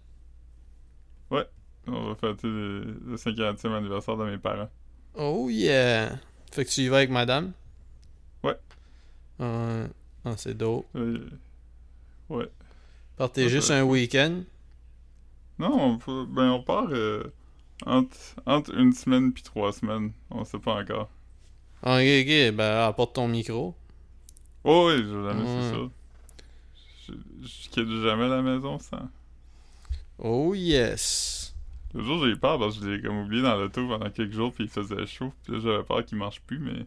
On 1.88 2.10
va 2.10 2.16
fêter 2.16 2.48
le, 2.48 3.00
le 3.06 3.16
50e 3.16 3.72
anniversaire 3.76 4.18
de 4.18 4.26
mes 4.26 4.38
parents. 4.38 4.70
Oh 5.16 5.48
yeah! 5.50 6.18
Fait 6.52 6.66
que 6.66 6.70
tu 6.70 6.82
y 6.82 6.88
vas 6.90 6.98
avec 6.98 7.10
madame? 7.10 7.54
Ouais. 8.44 8.58
Euh, 9.42 9.88
ah, 10.26 10.34
c'est 10.38 10.56
dope. 10.56 10.86
Euh, 10.96 11.30
ouais. 12.30 12.50
Partez 13.18 13.44
Ouais, 13.44 13.50
juste 13.50 13.72
un 13.72 13.84
week-end? 13.84 14.44
Non, 15.60 16.00
on, 16.08 16.24
ben 16.26 16.52
on 16.52 16.62
part 16.62 16.88
euh, 16.92 17.24
entre, 17.86 18.16
entre 18.46 18.76
une 18.78 18.94
semaine 18.94 19.34
puis 19.34 19.44
trois 19.44 19.72
semaines. 19.74 20.12
On 20.30 20.44
sait 20.46 20.60
pas 20.60 20.76
encore. 20.76 21.10
Ah, 21.84 21.96
ok, 21.98 22.06
ok. 22.22 22.56
Ben, 22.56 22.86
apporte 22.88 23.16
ton 23.16 23.28
micro. 23.28 23.76
Oh 24.64 24.88
oui, 24.92 24.98
je 25.04 25.24
jamais 25.24 25.42
Ouais. 25.44 25.62
c'est 25.62 25.72
ça. 25.72 25.90
Je, 27.08 27.14
je 27.48 27.70
quitte 27.70 28.02
jamais 28.04 28.28
la 28.28 28.42
maison 28.42 28.78
sans. 28.80 29.10
Oh 30.20 30.54
yes! 30.54 31.37
Le 31.94 32.04
jour 32.04 32.24
j'ai 32.24 32.32
eu 32.32 32.38
peur 32.38 32.60
parce 32.60 32.78
que 32.78 32.86
je 32.86 32.90
l'ai 32.92 33.02
comme 33.02 33.18
oublié 33.20 33.42
dans 33.42 33.56
l'auto 33.56 33.88
pendant 33.88 34.10
quelques 34.10 34.34
jours 34.34 34.54
puis 34.54 34.66
il 34.66 34.70
faisait 34.70 35.06
chaud. 35.08 35.34
Puis 35.44 35.54
là 35.54 35.60
j'avais 35.60 35.84
peur 35.84 36.06
qu'il 36.06 36.18
marche 36.18 36.42
plus 36.42 36.60
mais 36.60 36.86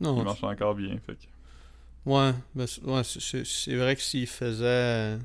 Non, 0.00 0.18
il 0.18 0.24
marche 0.24 0.44
encore 0.44 0.74
bien. 0.74 0.96
Fait 1.06 1.14
que... 1.14 1.20
Ouais, 2.10 2.32
ben, 2.54 2.66
c'est- 2.66 2.82
ouais, 2.84 3.02
c'est- 3.02 3.74
vrai 3.74 3.96
que 3.96 4.02
s'il 4.02 4.26
faisait 4.26 5.18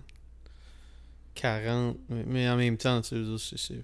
40, 1.35 1.97
mais- 2.09 2.23
mais 2.25 2.49
en 2.49 2.57
même 2.57 2.77
temps, 2.77 3.01
tu 3.01 3.37
sais, 3.37 3.57
c'est- 3.57 3.83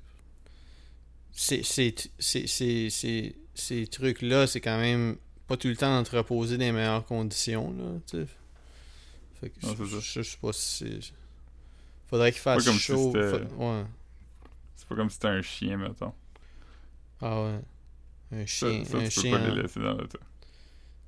Ces 3.53 3.87
trucs-là, 3.87 4.47
c'est 4.47 4.61
quand 4.61 4.77
même 4.79 5.17
pas 5.47 5.57
tout 5.57 5.67
le 5.67 5.75
temps 5.75 5.97
entreposé 5.97 6.57
dans 6.57 6.63
les 6.65 6.71
meilleures 6.71 7.05
conditions, 7.05 7.71
là, 7.77 7.99
tu 8.09 8.17
sais. 8.17 8.27
Fait 9.39 9.49
que 9.49 9.65
Ouais, 9.65 9.75
je, 9.77 9.85
je- 9.85 9.99
je 9.99 10.21
sais 10.23 10.37
pas 10.41 10.53
si 10.53 10.99
c'est. 11.01 11.13
Faudrait 12.09 12.31
qu'il 12.31 12.41
fasse 12.41 12.63
si 12.71 12.79
chaud. 12.79 13.11
Ouais. 13.57 13.83
C'est 14.77 14.87
pas 14.87 14.95
comme 14.95 15.09
si 15.09 15.15
c'était 15.15 15.27
un 15.27 15.41
chien, 15.41 15.75
mettons. 15.77 16.13
Ah 17.21 17.43
ouais. 17.43 17.59
Un 18.31 18.45
chien. 18.45 18.85
ça, 18.85 18.97
un 18.97 19.01
tu 19.01 19.15
peux 19.15 19.21
chien. 19.21 19.31
pas 19.37 19.47
les 19.49 19.61
laisser 19.61 19.79
dans 19.81 19.93
l'auto. 19.93 20.19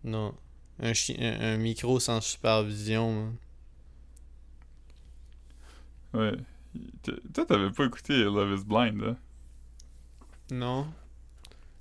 Non. 0.03 0.36
Un, 0.79 0.93
chien, 0.93 1.15
un, 1.19 1.53
un 1.53 1.58
micro 1.58 1.99
sans 1.99 2.19
supervision, 2.19 3.13
man. 3.13 3.36
Ouais. 6.13 6.34
Toi 7.34 7.45
t'avais 7.45 7.71
pas 7.71 7.86
écouté 7.86 8.23
Love 8.23 8.60
is 8.60 8.65
Blind, 8.65 9.03
hein? 9.03 9.17
Non. 10.51 10.88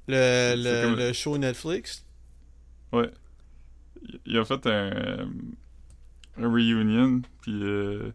Le, 0.07 0.55
le, 0.57 0.63
c'est 0.63 0.83
comme- 0.83 0.97
le 0.99 1.13
show 1.13 1.39
Netflix? 1.39 2.05
Ouais. 2.93 3.11
Il- 4.27 4.39
a 4.39 4.45
fait 4.45 4.67
un, 4.67 5.29
un 6.39 6.51
reunion, 6.53 7.21
puis 7.43 7.63
euh, 7.63 8.13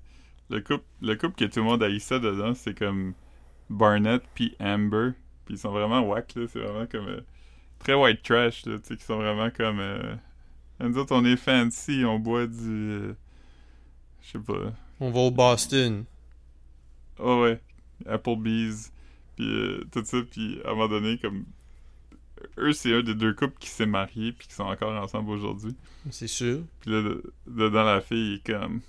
le 0.49 0.61
couple 0.61 0.83
le 1.01 1.15
couple 1.15 1.35
que 1.35 1.45
tout 1.45 1.59
le 1.59 1.65
monde 1.65 1.83
haïssait 1.83 2.19
dedans, 2.19 2.53
c'est 2.53 2.77
comme 2.77 3.13
Barnett 3.73 4.23
puis 4.35 4.55
Amber, 4.59 5.11
puis 5.45 5.55
ils 5.55 5.57
sont 5.57 5.71
vraiment 5.71 6.01
whack, 6.01 6.35
là, 6.35 6.45
c'est 6.47 6.59
vraiment 6.59 6.85
comme 6.87 7.07
euh, 7.07 7.21
très 7.79 7.93
white 7.93 8.21
trash, 8.23 8.65
là, 8.65 8.77
tu 8.79 8.87
sais, 8.87 8.97
qui 8.97 9.03
sont 9.03 9.17
vraiment 9.17 9.49
comme... 9.51 9.79
Euh, 9.79 10.15
nous 10.79 10.97
autres, 10.97 11.15
on 11.15 11.23
est 11.25 11.37
fancy, 11.37 12.03
on 12.05 12.19
boit 12.19 12.47
du... 12.47 12.69
euh, 12.69 13.13
je 14.21 14.31
sais 14.31 14.39
pas... 14.39 14.73
On 14.99 15.11
va 15.11 15.19
au 15.19 15.31
Boston. 15.31 16.05
Oh 17.19 17.41
ouais, 17.43 17.61
Applebee's, 18.05 18.91
puis 19.35 19.45
euh, 19.47 19.83
tout 19.91 20.03
ça, 20.05 20.17
puis 20.29 20.59
à 20.65 20.69
un 20.69 20.71
moment 20.71 20.87
donné, 20.87 21.17
comme... 21.17 21.45
Eux, 22.57 22.73
c'est 22.73 22.93
un 22.93 23.01
des 23.01 23.15
deux 23.15 23.33
couples 23.33 23.57
qui 23.57 23.69
s'est 23.69 23.85
marié, 23.85 24.33
puis 24.33 24.47
qui 24.47 24.53
sont 24.53 24.63
encore 24.63 24.91
ensemble 25.01 25.29
aujourd'hui. 25.31 25.73
C'est 26.11 26.27
sûr. 26.27 26.59
Puis 26.81 26.91
là, 26.91 27.01
de- 27.01 27.33
dedans, 27.47 27.83
la 27.85 28.01
fille 28.01 28.33
est 28.35 28.45
comme. 28.45 28.81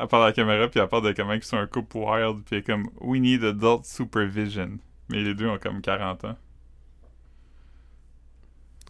À 0.00 0.06
la 0.18 0.32
caméra, 0.32 0.68
puis 0.68 0.78
elle 0.80 0.88
parle 0.88 1.06
de 1.06 1.12
comment 1.12 1.32
ils 1.32 1.42
sont 1.42 1.56
un 1.56 1.66
couple 1.66 1.96
wild, 1.98 2.44
puis 2.44 2.62
comme 2.62 2.88
We 3.00 3.20
need 3.20 3.42
adult 3.44 3.84
supervision. 3.84 4.78
Mais 5.08 5.22
les 5.22 5.34
deux 5.34 5.48
ont 5.48 5.58
comme 5.58 5.80
40 5.82 6.24
ans. 6.24 6.36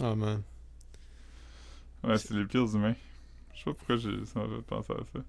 Ah, 0.00 0.14
man. 0.14 0.42
Ouais, 2.04 2.18
c'est 2.18 2.34
les 2.34 2.44
pires 2.44 2.74
humains. 2.74 2.94
Je 3.54 3.58
sais 3.58 3.64
pas 3.64 3.74
pourquoi 3.74 3.96
j'ai 3.96 4.10
penser 4.68 4.92
à 4.92 4.96
ça. 5.12 5.20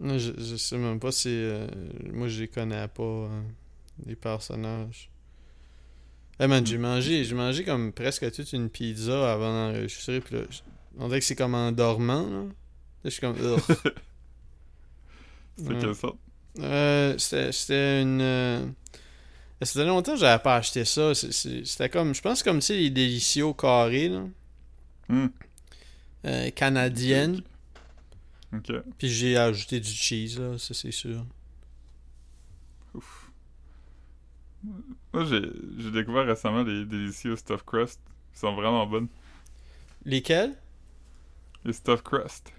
Non, 0.00 0.18
Je, 0.18 0.32
je 0.38 0.56
sais 0.56 0.78
même 0.78 0.98
pas 1.00 1.12
si. 1.12 1.28
euh, 1.30 1.66
moi, 2.12 2.28
je 2.28 2.40
les 2.42 2.48
connais 2.48 2.88
pas, 2.88 3.02
euh, 3.02 3.42
les 4.06 4.16
personnages. 4.16 5.10
Eh 6.40 6.46
man, 6.48 6.66
j'ai 6.66 6.78
mangé, 6.78 7.24
j'ai 7.24 7.34
mangé 7.34 7.64
comme 7.64 7.92
presque 7.92 8.30
toute 8.32 8.52
une 8.52 8.68
pizza 8.68 9.32
avant 9.32 9.52
d'enregistrer, 9.52 10.20
puis 10.20 10.34
là, 10.36 10.42
je- 10.50 10.60
on 10.98 11.06
dirait 11.08 11.20
que 11.20 11.26
c'est 11.26 11.36
comme 11.36 11.54
en 11.54 11.70
dormant, 11.72 12.26
là. 12.28 12.42
Là, 12.44 12.50
je 13.04 13.10
suis 13.10 13.20
comme. 13.20 13.36
Ugh. 15.58 15.64
C'était 15.64 15.74
Ouais. 15.74 15.80
quelle 15.80 15.94
sorte 15.94 16.18
Euh, 16.60 17.18
c'était 17.18 17.52
c'était 17.52 18.02
une. 18.02 18.20
euh, 18.20 18.66
Ça 19.60 19.66
faisait 19.72 19.86
longtemps 19.86 20.12
que 20.14 20.18
j'avais 20.18 20.42
pas 20.42 20.56
acheté 20.56 20.84
ça. 20.84 21.14
C'était 21.14 21.88
comme. 21.88 22.14
Je 22.14 22.20
pense 22.22 22.42
comme, 22.42 22.58
tu 22.58 22.66
sais, 22.66 22.76
les 22.76 22.90
délicieux 22.90 23.52
carrés, 23.54 24.08
là. 24.08 24.24
Hmm, 25.08 25.26
euh, 26.26 26.50
canadiennes. 26.50 27.42
Ok. 28.52 28.72
Puis 28.98 29.08
j'ai 29.08 29.36
ajouté 29.36 29.80
du 29.80 29.90
cheese, 29.90 30.38
là, 30.38 30.56
ça 30.58 30.74
c'est 30.74 30.90
sûr. 30.92 31.24
Moi, 35.12 35.24
j'ai 35.26 35.42
j'ai 35.78 35.90
découvert 35.90 36.26
récemment 36.26 36.62
les 36.62 36.84
délicieux 36.84 37.36
stuffed 37.36 37.64
crust. 37.66 38.00
Ils 38.34 38.38
sont 38.38 38.54
vraiment 38.54 38.86
bonnes. 38.86 39.08
Lesquels? 40.04 40.54
Les 41.64 41.72
stuffed 41.72 42.02
crust. 42.02 42.52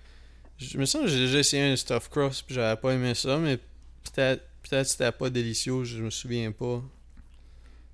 Je 0.58 0.78
me 0.78 0.86
sens 0.86 1.02
que 1.04 1.08
j'ai 1.08 1.20
déjà 1.20 1.40
essayé 1.40 1.72
un 1.72 1.76
stuffed 1.76 2.10
crust, 2.10 2.46
puis 2.46 2.56
j'avais 2.56 2.80
pas 2.80 2.94
aimé 2.94 3.14
ça, 3.14 3.38
mais 3.38 3.58
peut-être 3.58 4.44
peut-être 4.64 4.88
c'était 4.88 5.12
pas 5.12 5.30
délicieux, 5.30 5.84
je 5.84 6.02
me 6.02 6.10
souviens 6.10 6.52
pas. 6.52 6.82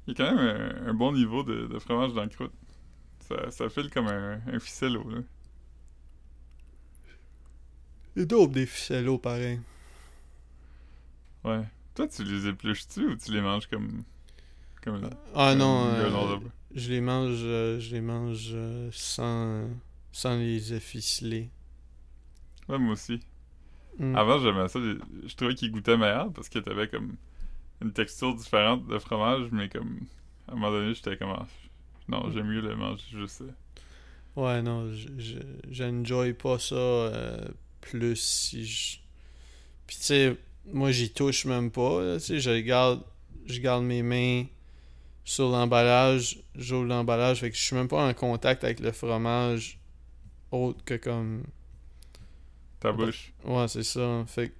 Il 0.07 0.17
y 0.17 0.21
a 0.21 0.25
quand 0.25 0.35
même 0.35 0.45
un, 0.85 0.89
un 0.89 0.93
bon 0.93 1.11
niveau 1.11 1.43
de, 1.43 1.67
de 1.67 1.79
fromage 1.79 2.13
dans 2.13 2.23
le 2.23 2.29
croûte. 2.29 2.53
Ça, 3.27 3.51
ça 3.51 3.69
file 3.69 3.89
comme 3.89 4.07
un, 4.07 4.39
un 4.47 4.59
ficello, 4.59 5.09
là. 5.09 5.21
C'est 8.15 8.25
dope 8.25 8.51
des 8.51 8.65
ficellos, 8.65 9.17
pareil. 9.17 9.59
Ouais. 11.43 11.63
Toi, 11.95 12.07
tu 12.07 12.23
les 12.23 12.47
épluches-tu 12.47 13.05
ou 13.07 13.15
tu 13.15 13.31
les 13.31 13.41
manges 13.41 13.67
comme. 13.67 14.03
comme 14.83 15.09
Ah 15.33 15.51
comme 15.51 15.59
non, 15.59 15.85
euh, 15.87 16.37
je 16.75 16.89
les 16.89 17.01
mange, 17.01 17.39
euh, 17.43 17.79
je 17.79 17.91
les 17.95 18.01
mange 18.01 18.49
euh, 18.53 18.89
sans, 18.91 19.67
sans 20.11 20.37
les 20.37 20.79
ficeler. 20.79 21.49
Ouais, 22.69 22.77
moi 22.79 22.93
aussi. 22.93 23.19
Mm. 23.99 24.15
Avant, 24.15 24.39
j'aimais 24.39 24.67
ça. 24.69 24.79
Je 24.79 25.35
trouvais 25.35 25.55
qu'ils 25.55 25.71
goûtaient 25.71 25.97
meilleur 25.97 26.31
parce 26.33 26.49
que 26.49 26.59
t'avais 26.59 26.87
comme 26.89 27.17
une 27.81 27.93
texture 27.93 28.35
différente 28.35 28.87
de 28.87 28.99
fromage, 28.99 29.49
mais 29.51 29.69
comme. 29.69 30.01
À 30.47 30.53
un 30.53 30.55
moment 30.55 30.71
donné, 30.71 30.93
j'étais 30.95 31.17
comme. 31.17 31.31
ah, 31.31 31.47
non, 32.09 32.31
j'aime 32.31 32.47
mieux 32.47 32.61
le 32.61 32.75
manger 32.75 33.03
juste 33.11 33.39
ça. 33.39 33.45
Ouais, 34.35 34.61
non, 34.61 34.91
je- 34.93 35.07
je- 35.17 35.39
j'enjoy 35.69 36.33
pas 36.33 36.57
ça 36.59 36.75
euh, 36.75 37.47
plus 37.81 38.15
si 38.15 38.65
je... 38.65 38.97
Puis 39.87 39.97
tu 39.97 40.03
sais, 40.03 40.37
moi 40.73 40.91
j'y 40.91 41.11
touche 41.11 41.45
même 41.45 41.71
pas, 41.71 42.15
tu 42.15 42.21
sais, 42.21 42.39
je 42.41 42.59
garde, 42.61 43.03
je 43.47 43.59
garde 43.61 43.83
mes 43.85 44.03
mains 44.03 44.45
sur 45.25 45.49
l'emballage, 45.49 46.39
j'ouvre 46.55 46.85
l'emballage, 46.85 47.41
fait 47.41 47.51
que 47.51 47.57
je 47.57 47.61
suis 47.63 47.75
même 47.75 47.87
pas 47.89 48.07
en 48.07 48.13
contact 48.13 48.63
avec 48.65 48.79
le 48.81 48.91
fromage 48.93 49.79
autre 50.51 50.83
que 50.85 50.95
comme... 50.95 51.43
Ta 52.81 52.91
bouche. 52.91 53.31
Ouais, 53.45 53.67
c'est 53.69 53.83
ça, 53.83 54.25
fait 54.27 54.49
que 54.49 54.53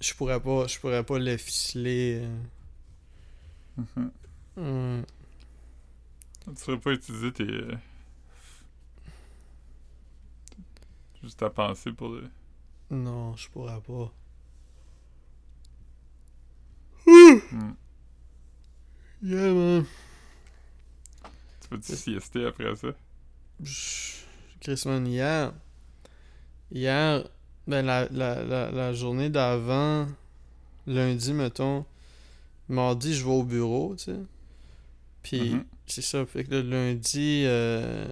je 0.00 0.14
pourrais 0.14 0.40
pas, 0.40 0.66
je 0.66 0.78
pourrais 0.78 1.04
pas 1.04 1.18
le 1.18 1.36
ficeler. 1.36 2.26
Mhm. 3.76 4.10
euh, 4.58 5.00
ouais. 5.00 6.54
Tu 6.54 6.62
ferais 6.62 6.78
pas 6.78 6.92
utiliser 6.92 7.32
tes. 7.32 7.44
euh, 7.44 7.74
Juste 11.22 11.38
ta 11.40 11.50
pensée 11.50 11.92
pour 11.92 12.08
le. 12.10 12.30
Non, 12.90 13.34
je 13.36 13.48
pourrais 13.50 13.80
pas. 13.80 14.12
Hmm. 17.06 17.72
Yeah, 19.22 19.52
man. 19.54 19.86
Tu 21.60 21.68
peux-tu 21.68 21.96
siester 21.96 22.46
après 22.46 22.76
ça? 22.76 22.88
Chris, 24.60 24.82
man, 24.86 25.06
hier, 25.06 25.52
hier, 26.72 27.24
ben 27.66 27.84
la, 27.84 28.08
la, 28.10 28.42
la, 28.44 28.70
la 28.70 28.92
journée 28.92 29.28
d'avant, 29.30 30.06
lundi, 30.86 31.32
mettons, 31.32 31.84
mardi, 32.68 33.14
je 33.14 33.24
vais 33.24 33.30
au 33.32 33.42
bureau, 33.42 33.94
tu 33.96 34.04
sais. 34.04 34.16
Puis, 35.22 35.50
Mhm. 35.50 35.64
c'est 35.86 36.02
ça, 36.02 36.24
fait 36.26 36.44
que 36.44 36.54
là, 36.54 36.62
lundi, 36.62 37.42
euh, 37.46 38.06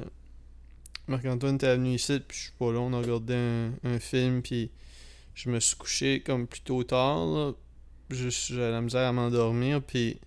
Marc-Antoine 1.06 1.56
était 1.56 1.76
venu 1.76 1.94
ici, 1.94 2.18
puis 2.26 2.36
je 2.36 2.42
suis 2.44 2.52
pas 2.58 2.72
là, 2.72 2.80
on 2.80 2.92
a 2.92 2.98
regardé 2.98 3.34
un, 3.34 3.72
un 3.84 3.98
film, 4.00 4.42
puis 4.42 4.70
je 5.34 5.50
me 5.50 5.60
suis 5.60 5.76
couché 5.76 6.20
comme 6.20 6.46
plutôt 6.46 6.82
tard, 6.84 7.26
là. 7.26 7.52
J'avais 8.10 8.70
la 8.70 8.80
misère 8.80 9.08
à 9.08 9.12
m'endormir, 9.12 9.82
puis 9.82 10.18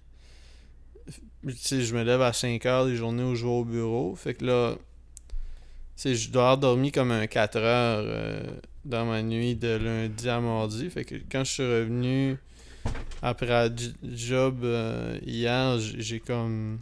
tu 1.48 1.54
sais, 1.56 1.82
je 1.82 1.96
me 1.96 2.04
lève 2.04 2.22
à 2.22 2.34
5 2.34 2.66
heures 2.66 2.86
des 2.86 2.96
journées 2.96 3.24
où 3.24 3.36
je 3.36 3.46
vais 3.46 3.52
au 3.52 3.64
bureau. 3.64 4.16
Fait 4.16 4.34
que 4.34 4.44
là, 4.46 4.76
je 5.98 6.30
dois 6.30 6.44
avoir 6.44 6.58
dormi 6.58 6.92
comme 6.92 7.12
un 7.12 7.26
4 7.28 7.58
heures 7.58 8.04
euh, 8.06 8.44
dans 8.86 9.06
ma 9.06 9.22
nuit 9.24 9.56
de 9.56 9.76
lundi 9.76 10.30
à 10.30 10.40
mardi. 10.40 10.90
Fait 10.90 11.06
que 11.06 11.16
quand 11.30 11.44
je 11.44 11.52
suis 11.52 11.64
revenu 11.64 12.38
après 13.22 13.48
la 13.48 13.70
job 14.04 14.60
euh, 14.64 15.18
hier, 15.26 15.80
j'ai 15.80 16.20
comme. 16.20 16.80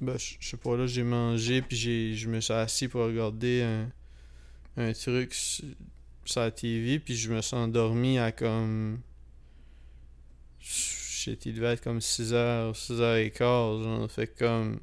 Ben, 0.00 0.16
je 0.18 0.36
sais 0.40 0.56
pas, 0.56 0.76
là, 0.76 0.86
j'ai 0.86 1.04
mangé, 1.04 1.62
puis 1.62 2.16
je 2.16 2.28
me 2.28 2.40
suis 2.40 2.52
assis 2.52 2.88
pour 2.88 3.02
regarder 3.02 3.62
un, 4.76 4.92
truc 4.92 5.32
sur, 5.32 5.66
la 6.36 6.50
TV, 6.50 6.98
puis 6.98 7.14
je 7.14 7.32
me 7.32 7.40
suis 7.40 7.56
endormi 7.56 8.18
à 8.18 8.32
comme. 8.32 9.00
Shit, 10.58 11.46
il 11.46 11.54
devait 11.54 11.74
être 11.74 11.82
comme 11.82 11.98
6h, 11.98 12.72
6h15, 12.74 13.82
genre. 13.82 14.10
Fait 14.10 14.26
comme. 14.26 14.80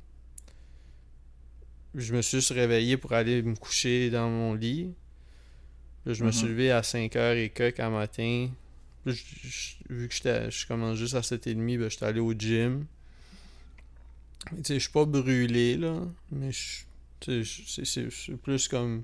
Je 1.96 2.14
me 2.14 2.22
suis 2.22 2.38
juste 2.38 2.52
réveillé 2.52 2.98
pour 2.98 3.14
aller 3.14 3.42
me 3.42 3.56
coucher 3.56 4.10
dans 4.10 4.30
mon 4.30 4.54
lit. 4.54 4.94
Je 6.06 6.24
me 6.24 6.32
suis 6.32 6.46
Mhm. 6.46 6.52
levé 6.52 6.72
à 6.72 6.82
5h 6.84 7.36
et 7.38 7.50
quelques 7.50 7.80
à 7.80 7.90
matin. 7.90 8.50
Là, 9.06 9.12
je- 9.14 9.24
je- 9.48 9.76
vu 9.90 10.08
que 10.08 10.16
je 10.16 10.68
commence 10.68 10.98
juste 10.98 11.16
à 11.16 11.22
7h30, 11.24 11.78
ben, 11.78 11.90
j'étais 11.90 12.06
allé 12.06 12.20
au 12.20 12.34
gym. 12.34 12.86
Tu 14.50 14.56
sais, 14.64 14.74
je 14.76 14.80
suis 14.80 14.92
pas 14.92 15.06
brûlé, 15.06 15.78
là. 15.78 16.02
Mais 16.32 16.52
c'est- 16.52 18.38
plus 18.44 18.68
comme 18.68 19.04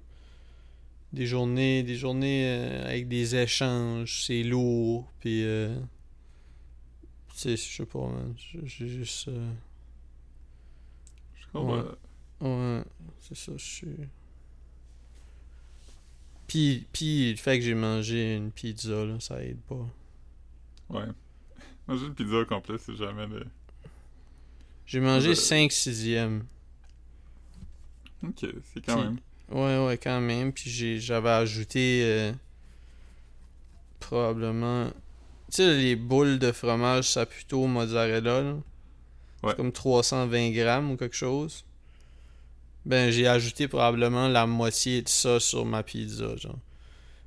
des 1.11 1.25
journées 1.27 1.83
des 1.83 1.95
journées 1.95 2.45
euh, 2.47 2.85
avec 2.85 3.07
des 3.07 3.35
échanges. 3.35 4.23
C'est 4.25 4.43
lourd. 4.43 5.11
Puis, 5.19 5.43
euh, 5.43 5.75
tu 7.33 7.37
sais, 7.37 7.57
je 7.57 7.61
sais 7.77 7.85
pas, 7.85 7.99
man. 8.07 8.33
J'ai 8.37 8.59
j'ai 8.65 8.87
juste. 8.87 9.27
euh, 9.27 9.51
Je 11.39 11.45
comprends. 11.51 11.77
Ouais. 11.79 11.83
Ouais, 12.41 12.83
c'est 13.21 13.35
ça, 13.37 13.51
je 13.55 13.63
suis. 13.63 13.87
Puis, 16.47 16.85
puis 16.93 17.31
le 17.31 17.37
fait 17.37 17.57
que 17.59 17.65
j'ai 17.65 17.73
mangé 17.73 18.35
une 18.35 18.51
pizza, 18.51 19.05
là, 19.05 19.19
ça 19.19 19.41
aide 19.43 19.59
pas. 19.61 19.87
Ouais. 20.89 21.05
Manger 21.87 22.05
une 22.07 22.13
pizza 22.15 22.35
au 22.39 22.45
complet, 22.45 22.75
c'est 22.79 22.95
jamais 22.95 23.25
le. 23.27 23.45
J'ai 24.85 24.99
mangé 24.99 25.29
Euh, 25.29 25.35
5 25.35 25.71
sixièmes. 25.71 26.45
Ok, 28.23 28.45
c'est 28.73 28.85
quand 28.85 28.95
Puis- 28.97 29.03
même. 29.05 29.19
Ouais, 29.49 29.85
ouais, 29.85 29.97
quand 29.97 30.21
même. 30.21 30.51
Puis 30.53 30.69
j'ai, 30.69 30.99
j'avais 30.99 31.29
ajouté 31.29 32.01
euh, 32.03 32.31
probablement. 33.99 34.87
Tu 35.49 35.57
sais, 35.57 35.75
les 35.77 35.95
boules 35.95 36.37
de 36.39 36.51
fromage 36.51 37.09
saputo 37.09 37.65
mozzarella, 37.67 38.41
là. 38.41 38.53
Ouais. 39.43 39.51
C'est 39.51 39.55
comme 39.57 39.71
320 39.71 40.51
grammes 40.51 40.91
ou 40.91 40.97
quelque 40.97 41.15
chose. 41.15 41.64
Ben, 42.85 43.09
j'ai 43.09 43.27
ajouté 43.27 43.67
probablement 43.67 44.27
la 44.27 44.45
moitié 44.45 45.01
de 45.01 45.09
ça 45.09 45.39
sur 45.39 45.65
ma 45.65 45.81
pizza, 45.83 46.35
genre. 46.35 46.59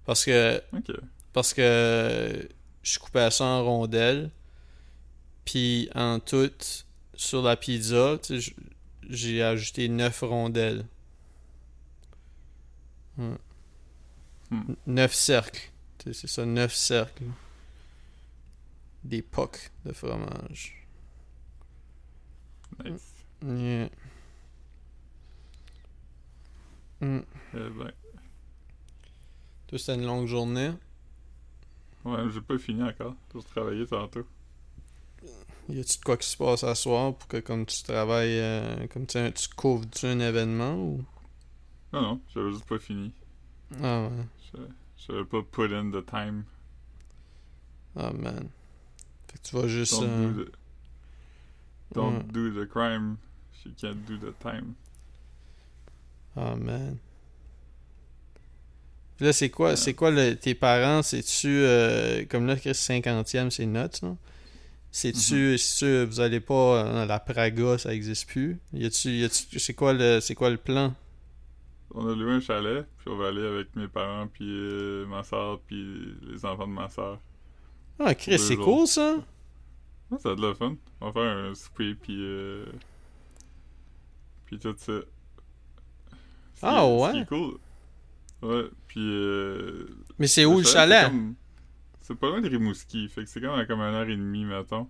Parce 0.05 0.25
que 0.25 0.63
Ok. 0.73 0.93
parce 1.33 1.53
que 1.53 2.49
je 2.83 2.99
coupais 2.99 3.31
ça 3.31 3.45
en 3.45 3.65
rondelles. 3.65 4.31
Puis 5.45 5.89
en 5.95 6.21
tout, 6.21 6.51
sur 7.15 7.43
la 7.43 7.57
pizza, 7.57 8.19
j'ai 9.09 9.43
ajouté 9.43 9.89
9 9.89 10.21
rondelles. 10.23 10.87
Ouais. 13.19 13.37
Hmm. 14.51 14.75
9 14.87 15.13
cercles. 15.13 15.71
C'est 16.13 16.27
ça, 16.29 16.47
9 16.47 16.73
cercles. 16.75 17.25
Des 19.05 19.23
pocs 19.23 19.71
de 19.85 19.93
fromage. 19.93 20.87
Nice. 22.85 23.15
Yeah. 23.45 23.89
Eh 27.03 27.07
ben. 27.55 27.93
Toi, 29.69 29.79
c'était 29.79 29.95
une 29.95 30.07
longue 30.07 30.27
journée. 30.27 30.73
Ouais, 32.05 32.29
j'ai 32.31 32.41
pas 32.41 32.59
fini 32.59 32.83
encore. 32.83 33.15
J'ai 33.35 33.43
travaillé 33.43 33.87
tantôt. 33.87 34.27
Y 35.69 35.81
a-tu 35.81 35.99
de 35.99 36.05
quoi 36.05 36.17
qui 36.17 36.27
se 36.27 36.37
passe 36.37 36.65
à 36.65 36.75
soir 36.75 37.15
pour 37.15 37.29
que 37.29 37.37
comme 37.39 37.67
tu 37.67 37.83
travailles, 37.83 38.39
euh, 38.41 38.87
comme 38.87 39.07
tu, 39.07 39.19
tu 39.35 39.49
couvres-tu 39.55 40.07
un 40.07 40.19
événement 40.21 40.75
ou... 40.77 41.05
Non, 41.93 42.01
non, 42.03 42.21
j'avais 42.33 42.51
juste 42.53 42.67
pas 42.67 42.79
fini. 42.79 43.13
Ah 43.83 44.05
ouais. 44.09 44.25
Je- 44.55 44.59
J'avais 45.07 45.25
pas 45.25 45.43
put 45.43 45.75
in 45.75 45.91
the 45.91 46.05
time. 46.05 46.45
Ah 47.95 48.13
man. 48.13 48.49
Fait 49.31 49.39
que 49.39 49.43
tu 49.49 49.57
vas 49.57 49.69
juste. 49.69 49.93
Don't, 50.01 50.09
euh, 50.09 50.33
do, 50.33 50.45
the, 50.45 50.53
don't 51.95 52.17
ouais. 52.17 52.25
do 52.33 52.65
the 52.65 52.69
crime. 52.69 53.17
You 53.67 53.73
can't 53.79 54.05
do 54.07 54.17
the 54.17 54.33
time. 54.39 54.75
Ah 56.39 56.55
man. 56.57 56.97
Puis 59.17 59.27
là, 59.27 59.33
c'est 59.33 59.51
quoi, 59.51 59.75
c'est 59.75 59.95
quoi 59.95 60.13
le, 60.13 60.37
tes 60.37 60.55
parents, 60.55 61.03
c'est-tu, 61.03 61.49
euh, 61.49 62.25
comme 62.31 62.47
là, 62.47 62.55
Chris, 62.55 62.71
50e, 62.71 63.51
c'est 63.51 63.67
nuts, 63.67 63.99
non? 64.05 64.17
C'est-tu, 64.93 65.59
c'est-tu, 65.59 66.05
vous 66.05 66.21
allez 66.21 66.39
pas, 66.39 66.85
euh, 66.85 67.05
la 67.05 67.19
Praga, 67.19 67.79
ça 67.79 67.93
existe 67.93 68.29
plus? 68.29 68.61
Y 68.73 68.87
a-tu, 68.87 69.29
c'est 69.59 69.75
quoi 69.75 69.93
le, 69.93 70.21
c'est 70.21 70.37
quoi 70.37 70.51
le 70.51 70.57
plan? 70.57 70.95
On 71.91 72.07
a 72.07 72.15
loué 72.15 72.35
un 72.35 72.41
chalet, 72.41 72.87
puis 72.99 73.09
on 73.09 73.17
va 73.17 73.29
aller 73.29 73.45
avec 73.45 73.75
mes 73.75 73.89
parents, 73.89 74.29
puis 74.29 74.47
euh, 74.49 75.05
ma 75.07 75.25
soeur, 75.25 75.61
puis 75.67 76.17
les 76.23 76.45
enfants 76.45 76.69
de 76.69 76.73
ma 76.73 76.89
soeur. 76.89 77.19
Ah, 77.99 78.15
Chris, 78.15 78.39
c'est 78.39 78.57
cool, 78.57 78.87
ça? 78.87 79.17
Ouais, 80.11 80.19
ça 80.19 80.31
a 80.31 80.35
de 80.37 80.47
la 80.47 80.55
fun. 80.55 80.77
On 81.01 81.11
va 81.11 81.13
faire 81.13 81.37
un 81.37 81.55
souper, 81.55 81.95
puis. 81.95 82.17
Euh, 82.21 82.67
puis 84.47 84.61
tout 84.61 84.75
ça. 84.79 84.93
Ah, 86.63 86.87
ouais? 86.87 87.13
qui 87.13 87.19
est 87.19 87.27
cool. 87.27 87.59
Ouais, 88.43 88.65
puis. 88.87 89.01
Euh, 89.01 89.89
Mais 90.19 90.27
c'est 90.27 90.45
où 90.45 90.59
le 90.59 90.65
c'est 90.65 90.73
chalet? 90.73 91.07
comme- 91.07 91.35
C'est 92.01 92.15
pas 92.15 92.29
loin 92.29 92.41
de 92.41 92.49
Rimouski, 92.49 93.09
fait 93.09 93.25
que 93.25 93.29
c'est 93.29 93.41
comme 93.41 93.59
à 93.59 93.67
comme 93.67 93.81
une 93.81 93.95
heure 93.95 94.09
et 94.09 94.17
demie, 94.17 94.45
mettons. 94.45 94.89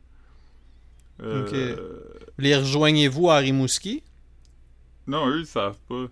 Euh, 1.21 2.01
Les 2.39 2.57
rejoignez-vous 2.57 3.29
à 3.31 3.39
Rimouski? 3.39 4.03
Non, 5.07 5.27
eux, 5.29 5.41
ils 5.41 5.47
savent 5.47 5.79
pas. 5.89 6.07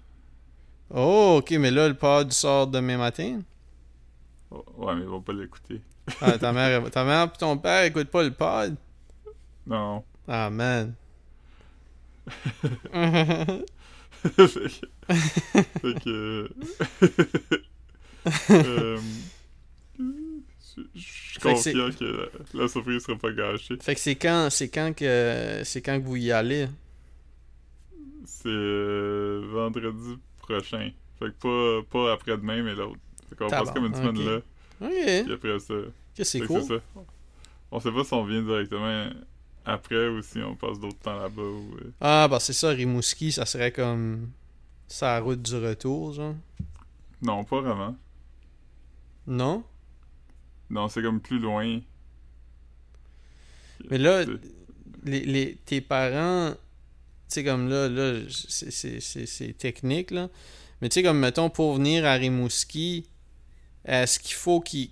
Oh, 0.90 1.36
ok, 1.38 1.50
mais 1.52 1.70
là, 1.70 1.86
le 1.88 1.94
pod 1.94 2.32
sort 2.32 2.66
demain 2.66 2.96
matin? 2.96 3.40
Oh, 4.50 4.64
ouais, 4.78 4.94
mais 4.96 5.02
ils 5.02 5.08
vont 5.08 5.20
pas 5.20 5.32
l'écouter. 5.32 5.80
Ah, 6.20 6.38
ta 6.38 6.52
mère, 6.52 6.90
ta 6.90 7.04
mère 7.04 7.24
et 7.32 7.38
ton 7.38 7.56
père 7.58 7.84
écoutent 7.84 8.10
pas 8.10 8.24
le 8.24 8.32
pod? 8.32 8.74
Non. 9.66 10.02
Ah, 10.26 10.50
man. 10.50 10.94
fait 15.80 16.00
que... 16.04 16.48
fait 17.00 18.58
que... 18.58 18.66
euh, 18.66 18.98
Je 20.94 21.00
suis 21.00 21.38
que 21.38 21.42
confiant 21.48 21.90
que 21.92 22.04
la, 22.54 22.62
la 22.62 22.68
surprise 22.68 23.02
sera 23.04 23.16
pas 23.18 23.32
gâchée. 23.32 23.76
fait 23.80 23.94
que 23.94 24.00
c'est 24.00 24.16
quand, 24.16 24.48
c'est 24.50 24.68
quand 24.68 24.92
que, 24.94 25.62
c'est 25.64 25.80
quand 25.82 26.00
que 26.00 26.04
vous 26.06 26.16
y 26.16 26.32
allez? 26.32 26.68
C'est 28.24 28.48
euh, 28.48 29.42
vendredi 29.52 30.18
prochain. 30.38 30.90
Fait 31.18 31.26
que 31.26 31.82
pas, 31.82 31.86
pas 31.90 32.12
après-demain, 32.12 32.62
mais 32.62 32.74
l'autre. 32.74 32.98
Fait 33.28 33.36
qu'on 33.36 33.48
passe 33.48 33.70
comme 33.70 33.86
une 33.86 33.94
semaine 33.94 34.24
là, 34.24 34.40
Ok, 34.80 35.24
puis 35.24 35.32
après 35.32 35.58
ça. 35.60 35.74
c'est 36.22 36.40
cool. 36.40 36.62
ça. 36.62 36.74
On 37.70 37.80
sait 37.80 37.92
pas 37.92 38.04
si 38.04 38.12
on 38.14 38.24
vient 38.24 38.42
directement 38.42 39.10
après 39.64 40.08
ou 40.08 40.22
si 40.22 40.38
on 40.38 40.54
passe 40.54 40.78
d'autres 40.78 40.98
temps 40.98 41.16
là-bas 41.18 41.42
ou... 41.42 41.76
euh, 41.82 41.92
Ah, 42.00 42.28
bah 42.30 42.38
c'est 42.40 42.52
ça, 42.52 42.68
Rimouski, 42.70 43.32
ça 43.32 43.46
serait 43.46 43.72
comme 43.72 44.30
sa 44.88 45.18
route 45.20 45.42
du 45.42 45.56
retour, 45.56 46.12
genre? 46.12 46.34
Non, 47.22 47.44
pas 47.44 47.60
vraiment. 47.60 47.96
Non? 49.26 49.64
Non, 50.70 50.88
c'est 50.88 51.02
comme 51.02 51.20
plus 51.20 51.38
loin. 51.38 51.80
Mais 53.90 53.98
là, 53.98 54.24
les, 55.04 55.20
les, 55.24 55.56
tes 55.64 55.80
parents, 55.80 56.52
tu 56.52 56.58
sais, 57.28 57.44
comme 57.44 57.68
là, 57.68 57.88
là, 57.88 58.20
c'est- 58.28 59.58
technique, 59.58 60.10
là. 60.10 60.28
Mais 60.80 60.88
tu 60.88 60.94
sais, 60.94 61.02
comme, 61.02 61.18
mettons, 61.18 61.50
pour 61.50 61.74
venir 61.76 62.04
à 62.04 62.14
Rimouski, 62.14 63.06
est-ce 63.84 64.18
qu'il 64.18 64.34
faut 64.34 64.60
qu'ils. 64.60 64.90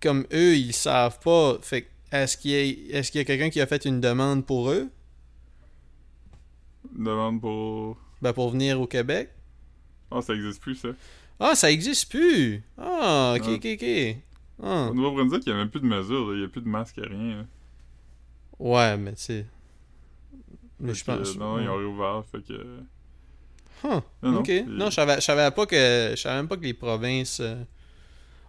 Comme 0.00 0.26
eux, 0.32 0.56
ils 0.56 0.72
savent 0.72 1.20
pas. 1.20 1.58
Fait 1.62 1.82
que 1.82 1.88
est-ce 2.10 2.36
qu'il 2.36 2.50
y 2.50 2.54
a, 2.56 2.98
est-ce 2.98 3.12
qu'il 3.12 3.20
y 3.20 3.22
a 3.22 3.24
quelqu'un 3.24 3.50
qui 3.50 3.60
a 3.60 3.66
fait 3.66 3.84
une 3.84 4.00
demande 4.00 4.44
pour 4.44 4.70
eux? 4.70 4.90
Une 6.96 7.04
demande 7.04 7.40
pour... 7.40 7.96
Ben, 8.22 8.32
pour 8.32 8.50
venir 8.50 8.80
au 8.80 8.86
Québec? 8.86 9.30
Ah, 10.10 10.22
ça 10.22 10.34
existe 10.34 10.60
plus, 10.62 10.76
ça. 10.76 10.88
Ah, 11.40 11.54
ça 11.54 11.70
existe 11.70 12.08
plus! 12.10 12.62
Ah, 12.78 13.34
ok, 13.36 13.46
Ouais. 13.48 13.54
ok, 13.56 13.66
ok. 13.74 14.22
Ah. 14.64 14.88
Au 14.90 14.94
Nouveau-Brunswick, 14.94 15.42
il 15.46 15.48
y 15.48 15.52
a 15.52 15.56
même 15.56 15.70
plus 15.70 15.80
de 15.80 15.86
mesures, 15.86 16.30
là. 16.30 16.36
Il 16.36 16.40
y 16.42 16.44
a 16.44 16.48
plus 16.48 16.60
de 16.62 16.68
masque, 16.68 16.96
rien. 17.02 17.38
là. 17.38 17.44
Ouais, 18.58 18.96
mais 18.96 19.14
tu 19.14 19.22
sais. 19.22 19.46
Mais 20.78 20.94
je 20.94 21.04
que, 21.04 21.10
pense. 21.10 21.36
Non, 21.36 21.58
ils 21.60 21.68
ont 21.68 21.76
réouvert, 21.76 22.24
fait 22.30 22.42
que... 22.42 22.78
Huh. 23.84 24.00
Non, 24.22 24.38
ok. 24.38 24.50
Non, 24.68 24.86
je 24.90 24.94
savais, 24.94 25.16
je 25.16 25.20
savais 25.22 25.50
pas 25.50 25.66
que. 25.66 26.10
Je 26.14 26.20
savais 26.20 26.36
même 26.36 26.46
pas 26.46 26.56
que 26.56 26.62
les 26.62 26.74
provinces. 26.74 27.40
euh, 27.40 27.56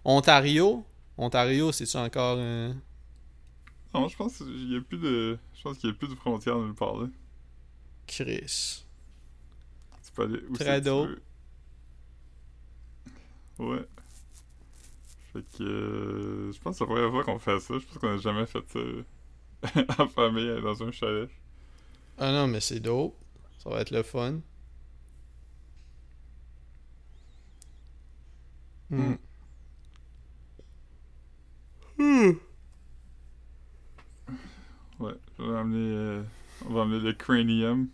Ontario. 0.05 0.86
Ontario, 1.17 1.71
c'est-tu 1.71 1.97
encore. 1.97 2.36
euh, 2.38 2.71
Non, 3.95 4.07
je 4.07 4.15
pense 4.15 4.38
qu'il 4.38 4.71
y 4.71 4.78
a 4.78 4.82
plus 4.82 4.97
de... 4.99 5.38
Je 5.55 5.61
pense 5.63 5.78
qu'il 5.80 5.89
y 5.89 5.93
a 5.93 5.95
plus 5.95 6.09
de 6.09 6.15
frontières 6.15 6.57
nulle 6.57 6.76
part, 6.76 6.97
là. 6.97 7.07
Chris. 8.05 8.84
Peux 10.16 10.24
où 10.49 10.57
veux. 11.05 11.22
Ouais. 13.59 13.86
Fait 15.34 15.41
que... 15.57 15.64
euh, 15.64 16.51
je 16.51 16.59
pense 16.59 16.78
que 16.80 16.86
c'est 16.86 16.89
la 16.91 16.95
première 16.95 17.11
fois 17.11 17.24
qu'on 17.24 17.39
fait 17.39 17.59
ça. 17.59 17.74
Je 17.80 17.86
pense 17.86 17.97
qu'on 17.97 18.14
a 18.14 18.18
jamais 18.18 18.45
fait 18.45 18.64
ça 18.68 18.80
en 20.03 20.07
famille, 20.07 20.47
euh, 20.49 20.61
dans 20.61 20.84
un 20.84 20.91
chalet. 20.91 21.30
Ah 22.18 22.32
non, 22.32 22.47
mais 22.47 22.59
c'est 22.61 22.80
dope. 22.80 23.16
Ça 23.59 23.70
va 23.70 23.82
être 23.82 23.91
le 23.91 24.03
fun. 24.03 24.39
Hmm. 31.97 32.34
Ouais. 34.99 35.14
On 35.39 35.47
va 35.51 35.59
amener... 35.61 35.78
euh, 35.95 36.24
On 36.66 36.74
va 36.74 36.82
amener 36.84 36.99
le 36.99 37.14
cranium. 37.14 37.88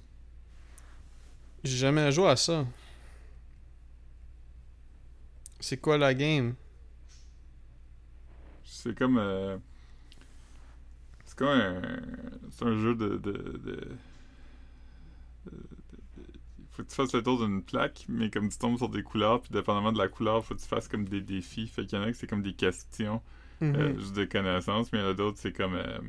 J'ai 1.63 1.77
jamais 1.77 2.11
joué 2.11 2.27
à 2.29 2.35
ça. 2.35 2.65
C'est 5.59 5.77
quoi 5.77 5.97
la 5.97 6.13
game? 6.13 6.55
C'est 8.63 8.95
comme... 8.97 9.17
euh, 9.17 9.57
C'est 11.25 11.37
comme 11.37 11.47
un... 11.49 11.81
C'est 12.51 12.65
un 12.65 12.77
jeu 12.77 12.95
de... 12.95 13.09
de, 13.17 13.31
de... 13.31 13.57
de- 13.57 13.97
Faut 16.71 16.83
que 16.83 16.89
tu 16.89 16.95
fasses 16.95 17.13
le 17.13 17.21
tour 17.23 17.37
d'une 17.45 17.61
plaque, 17.63 18.05
mais 18.07 18.29
comme 18.29 18.49
tu 18.49 18.57
tombes 18.57 18.77
sur 18.77 18.89
des 18.89 19.03
couleurs, 19.03 19.41
puis 19.41 19.51
dépendamment 19.51 19.91
de 19.91 19.97
la 19.97 20.07
couleur, 20.07 20.43
faut 20.45 20.55
que 20.55 20.59
tu 20.61 20.67
fasses 20.67 20.87
comme 20.87 21.05
des 21.07 21.21
défis. 21.21 21.67
Fait 21.67 21.85
qu'il 21.85 21.97
y 21.97 22.01
en 22.01 22.05
a 22.05 22.11
que 22.11 22.17
c'est 22.17 22.27
comme 22.27 22.41
des 22.43 22.53
questions, 22.53 23.21
Mhm. 23.61 23.75
euh, 23.75 23.99
juste 23.99 24.15
de 24.15 24.25
connaissances, 24.25 24.91
mais 24.93 24.99
il 24.99 25.01
y 25.03 25.05
en 25.05 25.11
a 25.11 25.13
d'autres, 25.13 25.37
c'est 25.39 25.53
comme... 25.53 25.75
euh, 25.75 25.99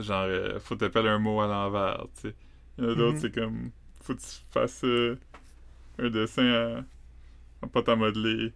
genre, 0.00 0.24
euh, 0.24 0.58
faut 0.60 0.76
t'appeler 0.76 1.08
un 1.08 1.18
mot 1.18 1.40
à 1.40 1.46
l'envers, 1.46 2.06
tu 2.14 2.28
sais. 2.28 2.34
Il 2.78 2.84
y 2.84 2.86
en 2.86 2.90
a 2.90 2.94
d'autres, 2.94 3.14
Mhm. 3.14 3.20
c'est 3.20 3.34
comme... 3.34 3.70
Faut 4.02 4.14
que 4.14 4.20
tu 4.20 4.26
fasses 4.50 4.84
euh, 4.84 5.16
un 5.98 6.10
dessin 6.10 6.46
à- 6.46 6.84
en 7.62 7.68
pâte 7.68 7.88
à 7.88 7.96
modeler. 7.96 8.52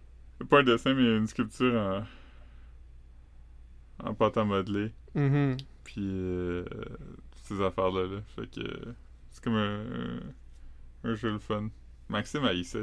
Pas 0.49 0.59
un 0.59 0.63
dessin, 0.63 0.93
mais 0.93 1.17
une 1.17 1.27
sculpture 1.27 1.73
en... 1.75 2.03
en 4.09 4.13
pâte 4.13 4.37
à 4.37 4.43
modeler. 4.45 4.91
Mhm. 5.15 5.57
Puis 5.83 5.95
euh, 6.01 6.63
toutes 7.31 7.57
ces 7.57 7.61
affaires-là. 7.63 8.05
Là. 8.07 8.21
Fait 8.35 8.47
que 8.49 8.93
c'est 9.31 9.43
comme 9.43 9.55
un, 9.55 9.81
un, 11.05 11.09
un 11.11 11.15
jeu 11.15 11.31
le 11.31 11.39
fun. 11.39 11.69
Maxime 12.09 12.43
ça. 12.63 12.79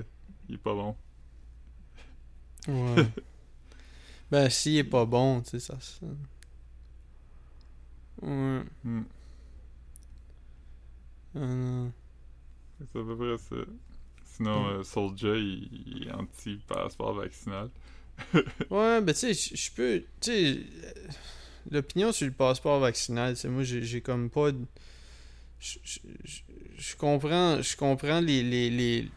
Il 0.48 0.54
est 0.56 0.58
pas 0.58 0.74
bon. 0.74 0.96
Ouais. 2.68 3.06
ben, 4.30 4.50
s'il 4.50 4.76
est 4.76 4.84
pas 4.84 5.04
bon, 5.06 5.40
tu 5.42 5.50
sais, 5.50 5.60
ça. 5.60 5.78
ça- 5.80 6.06
Ouais. 8.22 8.62
Hmm. 8.84 9.02
Ah. 11.36 11.86
C'est 12.78 12.98
à 12.98 13.02
peu 13.04 13.16
près 13.16 13.38
ça. 13.38 13.56
Sinon, 14.24 14.66
euh, 14.68 14.82
Soulja, 14.82 15.34
il, 15.36 15.68
il 15.86 16.08
est 16.08 16.12
anti-passeport 16.12 17.14
vaccinal. 17.14 17.70
Ouais, 18.70 19.00
ben 19.02 19.12
tu 19.14 19.34
sais, 19.34 19.56
je 19.56 19.70
peux. 19.72 20.02
Tu 20.20 20.30
sais, 20.30 20.58
euh, 20.84 20.92
l'opinion 21.70 22.12
sur 22.12 22.26
le 22.26 22.32
passeport 22.32 22.80
vaccinal, 22.80 23.36
sais, 23.36 23.48
moi, 23.48 23.62
j'ai 23.62 24.00
comme 24.00 24.30
pas. 24.30 24.50
Je 25.60 26.96
comprends, 26.96 27.60
je 27.62 27.76
comprends 27.76 28.20
les, 28.20 28.42
les, 28.42 28.70
les, 28.70 29.08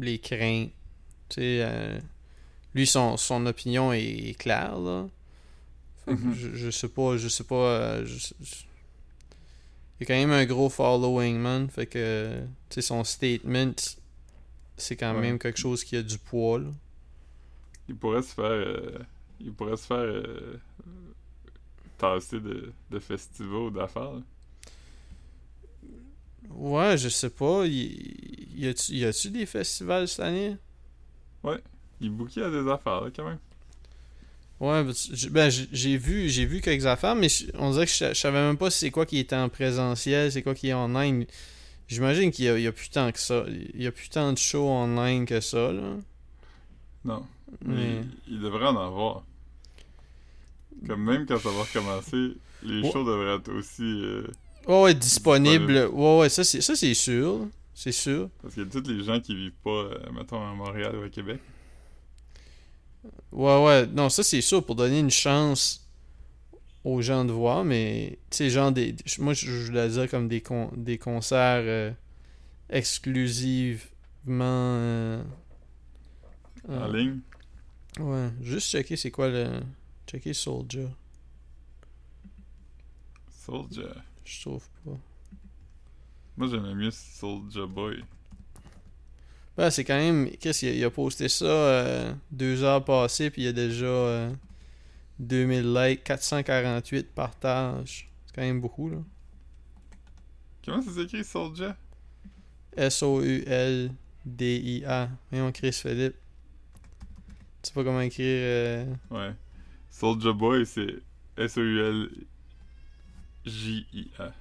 les 0.00 0.18
craintes. 0.18 0.70
Tu 1.28 1.34
sais, 1.36 1.60
euh, 1.62 1.98
lui, 2.74 2.86
son, 2.86 3.16
son 3.16 3.44
opinion 3.46 3.92
est, 3.92 4.02
est 4.30 4.34
claire, 4.38 4.78
là. 4.78 5.06
Mhm. 6.06 6.34
je, 6.34 6.54
je 6.54 6.70
sais 6.70 6.88
pas, 6.88 7.16
je 7.16 7.28
sais 7.28 7.44
pas. 7.44 7.54
euh, 7.54 8.04
je- 8.06 8.34
je- 8.42 8.64
il 10.02 10.08
y 10.08 10.12
a 10.12 10.16
quand 10.16 10.28
même 10.28 10.32
un 10.32 10.44
gros 10.46 10.68
following, 10.68 11.38
man. 11.38 11.68
Fait 11.70 11.86
que, 11.86 12.40
tu 12.68 12.74
sais, 12.76 12.82
son 12.82 13.04
statement, 13.04 13.74
c'est 14.76 14.96
quand 14.96 15.14
Ouais. 15.14 15.20
même 15.20 15.38
quelque 15.38 15.58
chose 15.58 15.84
qui 15.84 15.96
a 15.96 16.02
du 16.02 16.18
poids, 16.18 16.58
là. 16.58 16.68
Il 17.88 17.96
pourrait 17.96 18.22
se 18.22 18.34
faire. 18.34 18.44
euh, 18.44 18.98
il 19.40 19.52
pourrait 19.52 19.76
se 19.76 19.86
faire. 19.86 19.98
euh, 19.98 20.60
tasser 21.98 22.40
de, 22.40 22.72
de 22.90 22.98
festivals 22.98 23.62
ou 23.62 23.70
d'affaires. 23.70 24.20
Ouais, 26.50 26.96
je 26.98 27.08
sais 27.08 27.30
pas. 27.30 27.66
Y, 27.66 28.74
y 28.90 29.04
a-tu 29.04 29.30
des 29.30 29.46
festivals 29.46 30.08
cette 30.08 30.20
année? 30.20 30.56
Il 32.00 32.10
bouquait 32.10 32.42
à 32.42 32.50
des 32.50 32.68
affaires, 32.68 33.00
là, 33.00 33.10
quand 33.14 33.24
même. 33.24 33.38
Ouais, 34.62 34.84
ben, 35.30 35.50
j'ai 35.50 35.96
vu, 35.96 36.28
j'ai 36.28 36.46
vu 36.46 36.60
quelques 36.60 36.86
affaires, 36.86 37.16
mais 37.16 37.26
on 37.58 37.72
dirait 37.72 37.84
que 37.86 37.90
je, 37.92 38.10
je 38.10 38.14
savais 38.14 38.38
même 38.40 38.56
pas 38.56 38.70
c'est 38.70 38.92
quoi 38.92 39.04
qui 39.06 39.18
était 39.18 39.34
en 39.34 39.48
présentiel, 39.48 40.30
c'est 40.30 40.42
quoi 40.42 40.54
qui 40.54 40.68
est 40.68 40.72
en 40.72 40.86
ligne. 41.00 41.26
J'imagine 41.88 42.30
qu'il 42.30 42.44
y 42.44 42.48
a, 42.48 42.56
il 42.56 42.62
y 42.62 42.68
a 42.68 42.72
plus 42.72 42.88
tant 42.88 43.10
que 43.10 43.18
ça. 43.18 43.44
Il 43.74 43.82
y 43.82 43.88
a 43.88 43.92
plus 43.92 44.08
tant 44.08 44.32
de 44.32 44.38
shows 44.38 44.68
en 44.68 44.86
ligne 45.04 45.26
que 45.26 45.40
ça, 45.40 45.72
là. 45.72 45.96
Non. 47.04 47.26
Mais 47.66 48.02
il, 48.28 48.34
il 48.34 48.40
devrait 48.40 48.66
en 48.68 48.76
avoir. 48.76 49.24
Comme 50.86 51.04
même 51.04 51.26
quand 51.26 51.38
ça 51.38 51.50
va 51.50 51.62
recommencer, 51.62 52.34
les 52.62 52.90
shows 52.90 53.04
devraient 53.04 53.34
être 53.36 53.52
aussi. 53.52 53.82
euh, 53.82 54.26
Ouais, 54.68 54.82
ouais, 54.82 54.94
disponible. 54.94 55.88
Ouais, 55.92 56.18
ouais, 56.20 56.28
ça 56.28 56.44
c'est, 56.44 56.60
ça 56.60 56.76
c'est 56.76 56.94
sûr. 56.94 57.48
C'est 57.74 57.90
sûr. 57.92 58.28
parce 58.40 58.54
qu'il 58.54 58.62
y 58.62 58.66
a 58.66 58.70
tous 58.70 58.88
les 58.88 59.02
gens 59.02 59.18
qui 59.20 59.34
vivent 59.34 59.52
pas, 59.64 59.70
euh, 59.70 59.98
mettons, 60.14 60.40
à 60.40 60.54
Montréal 60.54 60.94
ou 60.96 61.02
à 61.02 61.08
Québec. 61.08 61.40
Ouais, 63.32 63.64
ouais. 63.64 63.86
Non, 63.86 64.08
ça 64.08 64.22
c'est 64.22 64.40
sûr 64.40 64.64
pour 64.64 64.74
donner 64.76 65.00
une 65.00 65.10
chance 65.10 65.86
aux 66.84 67.02
gens 67.02 67.24
de 67.24 67.32
voir, 67.32 67.64
mais 67.64 68.18
tu 68.30 68.38
sais, 68.38 68.50
genre 68.50 68.72
des. 68.72 68.96
Moi, 69.18 69.34
je 69.34 69.46
je 69.46 69.66
voulais 69.66 69.88
dire 69.88 70.10
comme 70.10 70.28
des, 70.28 70.40
con- 70.42 70.70
des 70.76 70.98
concerts 70.98 71.62
euh, 71.64 71.92
exclusivement. 72.70 73.86
euh, 74.42 75.22
En 76.74 76.86
euh, 76.86 76.92
ligne? 76.92 77.20
Ouais, 77.98 78.30
juste 78.42 78.68
checker 78.70 78.96
c'est 78.96 79.10
quoi 79.10 79.28
le. 79.28 79.60
Checker 80.06 80.34
Soldier. 80.34 80.88
Soulja. 83.28 84.04
Je 84.24 84.40
trouve 84.42 84.68
pas. 84.84 84.98
Moi, 86.36 86.46
j'aimais 86.48 86.74
mieux 86.74 86.90
Soulja 86.90 87.64
Boy. 87.66 88.04
Ben, 89.56 89.70
c'est 89.70 89.84
quand 89.84 89.96
même. 89.98 90.30
Qu'est-ce 90.40 90.60
qu'il 90.60 90.68
a, 90.70 90.72
il 90.72 90.84
a 90.84 90.90
posté 90.90 91.28
ça 91.28 91.44
euh, 91.44 92.12
deux 92.30 92.62
heures 92.62 92.84
passées, 92.84 93.30
puis 93.30 93.42
il 93.42 93.44
y 93.44 93.48
a 93.48 93.52
déjà 93.52 93.84
euh, 93.86 94.32
2000 95.18 95.74
likes, 95.74 96.04
448 96.04 97.10
partages. 97.14 98.08
C'est 98.26 98.34
quand 98.34 98.42
même 98.42 98.60
beaucoup, 98.60 98.88
là. 98.88 98.96
Comment 100.64 100.80
ça 100.80 100.90
s'écrit 100.92 101.22
Soulja? 101.24 101.76
S-O-U-L-D-I-A. 103.74 105.08
Voyons, 105.30 105.52
Chris 105.52 105.72
Philippe. 105.72 106.14
Tu 107.62 107.68
sais 107.68 107.72
pas 107.74 107.84
comment 107.84 108.00
écrire. 108.00 108.24
euh, 108.26 108.86
Ouais. 109.10 109.32
Soulja 109.90 110.32
Boy, 110.32 110.64
c'est 110.64 110.94
S-O-U-L-J-I-A. 113.44 114.32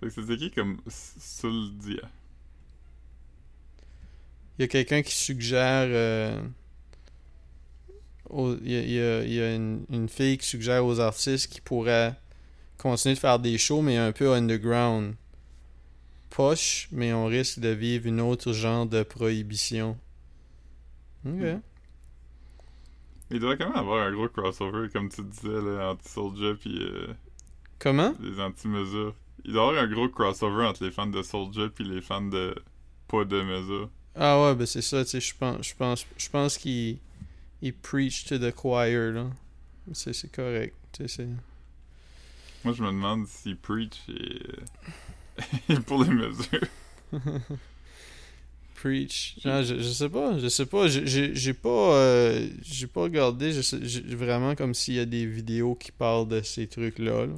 Fait 0.00 0.06
que 0.06 0.12
ça 0.12 0.26
s'écrit 0.26 0.50
comme 0.50 0.78
S- 0.86 1.14
Souldia. 1.20 2.08
Il 4.58 4.62
y 4.62 4.64
a 4.64 4.68
quelqu'un 4.68 5.00
qui 5.02 5.14
suggère. 5.14 5.86
euh, 5.88 6.38
aux- 8.30 8.56
il 8.62 8.70
y 8.72 8.76
a, 8.76 8.80
il 8.82 8.90
y 8.92 9.00
a- 9.00 9.22
il 9.24 9.32
y 9.34 9.40
a 9.42 9.54
une, 9.54 9.84
une 9.90 10.08
fille 10.08 10.38
qui 10.38 10.46
suggère 10.46 10.84
aux 10.84 11.00
artistes 11.00 11.50
qui 11.52 11.60
pourraient 11.60 12.14
continuer 12.78 13.16
de 13.16 13.20
faire 13.20 13.38
des 13.40 13.58
shows, 13.58 13.82
mais 13.82 13.96
un 13.98 14.12
peu 14.12 14.32
underground. 14.34 15.14
Poche, 16.30 16.88
mais 16.90 17.12
on 17.12 17.26
risque 17.26 17.58
de 17.58 17.68
vivre 17.68 18.06
une 18.06 18.22
autre 18.22 18.54
genre 18.54 18.86
de 18.86 19.02
prohibition. 19.02 19.98
Ok. 21.24 21.40
Hmm. 21.40 21.62
Il 23.30 23.40
devrait 23.40 23.56
quand 23.56 23.68
même 23.68 23.76
avoir 23.78 24.06
un 24.06 24.12
gros 24.12 24.28
crossover, 24.28 24.88
comme 24.90 25.08
tu 25.08 25.22
disais, 25.22 25.60
là, 25.62 25.96
Soulja 26.04 26.54
puis 26.56 26.78
euh, 26.82 27.14
Comment? 27.78 28.14
les 28.20 28.40
anti-mesures. 28.40 29.14
Il 29.44 29.52
doit 29.52 29.66
y 29.66 29.68
avoir 29.68 29.82
un 29.84 29.86
gros 29.88 30.08
crossover 30.08 30.64
entre 30.66 30.84
les 30.84 30.90
fans 30.90 31.06
de 31.06 31.22
Soulja 31.22 31.68
puis 31.74 31.84
les 31.84 32.00
fans 32.00 32.22
de 32.22 32.54
pas 33.08 33.24
de 33.24 33.40
mesures. 33.42 33.88
Ah 34.14 34.42
ouais, 34.42 34.54
ben 34.54 34.66
c'est 34.66 34.82
ça, 34.82 35.04
tu 35.04 35.10
sais, 35.12 35.20
je 35.20 35.34
pense, 35.34 35.66
je 35.68 35.74
pense, 35.74 36.04
je 36.16 36.28
pense 36.28 36.58
qu'il 36.58 36.98
il 37.62 37.72
preach 37.74 38.24
to 38.26 38.38
the 38.38 38.52
choir, 38.52 39.12
là. 39.12 39.26
C'est 39.92 40.12
c'est 40.12 40.30
correct, 40.30 40.74
tu 40.92 41.02
sais, 41.08 41.08
c'est... 41.08 41.28
Moi, 42.64 42.74
je 42.74 42.82
me 42.82 42.88
demande 42.88 43.26
si 43.28 43.54
Preach 43.54 43.96
est 45.68 45.80
pour 45.86 46.02
les 46.02 46.10
mesures. 46.10 46.66
Preach. 48.74 49.38
Ah, 49.44 49.62
je, 49.62 49.76
je 49.76 49.88
sais 49.88 50.08
pas, 50.08 50.38
je 50.38 50.48
sais 50.48 50.66
pas. 50.66 50.86
J'ai- 50.86 51.06
J'ai 51.06 51.34
j'ai 51.34 51.52
pas, 51.54 51.94
euh, 51.96 52.48
j'ai 52.62 52.86
pas 52.86 53.02
regardé. 53.02 53.52
Je 53.52 53.60
sais, 53.60 53.78
j'ai- 53.82 54.02
vraiment 54.14 54.54
comme 54.54 54.72
s'il 54.74 54.94
y 54.94 55.00
a 55.00 55.04
des 55.04 55.26
vidéos 55.26 55.74
qui 55.74 55.90
parlent 55.90 56.28
de 56.28 56.40
ces 56.42 56.68
trucs-là. 56.68 57.26
là. 57.26 57.32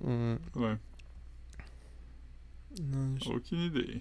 Ouais. 0.00 0.36
Ouais, 0.54 0.76
Non, 2.82 3.16
je- 3.22 3.30
aucune 3.30 3.60
idée. 3.60 4.00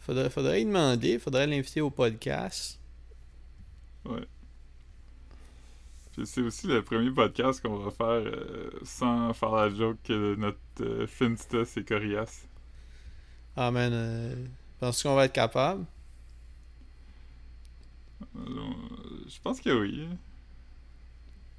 faudrait, 0.00 0.30
faudrait 0.30 0.62
y 0.62 0.64
demander. 0.66 1.18
Faudrait 1.18 1.46
l'inviter 1.46 1.80
au 1.80 1.90
podcast. 1.90 2.78
Ouais. 4.04 4.26
Puis 6.12 6.26
c'est 6.26 6.42
aussi 6.42 6.66
le 6.68 6.82
premier 6.82 7.10
podcast 7.10 7.60
qu'on 7.60 7.76
va 7.78 7.90
faire 7.90 8.06
euh, 8.32 8.70
sans 8.84 9.32
faire 9.32 9.50
la 9.52 9.68
joke 9.70 9.96
que 10.04 10.34
notre 10.36 10.58
euh, 10.80 11.06
Finsta 11.06 11.64
c'est 11.64 11.82
coriace. 11.86 12.46
Ah 13.56 13.70
man, 13.70 13.92
euh, 13.92 14.46
penses-tu 14.78 15.08
qu'on 15.08 15.14
va 15.16 15.24
être 15.24 15.32
capable? 15.32 15.84
Euh, 18.36 18.40
je 19.26 19.40
pense 19.42 19.60
que 19.60 19.70
oui. 19.70 20.08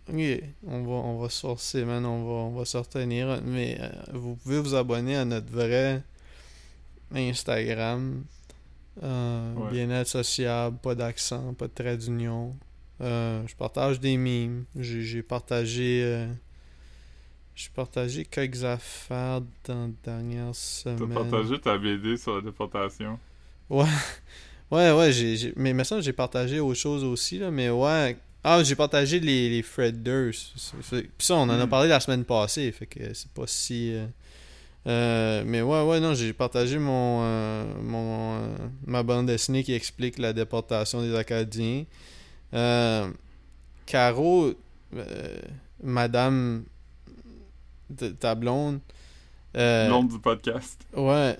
Ok, 0.07 0.43
on 0.67 0.83
va, 0.83 0.91
on 0.93 1.17
va 1.19 1.29
sourcer, 1.29 1.83
man. 1.85 2.05
On 2.05 2.23
va, 2.25 2.31
on 2.33 2.51
va 2.57 2.65
se 2.65 2.77
retenir. 2.77 3.41
Mais 3.43 3.77
euh, 3.79 3.89
vous 4.13 4.35
pouvez 4.35 4.59
vous 4.59 4.75
abonner 4.75 5.15
à 5.15 5.25
notre 5.25 5.51
vrai 5.51 6.03
Instagram. 7.13 8.23
Euh, 9.03 9.53
Ouais. 9.55 9.71
Bien-être 9.71 10.07
sociable, 10.07 10.77
pas 10.77 10.95
d'accent, 10.95 11.53
pas 11.53 11.67
de 11.67 11.73
trait 11.73 11.97
d'union. 11.97 12.55
Euh, 13.01 13.43
je 13.47 13.55
partage 13.55 13.99
des 13.99 14.15
mimes. 14.17 14.65
J'ai 14.79 15.21
partagé. 15.23 16.01
euh, 16.03 16.27
j'ai 17.55 17.69
partagé 17.73 18.25
quelques 18.25 18.63
affaires 18.65 19.41
dans 19.65 19.87
la 19.87 19.89
dernière 20.03 20.47
T'as 20.47 20.53
semaine. 20.53 21.09
partagé 21.13 21.59
ta 21.59 21.77
BD 21.77 22.17
sur 22.17 22.35
la 22.35 22.41
déportation? 22.41 23.17
Ouais, 24.71 24.91
ouais, 24.91 25.11
j'ai, 25.11 25.37
j'ai- 25.37 25.53
mais 25.55 25.73
maintenant 25.73 26.01
j'ai 26.01 26.11
partagé 26.11 26.59
autre 26.59 26.79
chose 26.79 27.03
aussi, 27.03 27.37
là, 27.37 27.51
mais 27.51 27.69
ouais. 27.69 28.17
Ah, 28.47 28.61
j'ai 28.63 28.75
partagé 28.75 29.19
les, 29.19 29.49
les 29.49 29.63
Fred 29.63 30.03
Durst. 30.03 30.53
Puis 30.91 31.01
ça, 31.17 31.33
on 31.35 31.41
en 31.49 31.49
a 31.49 31.65
Mm. 31.65 31.69
parlé 31.69 31.89
la 31.89 31.99
semaine 31.99 32.23
passée, 32.25 32.71
fait 32.71 32.85
que 32.85 33.11
c'est 33.13 33.31
pas 33.31 33.47
si. 33.47 33.91
euh, 33.93 34.05
euh, 34.87 35.43
mais 35.47 35.63
ouais, 35.63 35.81
ouais, 35.83 35.99
non, 35.99 36.13
j'ai 36.13 36.31
partagé 36.31 36.77
mon, 36.77 37.21
euh, 37.23 37.65
mon 37.81 38.35
euh, 38.37 38.55
ma 38.85 39.01
bande 39.01 39.25
dessinée 39.25 39.63
qui 39.63 39.73
explique 39.73 40.19
la 40.19 40.31
déportation 40.31 41.01
des 41.01 41.15
Acadiens. 41.15 41.85
Caro, 43.87 44.53
Madame 45.83 46.65
de, 47.89 48.09
ta 48.09 48.35
blonde. 48.35 48.79
Nom 49.55 50.03
du 50.03 50.19
podcast. 50.19 50.81
Ouais, 50.95 51.35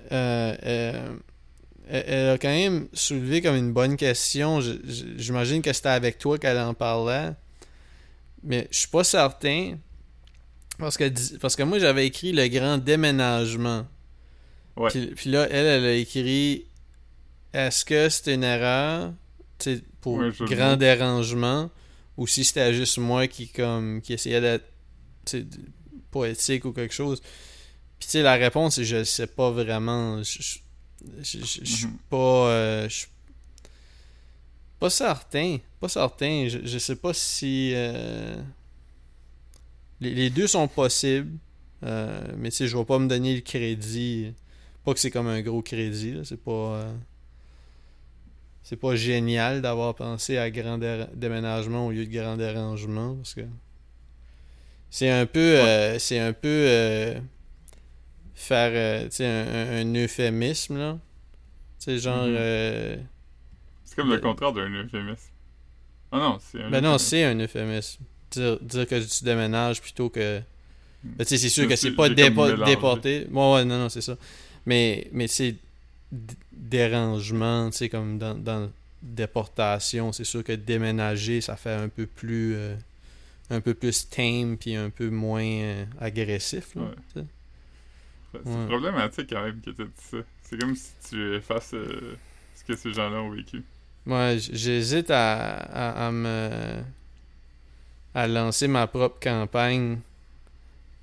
elle, 1.88 2.30
a 2.30 2.38
quand 2.38 2.48
même 2.48 2.88
soulevé 2.92 3.40
comme 3.40 3.56
une 3.56 3.72
bonne 3.72 3.96
question. 3.96 4.60
J'imagine 4.60 5.62
que 5.62 5.72
c'était 5.72 5.88
avec 5.88 6.18
toi 6.18 6.38
qu'elle 6.38 6.58
en 6.58 6.74
parlait. 6.74 7.30
Mais 8.42 8.66
je 8.70 8.78
suis 8.78 8.88
pas 8.88 9.04
certain. 9.04 9.76
Parce 10.78 10.96
que, 10.96 11.38
parce 11.38 11.56
que 11.56 11.62
moi, 11.62 11.78
j'avais 11.78 12.06
écrit 12.06 12.32
le 12.32 12.48
grand 12.48 12.78
déménagement. 12.78 13.86
Ouais. 14.76 14.90
Puis, 14.90 15.06
puis 15.14 15.30
là, 15.30 15.46
elle, 15.50 15.66
elle 15.66 15.84
a 15.84 15.94
écrit 15.94 16.66
Est-ce 17.52 17.84
que 17.84 18.08
c'était 18.08 18.34
une 18.34 18.44
erreur 18.44 19.12
pour 20.00 20.18
Ouais, 20.18 20.32
grand 20.40 20.76
dérangement 20.76 21.70
ou 22.16 22.26
si 22.26 22.44
c'était 22.44 22.74
juste 22.74 22.98
moi 22.98 23.26
qui, 23.26 23.48
comme, 23.48 24.00
qui 24.00 24.12
essayait 24.12 24.40
d'être 24.40 24.66
poétique 26.10 26.64
ou 26.64 26.72
quelque 26.72 26.94
chose? 26.94 27.20
Puis 27.98 28.06
tu 28.06 28.08
sais, 28.08 28.22
la 28.22 28.34
réponse, 28.34 28.82
je 28.82 29.04
sais 29.04 29.26
pas 29.26 29.50
vraiment. 29.50 30.22
Je 30.22 30.58
je- 31.22 31.44
suis 31.44 31.86
Mhm. 31.86 31.98
pas. 32.10 32.16
euh, 32.50 32.88
je 32.88 32.94
suis 32.94 33.08
pas 34.78 34.90
certain. 34.90 35.58
Pas 35.80 35.88
certain. 35.88 36.48
Je, 36.48 36.58
je 36.64 36.78
sais 36.78 36.96
pas 36.96 37.12
si. 37.14 37.72
euh, 37.74 38.36
les, 40.00 40.14
les 40.14 40.30
deux 40.30 40.46
sont 40.46 40.68
possibles. 40.68 41.38
euh, 41.84 42.20
mais 42.38 42.50
tu 42.50 42.56
sais, 42.56 42.68
je 42.68 42.76
vais 42.76 42.84
pas 42.84 42.98
me 42.98 43.06
donner 43.08 43.34
le 43.34 43.40
crédit. 43.42 44.32
Pas 44.84 44.94
que 44.94 45.00
c'est 45.00 45.10
comme 45.10 45.26
un 45.28 45.40
gros 45.42 45.62
crédit. 45.62 46.18
C'est 46.24 46.40
pas. 46.42 46.86
c'est 48.62 48.76
pas 48.76 48.94
génial 48.96 49.62
d'avoir 49.62 49.94
pensé 49.94 50.38
à 50.38 50.50
grand 50.50 50.78
dé- 50.78 51.06
déménagement 51.14 51.86
au 51.86 51.90
lieu 51.92 52.06
de 52.06 52.12
grand 52.12 52.36
dérangement. 52.36 53.14
Parce 53.16 53.34
que. 53.34 53.42
C'est 54.90 55.10
un 55.10 55.26
peu. 55.26 55.98
c'est 55.98 56.18
un 56.18 56.32
peu. 56.32 57.16
Faire 58.36 58.70
euh, 58.74 59.04
tu 59.08 59.16
sais, 59.16 59.26
un, 59.26 59.46
un- 59.48 59.82
un 59.82 59.94
euphémisme 60.04 60.78
là. 60.78 60.98
Tu 61.80 61.84
sais, 61.86 61.98
genre. 61.98 62.26
Mhm. 62.26 62.34
euh, 62.38 62.96
C'est 63.84 63.96
comme 63.96 64.10
le 64.10 64.18
contraire 64.18 64.52
d'un 64.52 64.70
euphémisme. 64.70 65.30
Ah 66.12 66.18
non, 66.18 66.38
c'est 66.40 66.62
un 66.62 66.70
ben 66.70 66.80
non, 66.80 66.94
euphémisme. 66.94 67.08
c'est 67.08 67.24
un 67.24 67.38
euphémisme. 67.40 68.02
Dire, 68.30 68.58
dire 68.60 68.86
que 68.86 69.00
tu 69.18 69.24
déménages 69.24 69.80
plutôt 69.82 70.08
que. 70.08 70.40
Ben, 71.02 71.24
tu 71.24 71.30
sais, 71.30 71.38
c'est 71.38 71.48
sûr 71.48 71.68
que 71.68 71.76
c'est 71.76 71.92
pas 71.92 72.08
dépo- 72.08 72.64
déporté. 72.64 73.26
Ouais, 73.30 73.52
ouais, 73.54 73.64
non, 73.64 73.78
non, 73.78 73.88
c'est 73.88 74.00
ça. 74.00 74.16
Mais, 74.66 75.08
mais 75.12 75.28
c'est 75.28 75.54
dérangement, 76.52 77.70
tu 77.70 77.76
sais, 77.78 77.88
comme 77.88 78.18
dans, 78.18 78.34
dans 78.34 78.70
déportation, 79.02 80.12
c'est 80.12 80.24
sûr 80.24 80.42
que 80.42 80.52
déménager, 80.52 81.40
ça 81.40 81.56
fait 81.56 81.72
un 81.74 81.88
peu 81.88 82.06
plus. 82.06 82.54
euh, 82.56 82.74
un 83.50 83.60
peu 83.60 83.74
plus 83.74 84.08
tame 84.10 84.56
puis 84.58 84.74
un 84.74 84.90
peu 84.90 85.08
moins 85.08 85.44
euh, 85.44 85.84
agressif. 86.00 86.74
Là, 86.74 86.82
Ouais. 87.14 87.22
C'est 88.44 88.50
Ouais. 88.50 88.66
problématique 88.66 89.30
quand 89.30 89.42
même 89.42 89.60
que 89.60 89.70
tu 89.70 89.84
dit 89.84 89.90
ça. 90.10 90.16
C'est 90.42 90.60
comme 90.60 90.74
si 90.76 90.92
tu 91.08 91.34
effaces 91.34 91.72
euh, 91.74 92.16
ce 92.54 92.64
que 92.64 92.76
ces 92.76 92.92
gens-là 92.92 93.18
ont 93.20 93.30
vécu. 93.30 93.62
Moi, 94.04 94.36
j- 94.36 94.50
j'hésite 94.54 95.10
à, 95.10 95.56
à, 95.56 96.06
à 96.06 96.10
me 96.12 96.78
à 98.14 98.26
lancer 98.26 98.66
ma 98.68 98.86
propre 98.86 99.18
campagne 99.20 99.98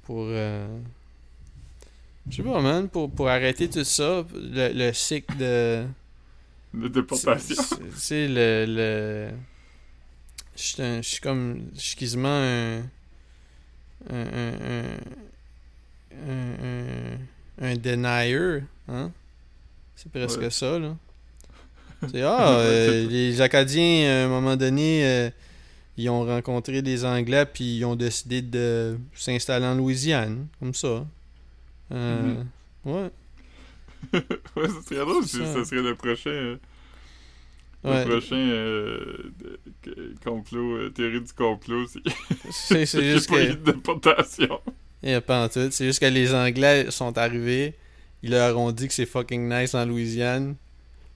pour 0.03 0.25
euh, 0.29 0.67
je 2.29 2.38
sais 2.38 2.43
pas 2.43 2.61
man 2.61 2.88
pour, 2.89 3.11
pour 3.11 3.27
arrêter 3.29 3.69
tout 3.69 3.84
ça 3.84 4.25
le, 4.34 4.71
le 4.73 4.93
cycle 4.93 5.36
de 5.38 5.86
De 6.73 6.88
déportation. 6.88 7.61
c'est- 7.95 8.27
le 8.27 8.65
le 8.67 9.31
je 10.55 10.61
suis 10.61 10.81
un- 10.81 11.01
je 11.01 11.07
suis 11.09 11.19
comme 11.21 11.69
je 11.75 11.79
suis 11.81 11.95
quasiment 11.95 12.29
un 12.29 12.79
un 14.09 14.25
un, 14.34 14.53
un, 14.53 14.97
un, 16.30 17.66
un- 17.66 17.70
un 17.72 17.76
denier 17.76 18.64
hein? 18.88 19.11
C'est 19.95 20.11
presque 20.11 20.39
Ouais. 20.39 20.49
ça 20.49 20.80
là 20.80 20.95
c'est 22.11 22.22
ah 22.22 22.57
euh, 22.57 23.07
les 23.07 23.39
Acadiens 23.41 24.09
à 24.09 24.26
un 24.26 24.28
moment 24.28 24.55
donné 24.57 25.05
euh, 25.05 25.30
ils 25.95 26.09
ont 26.09 26.26
rencontré 26.26 26.82
des 26.82 27.05
Anglais, 27.05 27.45
puis 27.45 27.78
ils 27.78 27.86
ont 27.86 27.95
décidé 27.95 28.41
de 28.41 28.97
s'installer 29.14 29.66
en 29.68 29.76
Louisiane, 29.76 30.47
comme 30.59 30.74
ça. 30.74 31.05
Euh, 31.91 32.36
Ouais. 32.84 33.11
ouais, 34.14 34.68
ça 34.70 34.82
serait 34.89 35.05
drôle 35.05 35.24
si 35.24 35.38
Ça. 35.38 35.53
ça 35.53 35.66
serait 35.66 35.84
le 35.84 35.93
prochain. 35.95 36.57
Ouais. 37.84 38.03
Le 38.05 38.09
prochain 38.09 38.36
euh, 38.36 39.32
complot, 40.26 40.78
euh, 40.78 40.89
théorie 40.89 41.22
du 41.22 41.32
complot, 41.34 41.86
c'est 42.51 42.86
C'est 42.86 43.01
juste 43.14 43.30
que. 43.30 43.53
de 43.53 43.72
déportation. 43.72 44.59
A 45.06 45.22
pas 45.22 45.43
en 45.45 45.49
tout. 45.49 45.68
C'est 45.72 45.86
juste 45.86 45.99
que 45.99 46.06
les 46.06 46.34
Anglais 46.34 46.89
sont 46.91 47.18
arrivés. 47.18 47.74
Ils 48.22 48.32
leur 48.32 48.58
ont 48.58 48.72
dit 48.72 48.88
que 48.88 48.93
c'est 48.93 49.06
fucking 49.06 49.49
nice 49.49 49.74
en 49.76 49.86
Louisiane. 49.86 50.56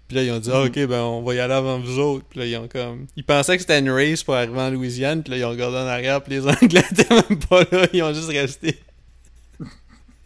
Puis 0.08 0.16
là, 0.18 0.24
ils 0.24 0.32
ont 0.32 0.40
dit, 0.40 0.50
ah, 0.54 0.60
Mhm. 0.62 0.68
ok, 0.68 0.86
ben, 0.88 1.02
on 1.02 1.22
va 1.22 1.36
y 1.36 1.40
aller 1.40 1.54
avant 1.54 1.80
vous 1.80 2.00
autres. 2.00 2.26
Puis 2.30 2.40
là, 2.40 2.46
ils 2.46 2.56
ont 2.58 2.68
comme. 2.68 3.08
Ils 3.16 3.24
pensaient 3.24 3.56
que 3.56 3.62
c'était 3.62 3.80
une 3.80 3.90
race 3.90 4.24
pour 4.24 4.36
arriver 4.36 4.60
en 4.60 4.70
Louisiane. 4.70 5.22
Puis 5.24 5.32
là, 5.32 5.38
ils 5.38 5.46
ont 5.46 5.50
regardé 5.50 5.78
en 5.78 5.88
arrière. 5.88 6.22
Puis 6.24 6.34
les 6.34 6.48
Anglais 6.48 6.84
étaient 6.92 7.14
même 7.14 7.40
pas 7.40 7.64
là. 7.72 7.88
Ils 7.94 8.04
ont 8.04 8.14
juste 8.14 8.30
resté. 8.30 8.80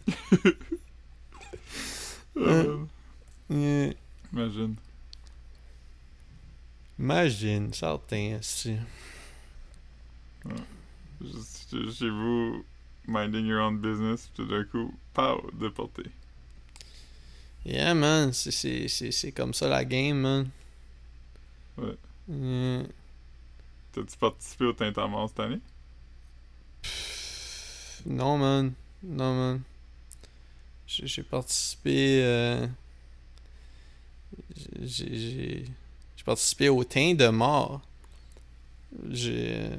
Euh, 2.36 2.78
Euh, 3.50 3.92
Imagine. 4.32 4.74
Imagine, 6.98 7.72
certain, 7.74 8.38
si. 8.40 8.74
Juste 11.20 11.98
chez 11.98 12.08
vous, 12.08 12.64
minding 13.06 13.46
your 13.46 13.60
own 13.60 13.78
business, 13.78 14.28
puis 14.34 14.44
tout 14.44 14.50
d'un 14.50 14.64
coup, 14.64 14.94
pow, 15.14 15.50
déporté. 15.52 16.04
Yeah, 17.64 17.94
man, 17.94 18.32
c'est- 18.32 18.52
comme 19.32 19.54
ça 19.54 19.68
la 19.68 19.84
game, 19.84 20.18
man. 20.20 20.50
Ouais. 21.78 21.96
Euh, 22.30 22.84
T'as-tu 23.92 24.16
participé 24.16 24.64
au 24.64 24.72
Tintin 24.72 25.06
mort 25.06 25.28
cette 25.28 25.40
année? 25.40 25.60
non, 28.06 28.38
man. 28.38 28.72
Non, 29.02 29.34
man. 29.34 29.62
J'ai 30.86 31.22
participé. 31.22 32.22
euh, 32.22 32.66
J'ai 34.80 35.16
j'ai- 35.18 35.64
j'ai 36.16 36.24
participé 36.24 36.68
au 36.68 36.84
teint 36.84 37.14
de 37.14 37.28
mort. 37.28 37.80
J'ai. 39.10 39.70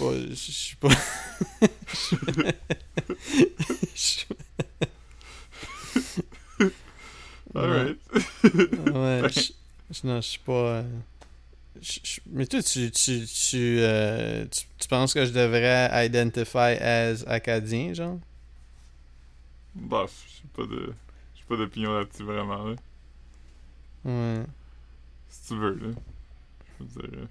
Euh, 0.00 0.26
Je 0.30 0.34
suis 0.34 0.76
pas. 0.76 0.88
Je 0.90 1.66
suis 1.94 2.26
pas. 2.26 2.38
Je- 3.94 4.24
Alright. 7.54 7.98
Ouais, 8.94 9.22
je, 9.30 10.06
non, 10.06 10.16
je 10.20 10.26
suis 10.26 10.38
pas. 10.38 10.52
euh, 10.52 10.82
mais 12.30 12.46
toi, 12.46 12.62
tu, 12.62 12.90
tu, 12.90 13.26
tu, 13.26 13.76
euh, 13.80 14.46
tu, 14.46 14.62
tu 14.78 14.88
penses 14.88 15.12
que 15.12 15.24
je 15.26 15.32
devrais 15.32 16.06
identify 16.06 16.78
as 16.80 17.24
acadien, 17.26 17.92
genre? 17.92 18.18
Bof, 19.74 20.12
j'ai 20.28 20.48
pas 20.54 20.66
de. 20.66 20.92
J'ai 21.34 21.42
pas 21.48 21.56
d'opinion 21.56 21.92
là-dessus 21.92 22.22
vraiment, 22.22 22.64
là. 22.64 22.74
Ouais. 24.04 24.44
Si 25.28 25.48
tu 25.48 25.56
veux, 25.58 25.74
là. 25.74 25.88
Je 26.80 26.84
veux 27.00 27.08
dire. 27.08 27.28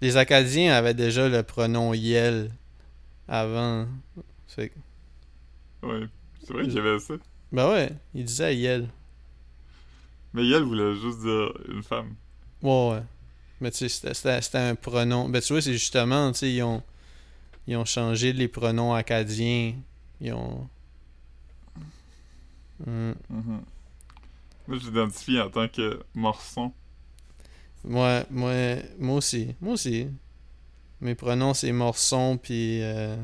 Les 0.00 0.16
Acadiens 0.16 0.74
avaient 0.74 0.94
déjà 0.94 1.28
le 1.28 1.42
pronom 1.42 1.94
Yel 1.94 2.50
avant. 3.28 3.86
Fait 4.48 4.72
Ouais. 5.82 6.06
C'est 6.42 6.52
vrai 6.52 6.64
qu'il 6.64 6.74
y 6.74 6.78
avait 6.78 6.98
ça. 6.98 7.14
Ben 7.52 7.68
ouais, 7.70 7.90
ils 8.14 8.24
disaient 8.24 8.56
Yel. 8.56 8.88
Mais 10.32 10.44
Yel 10.44 10.62
voulait 10.62 10.94
juste 10.96 11.20
dire 11.20 11.52
une 11.68 11.82
femme. 11.82 12.14
Ouais, 12.62 12.90
ouais. 12.90 13.02
Mais 13.60 13.70
tu 13.70 13.88
sais, 13.88 14.12
c'était- 14.12 14.58
un 14.58 14.74
pronom. 14.74 15.28
Ben 15.28 15.40
tu 15.40 15.52
vois, 15.52 15.62
c'est 15.62 15.72
justement, 15.72 16.32
tu 16.32 16.38
sais, 16.38 16.52
ils 16.52 16.62
ont, 16.62 16.82
ils 17.66 17.76
ont 17.76 17.84
changé 17.84 18.32
les 18.32 18.48
pronoms 18.48 18.92
acadiens. 18.94 19.74
Ils 20.20 20.32
ont. 20.32 20.68
Hum. 22.86 23.14
Mhm. 23.30 23.62
Moi, 24.66 24.78
je 24.78 24.86
l'identifie 24.86 25.40
en 25.40 25.50
tant 25.50 25.68
que 25.68 26.00
morçon. 26.14 26.72
Moi, 27.84 28.24
moi, 28.30 28.52
moi 28.98 29.16
aussi. 29.16 29.54
Moi 29.60 29.74
aussi. 29.74 30.08
Mes 31.00 31.14
pronoms, 31.14 31.54
c'est 31.54 31.72
Morson, 31.72 32.38
puis... 32.42 32.82
Euh, 32.82 33.16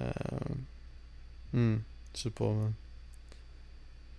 euh, 0.00 0.10
hmm, 1.52 1.76
je 2.14 2.20
sais 2.22 2.30
pas, 2.30 2.46
man. 2.46 2.72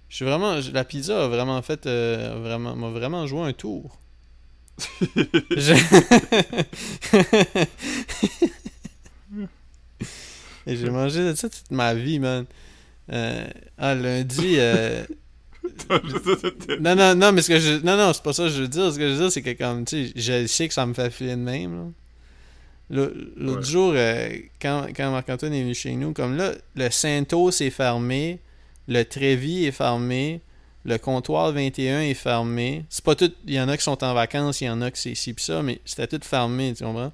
Je 0.10 0.16
suis 0.16 0.26
vraiment... 0.26 0.55
La 0.74 0.84
pizza 0.84 1.26
a 1.26 1.28
vraiment 1.28 1.62
fait... 1.62 1.86
euh, 1.86 2.39
vraiment, 2.41 2.76
m'a 2.76 2.89
vraiment 2.89 3.28
joué 3.28 3.41
un 3.43 3.53
tour. 3.53 3.97
Je- 5.55 5.74
Et 10.68 10.76
j'ai 10.76 10.89
mangé 10.89 11.24
de 11.30 11.36
ça 11.36 11.49
toute 11.49 11.72
ma 11.72 11.93
vie, 11.93 12.20
man. 12.20 12.45
Euh, 13.12 13.47
ah, 13.78 13.95
lundi... 13.95 14.55
euh, 14.60 15.05
non, 16.80 16.96
non, 16.96 17.16
non, 17.16 17.32
mais 17.32 17.42
ce 17.42 17.48
que 17.50 17.60
je. 17.60 17.74
Non, 17.84 17.98
non, 17.98 18.14
c'est 18.14 18.24
pas 18.24 18.34
ça 18.34 18.44
que 18.44 18.50
je 18.50 18.62
veux 18.62 18.68
dire. 18.68 18.92
Ce 18.94 18.98
que 18.98 19.08
je 19.08 19.14
veux 19.14 19.20
dire, 19.20 19.32
c'est 19.32 19.42
que 19.42 19.52
comme, 19.54 19.86
tu 19.86 20.08
sais, 20.08 20.14
je 20.16 20.48
sais 20.48 20.68
que 20.68 20.74
ça 20.74 20.86
me 20.86 20.94
fait 20.94 21.10
filer 21.12 21.32
de 21.32 21.42
même, 21.42 21.94
L'autre 22.92 23.60
Ouais. 23.60 23.64
jour, 23.64 23.94
euh, 23.96 24.30
quand, 24.60 24.88
quand 24.96 25.12
Marc-Antoine 25.12 25.54
est 25.54 25.62
venu 25.62 25.76
chez 25.76 25.92
nous, 25.94 26.12
comme 26.12 26.36
là, 26.36 26.54
le 26.76 26.90
Santos 26.90 27.52
est 27.62 27.70
fermé, 27.70 28.40
le 28.88 29.04
Trévis 29.04 29.66
est 29.66 29.72
fermé, 29.72 30.42
le 30.86 30.98
comptoir 30.98 31.52
21 31.52 32.02
est 32.02 32.14
fermé. 32.16 32.86
C'est 32.90 33.04
pas 33.04 33.14
tout. 33.14 33.32
Il 33.46 33.54
y 33.54 33.62
en 33.62 33.70
a 33.70 33.78
qui 33.78 33.84
sont 33.84 34.04
en 34.04 34.14
vacances, 34.16 34.62
il 34.62 34.66
y 34.66 34.70
en 34.72 34.82
a 34.82 34.90
qui 34.90 35.00
c'est 35.00 35.14
ci 35.14 35.34
pis 35.34 35.44
ça, 35.44 35.62
mais 35.62 35.80
c'était 35.86 36.08
tout 36.08 36.26
fermé, 36.26 36.74
tu 36.76 36.84
comprends? 36.84 37.12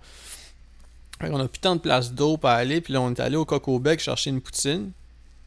Fait 1.21 1.29
qu'on 1.29 1.39
a 1.41 1.47
plus 1.49 1.59
tant 1.59 1.75
de 1.75 1.81
place 1.81 2.13
d'eau 2.13 2.37
pour 2.37 2.49
aller, 2.49 2.79
puis 2.79 2.93
là, 2.93 3.01
on 3.01 3.11
est 3.13 3.19
allé 3.19 3.35
au 3.35 3.43
Coco 3.43 3.77
Bec 3.79 3.99
chercher 3.99 4.29
une 4.29 4.39
poutine, 4.39 4.91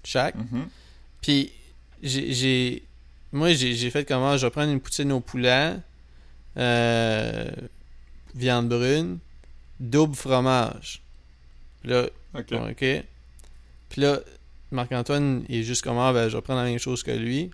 chaque. 0.05 0.35
Mhm. 0.35 0.67
Puis 1.23 1.53
j'ai- 2.03 2.83
moi 3.33 3.53
j'ai 3.53 3.91
fait 3.91 4.05
comment 4.05 4.37
je 4.37 4.47
vais 4.47 4.51
prendre 4.51 4.73
une 4.73 4.81
poutine 4.81 5.13
au 5.13 5.21
poulet 5.21 5.75
euh, 6.57 7.51
viande 8.35 8.69
brune 8.69 9.19
double 9.81 10.15
fromage. 10.17 11.03
Puis 11.81 11.91
là 11.91 12.07
Ok. 12.35 12.47
bon. 12.51 12.75
Puis 12.79 14.01
là 14.03 14.21
Marc-Antoine 14.71 15.45
est 15.49 15.63
juste 15.63 15.83
comment 15.83 16.13
ben 16.13 16.29
je 16.29 16.37
vais 16.37 16.43
prendre 16.43 16.61
la 16.61 16.67
même 16.69 16.79
chose 16.79 17.03
que 17.03 17.11
lui. 17.11 17.51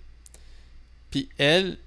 Puis 1.10 1.28
elle, 1.38 1.78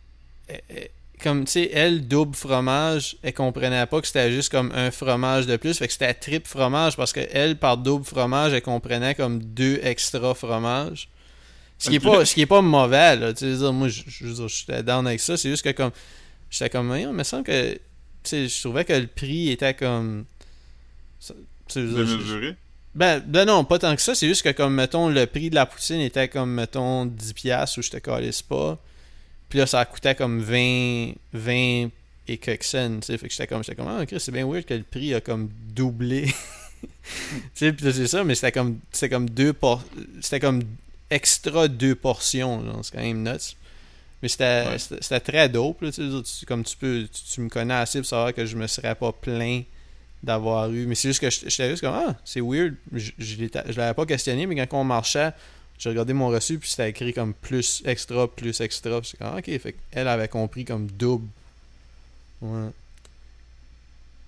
elle- 0.47 0.61
elle- 0.69 0.89
comme 1.21 1.45
tu 1.45 1.51
sais 1.53 1.69
elle 1.73 2.07
double 2.07 2.35
fromage, 2.35 3.17
elle 3.23 3.33
comprenait 3.33 3.85
pas 3.87 3.99
que 3.99 4.07
c'était 4.07 4.31
juste 4.31 4.51
comme 4.51 4.71
un 4.73 4.91
fromage 4.91 5.47
de 5.47 5.57
plus, 5.57 5.77
fait 5.79 5.87
que 5.87 5.93
c'était 5.93 6.13
triple 6.13 6.47
fromage 6.47 6.95
parce 6.95 7.11
que 7.11 7.21
elle 7.31 7.57
par 7.57 7.77
double 7.77 8.05
fromage, 8.05 8.53
elle 8.53 8.61
comprenait 8.61 9.15
comme 9.15 9.41
deux 9.41 9.79
extra 9.81 10.35
fromages. 10.35 11.09
Ce 11.79 11.89
qui 11.89 11.95
est 11.95 11.99
pas 11.99 12.25
ce 12.25 12.33
qui 12.33 12.41
est 12.41 12.45
pas 12.47 12.61
mauvais 12.61 13.15
là, 13.15 13.33
tu 13.33 13.39
sais 13.45 13.55
je 13.55 13.65
moi 13.71 13.87
je 13.87 14.01
je 14.07 14.27
dire, 14.27 14.47
j'étais 14.47 14.83
down 14.83 15.05
avec 15.07 15.19
ça, 15.19 15.37
c'est 15.37 15.49
juste 15.49 15.63
que 15.63 15.71
comme 15.71 15.91
j'étais 16.49 16.69
comme 16.69 16.87
voyons, 16.87 17.11
il 17.11 17.15
me 17.15 17.23
semble 17.23 17.43
que 17.43 17.73
tu 17.73 17.79
sais 18.23 18.47
je 18.47 18.59
trouvais 18.61 18.85
que 18.85 18.93
le 18.93 19.07
prix 19.07 19.49
était 19.51 19.73
comme 19.73 20.25
je 21.21 21.33
je- 21.73 21.79
Démesuré? 21.79 22.55
ben, 22.95 23.19
ben 23.19 23.45
non, 23.45 23.63
pas 23.63 23.77
tant 23.79 23.95
que 23.95 24.01
ça. 24.01 24.15
C'est 24.15 24.27
juste 24.27 24.41
que, 24.43 24.51
comme, 24.51 24.73
mettons, 24.73 25.09
le 25.09 25.25
prix 25.25 25.49
de 25.49 25.55
la 25.55 25.65
poutine 25.65 25.99
était 26.01 26.27
comme, 26.29 26.51
mettons, 26.53 27.05
10$ 27.05 27.77
où 27.77 27.81
je 27.81 27.89
te 27.91 27.97
calisse 27.97 28.41
pas. 28.41 28.79
Puis 29.49 29.59
là, 29.59 29.67
ça 29.67 29.83
coûtait 29.85 30.15
comme 30.15 30.39
20, 30.41 31.11
20 31.33 31.89
et 32.29 32.37
quelques 32.37 32.63
cents, 32.63 32.99
tu 32.99 33.07
sais. 33.07 33.17
Fait 33.17 33.27
que 33.27 33.33
j'étais 33.33 33.47
comme, 33.47 33.63
j'étais 33.63 33.75
comme, 33.75 33.87
ah, 33.87 34.01
ok, 34.01 34.15
c'est 34.17 34.31
bien 34.31 34.47
weird 34.47 34.65
que 34.65 34.73
le 34.73 34.83
prix 34.83 35.13
a 35.13 35.21
comme 35.21 35.49
doublé. 35.75 36.25
tu 37.55 37.69
sais, 37.69 37.75
c'est 37.79 38.07
ça, 38.07 38.23
mais 38.23 38.35
c'était 38.35 38.51
comme, 38.51 38.79
c'était 38.91 39.09
comme 39.09 39.29
deux 39.29 39.53
por... 39.53 39.83
C'était 40.21 40.39
comme 40.39 40.61
extra 41.09 41.67
deux 41.67 41.95
portions. 41.95 42.83
C'est 42.83 42.95
quand 42.95 43.01
même 43.03 43.23
nuts. 43.23 43.55
Mais 44.21 44.29
c'était, 44.29 44.65
Ouais. 45.11 45.19
très 45.19 45.47
dope, 45.49 45.81
là, 45.81 45.91
tu 45.91 46.45
Comme 46.47 46.63
tu 46.63 46.75
peux, 46.75 47.07
tu, 47.11 47.23
tu 47.23 47.41
me 47.41 47.49
connais 47.49 47.73
assez 47.75 47.99
pour 47.99 48.07
savoir 48.07 48.33
que 48.33 48.45
je 48.45 48.55
me 48.55 48.65
serais 48.65 48.95
pas 48.95 49.11
plaint 49.11 49.63
d'avoir 50.23 50.71
eu. 50.71 50.85
Mais 50.87 50.95
c'est 50.95 51.09
juste 51.09 51.19
que 51.19 51.29
j'étais 51.29 51.69
juste 51.69 51.81
comme, 51.81 51.93
ah, 51.93 52.15
c'est 52.25 52.41
weird. 52.41 52.75
Je, 52.93 53.11
je, 53.17 53.37
l'avais 53.75 53.93
pas 53.93 54.05
questionné, 54.05 54.47
mais 54.47 54.55
quand 54.55 54.79
on 54.79 54.83
marchait, 54.83 55.31
j'ai 55.77 55.89
regardé 55.89 56.13
mon 56.13 56.29
reçu, 56.29 56.57
puis 56.57 56.69
c'était 56.69 56.89
écrit 56.89 57.13
comme 57.13 57.33
plus 57.33 57.83
extra, 57.85 58.27
plus 58.27 58.59
extra. 58.61 58.99
C'est 59.03 59.17
comme, 59.17 59.27
ah, 59.33 59.37
ok, 59.37 59.59
fait 59.59 59.75
qu'elle 59.91 60.07
avait 60.07 60.27
compris 60.27 60.65
comme 60.65 60.87
double. 60.87 61.27
Ouais. 62.41 62.69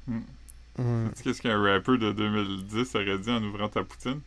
Hmm. 0.07 1.09
Qu'est-ce 1.23 1.41
qu'un 1.41 1.61
rapper 1.61 1.97
de 1.97 2.11
2010 2.13 2.95
aurait 2.95 3.17
dit 3.17 3.29
en 3.29 3.43
ouvrant 3.43 3.67
ta 3.67 3.83
poutine? 3.83 4.21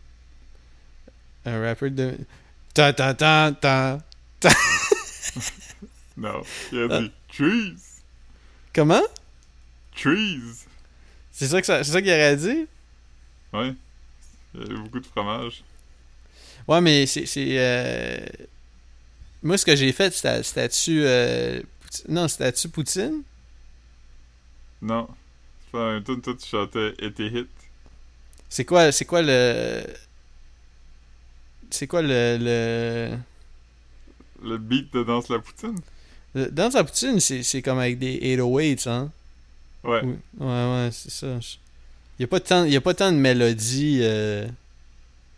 Un 1.47 1.61
rapper 1.63 1.91
de. 1.91 2.15
Ta 2.75 2.93
ta 2.93 3.15
ta 3.15 3.53
ta. 3.61 4.01
Non. 6.17 6.43
Il 6.71 6.79
a 6.91 7.01
dit 7.01 7.11
Trees! 7.33 7.75
Comment? 8.75 9.03
Trees! 9.97 10.67
C'est 11.31 11.47
ça 11.49 11.61
que 11.61 11.67
ça- 11.67 11.83
c'est 11.83 11.93
ça 11.93 12.03
qu'il 12.03 12.11
aurait 12.11 12.37
dit? 12.37 12.67
Ouais. 13.53 13.75
Il 14.55 14.61
y 14.61 14.65
avait 14.65 14.75
beaucoup 14.77 15.01
de 15.01 15.07
fromage. 15.07 15.65
Ouais, 16.69 16.81
mais 16.83 17.07
c'est. 17.07 17.25
c'est, 17.27 17.47
euh, 17.59 18.27
Moi, 19.43 19.57
ce 19.59 19.65
que 19.65 19.75
j'ai 19.75 19.93
fait, 19.93 20.13
c'était- 20.15 20.43
c'était-tu. 20.43 21.03
euh, 21.05 21.61
Non, 22.09 22.29
c'était-tu 22.29 22.69
Poutine? 22.69 23.23
Non. 24.83 25.09
Pendant 25.73 25.89
un 25.97 26.03
tour, 26.03 26.21
toi, 26.23 26.35
tu 26.39 26.47
chantais 26.49 26.93
tes 27.17 27.27
hits. 27.27 27.47
C'est 28.49 28.65
quoi, 28.67 28.93
c'est 28.93 29.07
quoi 29.07 29.23
le. 29.23 29.83
C'est 31.73 31.87
quoi 31.87 32.03
le. 32.03 32.39
le... 32.41 33.17
Le 34.45 34.59
beat 34.59 34.93
de 34.93 35.03
Danse 35.05 35.29
la 35.29 35.39
Poutine? 35.39 35.77
le- 36.35 36.51
Dans 36.51 36.71
la 36.75 36.83
poutine, 36.85 37.21
c'est 37.21 37.63
comme 37.63 37.79
avec 37.79 37.99
des 37.99 38.19
808, 38.21 38.87
hein? 38.89 39.11
Ouais. 39.85 40.01
Oui. 40.03 40.15
Ouais, 40.39 40.47
ouais, 40.47 40.89
c'est 40.93 41.11
ça. 41.11 41.39
Il 42.19 42.23
y 42.23 42.25
a 42.25 42.27
pas 42.29 42.41
tant, 42.41 42.65
y 42.65 42.77
a 42.77 42.81
pas 42.81 42.95
tant 42.95 43.13
de 43.13 43.17
mélodies. 43.19 44.01
euh, 44.03 44.47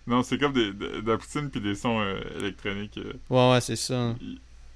Non, 0.07 0.23
c'est 0.23 0.39
comme 0.39 0.53
des, 0.55 0.73
de, 0.73 1.01
de 1.01 1.11
la 1.13 1.19
poutine 1.19 1.51
puis 1.51 1.61
des 1.61 1.75
sons 1.75 2.01
euh, 2.01 2.19
électroniques. 2.39 2.99
euh. 2.99 3.13
Ouais, 3.31 3.53
ouais, 3.53 3.61
c'est 3.61 3.77
ça. 3.77 4.15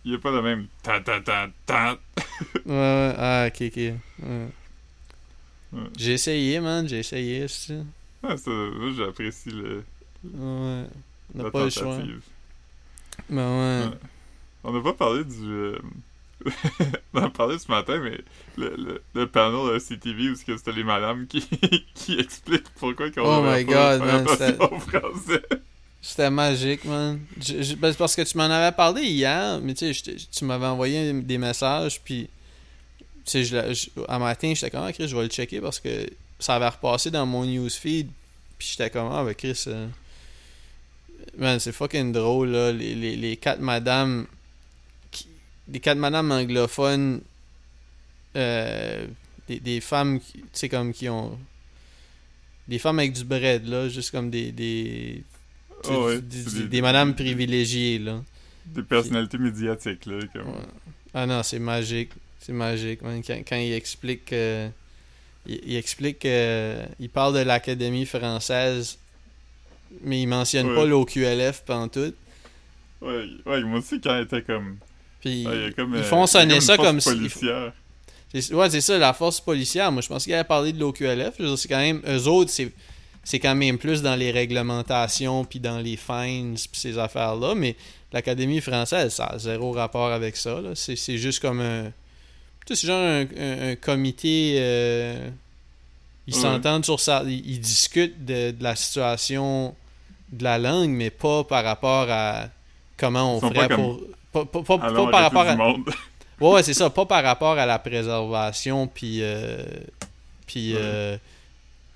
Il 0.04 0.12
y 0.12 0.14
a 0.14 0.18
pas 0.18 0.30
le 0.30 0.42
même 0.42 0.66
ta 0.82 1.00
ta 1.00 1.20
ta 1.20 1.48
ta. 1.66 1.92
Ouais, 2.66 2.72
ouais. 2.72 3.14
Ah, 3.18 3.46
ok, 3.48 3.62
ok. 3.66 3.76
Ouais. 3.76 4.46
Ouais. 5.72 5.80
J'ai 5.96 6.12
essayé, 6.14 6.60
man. 6.60 6.86
J'ai 6.88 6.98
essayé, 7.00 7.46
c'est 7.48 7.68
ça. 7.78 7.80
Ah, 8.22 8.36
ça, 8.36 8.50
moi, 8.50 8.90
j'apprécie 8.96 9.50
le, 9.50 9.84
Ouais. 10.24 10.84
On 11.34 11.38
n'a 11.42 11.50
pas 11.50 11.64
le 11.64 11.70
choix. 11.70 11.96
Ben 13.30 13.36
ouais. 13.36 13.86
Ouais. 13.90 13.98
On 14.64 14.72
n'a 14.72 14.82
pas 14.82 14.92
parlé 14.92 15.24
du. 15.24 15.44
euh, 15.46 15.78
on 17.14 17.18
en 17.18 17.24
a 17.24 17.30
parlé 17.30 17.58
ce 17.58 17.70
matin, 17.70 17.98
mais 18.02 18.18
le, 18.56 18.74
le, 18.76 19.02
le 19.14 19.26
panel 19.26 19.74
de 19.74 19.78
CTV 19.78 20.30
où 20.30 20.34
c'était 20.36 20.72
les 20.72 20.84
madames 20.84 21.26
qui, 21.26 21.40
qui 21.94 22.18
expliquent 22.18 22.68
pourquoi 22.78 23.10
qu'on 23.10 23.22
Oh 23.24 23.42
my 23.42 23.64
God, 23.64 24.00
man. 24.00 24.24
C'était 26.00 26.30
magique, 26.30 26.84
man. 26.84 27.20
Je- 27.40 27.62
je- 27.62 27.74
ben, 27.74 27.90
c'est 27.90 27.98
parce 27.98 28.14
que 28.14 28.22
tu 28.22 28.36
m'en 28.38 28.44
avais 28.44 28.74
parlé 28.74 29.02
hier, 29.02 29.60
mais 29.60 29.74
tu 29.74 29.92
sais, 29.92 30.14
tu 30.30 30.44
m'avais 30.44 30.66
envoyé 30.66 31.12
des 31.12 31.38
messages, 31.38 32.00
puis 32.02 32.28
tu 33.24 33.44
sais, 33.44 33.44
je- 33.74 33.88
à 34.06 34.18
matin, 34.20 34.52
j'étais 34.54 34.70
comme, 34.70 34.84
ah, 34.84 34.92
Chris, 34.92 35.08
je 35.08 35.16
vais 35.16 35.24
le 35.24 35.28
checker 35.28 35.60
parce 35.60 35.80
que 35.80 36.06
ça 36.38 36.54
avait 36.54 36.68
repassé 36.68 37.10
dans 37.10 37.26
mon 37.26 37.44
newsfeed, 37.44 38.08
puis 38.56 38.68
j'étais 38.70 38.90
comme, 38.90 39.10
ah, 39.12 39.24
ben, 39.24 39.34
Chris, 39.34 39.64
euh, 39.66 39.88
man, 41.36 41.58
c'est 41.60 41.72
fucking 41.72 42.12
drôle, 42.12 42.50
là. 42.50 42.72
Les, 42.72 42.94
les, 42.94 43.16
les 43.16 43.36
quatre 43.36 43.60
madames, 43.60 44.26
qui- 45.10 45.28
les 45.70 45.80
quatre 45.80 45.98
madames 45.98 46.30
anglophones, 46.32 47.20
euh, 48.36 49.06
des, 49.48 49.60
des 49.60 49.80
femmes, 49.80 50.20
tu 50.20 50.40
sais, 50.52 50.68
comme 50.68 50.92
qui 50.92 51.08
ont. 51.08 51.38
Des 52.68 52.78
femmes 52.78 52.98
avec 52.98 53.12
du 53.14 53.24
bread, 53.24 53.66
là, 53.66 53.88
juste 53.88 54.10
comme 54.10 54.30
des. 54.30 54.52
des 54.52 55.22
Oh, 55.84 56.06
ouais, 56.06 56.20
des, 56.20 56.42
des- 56.44 56.68
des 56.68 56.82
madames 56.82 57.14
privilégiées, 57.14 57.98
là. 58.00 58.22
Des 58.66 58.82
personnalités 58.82 59.38
médiatiques, 59.38 60.06
là. 60.06 60.18
Comme... 60.32 60.48
Ouais. 60.48 60.60
Ah 61.14 61.24
non, 61.26 61.42
c'est 61.42 61.58
magique. 61.60 62.10
C'est 62.40 62.52
magique, 62.52 63.00
man. 63.02 63.22
Quand, 63.26 63.38
quand 63.48 63.56
il 63.56 63.72
explique. 63.72 64.32
euh, 64.32 64.68
il, 65.46 65.60
il 65.64 65.76
explique. 65.76 66.24
euh, 66.26 66.84
il 67.00 67.08
parle 67.08 67.34
de 67.34 67.40
l'Académie 67.40 68.04
française, 68.06 68.98
mais 70.02 70.22
il 70.22 70.26
mentionne 70.26 70.68
Ouais. 70.68 70.74
pas 70.74 70.84
l'OQLF 70.86 71.62
tout. 71.88 72.12
Ouais, 73.00 73.26
ouais, 73.46 73.62
moi 73.62 73.78
aussi, 73.78 74.00
quand 74.00 74.14
elle 74.16 74.24
était 74.24 74.42
comme. 74.42 74.76
Puis 75.20 75.46
ouais, 75.46 75.66
a 75.66 75.70
comme, 75.72 75.94
ils 75.94 76.00
euh, 76.00 76.02
font 76.04 76.22
a 76.24 76.26
sonner 76.26 76.56
une 76.56 76.60
ça 76.60 76.76
force 76.76 76.88
comme 76.88 77.00
si. 77.00 78.52
Ouais, 78.52 78.68
c'est 78.70 78.80
ça, 78.80 78.98
la 78.98 79.12
force 79.12 79.40
policière. 79.40 79.90
Moi, 79.90 80.02
je 80.02 80.08
pense 80.08 80.24
qu'il 80.24 80.34
avait 80.34 80.44
parlé 80.44 80.72
de 80.72 80.78
l'OQLF. 80.80 81.34
C'est 81.56 81.68
quand 81.68 81.78
même. 81.78 82.02
Eux 82.08 82.26
autres, 82.26 82.50
c'est. 82.50 82.72
C'est 83.24 83.40
quand 83.40 83.54
même 83.54 83.76
plus 83.76 84.00
dans 84.00 84.16
les 84.16 84.30
réglementations, 84.30 85.44
puis 85.44 85.60
dans 85.60 85.78
les 85.80 85.96
fines, 85.98 86.54
puis 86.54 86.80
ces 86.80 86.96
affaires-là. 86.98 87.54
Mais 87.54 87.76
l'Académie 88.12 88.60
française, 88.62 89.12
ça 89.12 89.26
a 89.26 89.38
zéro 89.38 89.72
rapport 89.72 90.10
avec 90.12 90.34
ça. 90.36 90.60
C'est 90.74 90.96
c'est 90.96 91.18
juste 91.18 91.40
comme 91.40 91.60
un. 91.60 91.92
Tu 92.66 92.74
sais, 92.74 92.80
c'est 92.80 92.86
genre 92.86 93.02
un, 93.02 93.26
un- 93.38 93.70
un 93.72 93.76
comité. 93.76 94.56
euh, 94.58 95.28
ils 96.28 96.34
Ouais. 96.34 96.40
s'entendent 96.40 96.84
sur 96.84 97.00
ça. 97.00 97.22
Ils, 97.26 97.44
ils 97.50 97.60
discutent 97.60 98.24
de, 98.24 98.52
de 98.52 98.62
la 98.62 98.76
situation 98.76 99.74
de 100.30 100.44
la 100.44 100.58
langue, 100.58 100.90
mais 100.90 101.10
pas 101.10 101.42
par 101.44 101.64
rapport 101.64 102.06
à 102.10 102.48
comment 102.96 103.36
on 103.36 103.40
ferait 103.40 103.68
pour. 103.68 104.00
Pas, 104.32 104.44
pas- 104.44 104.62
pas- 104.62 104.78
pas 104.78 104.86
Allons 104.86 105.10
par 105.10 105.22
rapport 105.22 105.46
à. 105.48 105.56
Ouais, 106.40 106.52
ouais, 106.52 106.62
c'est 106.62 106.74
ça. 106.74 106.88
Pas 106.88 107.04
par 107.04 107.24
rapport 107.24 107.58
à 107.58 107.66
la 107.66 107.78
préservation, 107.80 108.86
puis. 108.86 109.18
euh, 109.22 109.58
puis. 110.46 110.74
Ouais. 110.74 110.80
euh, 110.80 111.16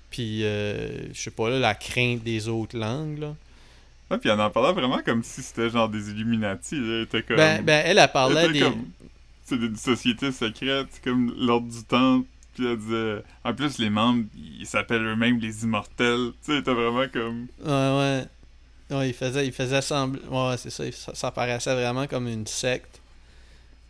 puis, 0.09 0.43
euh, 0.43 1.11
je 1.13 1.19
sais 1.21 1.31
pas, 1.31 1.49
là, 1.49 1.57
la 1.59 1.73
crainte 1.73 2.21
des 2.23 2.47
autres 2.47 2.77
langues, 2.77 3.17
là. 3.19 3.33
Ouais, 4.11 4.17
puis 4.19 4.29
elle 4.29 4.39
en 4.41 4.49
parlait 4.51 4.73
vraiment 4.73 4.99
comme 5.03 5.23
si 5.23 5.41
c'était 5.41 5.69
genre 5.71 5.89
des 5.89 6.09
Illuminati, 6.11 6.75
là. 6.75 6.95
Elle 6.97 7.01
était 7.03 7.23
comme. 7.23 7.37
Ben, 7.37 7.63
ben, 7.63 7.83
elle, 7.85 8.07
parlait 8.11 8.43
était 8.43 8.53
des. 8.53 8.59
comme- 8.59 8.85
C'est 9.45 9.55
une 9.55 9.75
société 9.77 10.31
secrète, 10.31 10.87
c'est 10.91 11.03
comme 11.03 11.33
l'ordre 11.37 11.67
du 11.67 11.83
temps. 11.83 12.23
Puis 12.53 12.65
elle 12.65 12.77
disait. 12.77 13.23
En 13.43 13.53
plus, 13.53 13.77
les 13.77 13.89
membres, 13.89 14.25
ils 14.35 14.65
s'appellent 14.65 15.05
eux-mêmes 15.05 15.39
les 15.39 15.63
immortels. 15.63 16.31
Tu 16.45 16.53
sais, 16.53 16.61
vraiment 16.61 17.07
comme. 17.11 17.47
Ouais, 17.63 17.69
ouais. 17.69 18.25
Ouais, 18.91 19.09
il 19.09 19.13
faisait, 19.13 19.47
il 19.47 19.53
faisait 19.53 19.81
semblant. 19.81 20.49
Ouais, 20.49 20.57
c'est 20.57 20.69
ça, 20.69 20.83
ça. 20.91 21.15
Ça 21.15 21.31
paraissait 21.31 21.73
vraiment 21.73 22.07
comme 22.07 22.27
une 22.27 22.47
secte. 22.47 23.01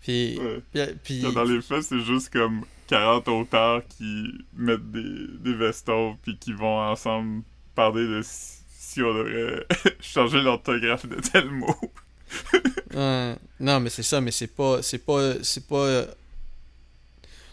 Puis. 0.01 0.39
Ouais. 0.39 0.95
puis, 1.03 1.21
Dans 1.21 1.43
les 1.43 1.61
faits, 1.61 1.83
c'est 1.83 1.99
juste 1.99 2.31
comme 2.31 2.65
40 2.87 3.27
auteurs 3.27 3.81
qui 3.97 4.31
mettent 4.55 4.91
des, 4.91 5.27
des 5.39 5.53
vestons 5.53 6.17
puis 6.21 6.37
qui 6.37 6.53
vont 6.53 6.79
ensemble 6.79 7.43
parler 7.75 8.07
de 8.07 8.21
si, 8.23 8.59
si 8.69 9.01
on 9.01 9.13
devrait 9.13 9.65
changer 10.01 10.41
l'orthographe 10.41 11.05
de 11.07 11.15
tel 11.15 11.49
mot. 11.49 11.75
Ouais. 12.95 13.35
Non, 13.59 13.79
mais 13.79 13.89
c'est 13.89 14.03
ça, 14.03 14.21
mais 14.21 14.29
c'est 14.31 14.47
pas. 14.47 14.81
C'est 14.83 15.03
pas. 15.03 15.33
C'est 15.41 15.67
pas. 15.67 16.05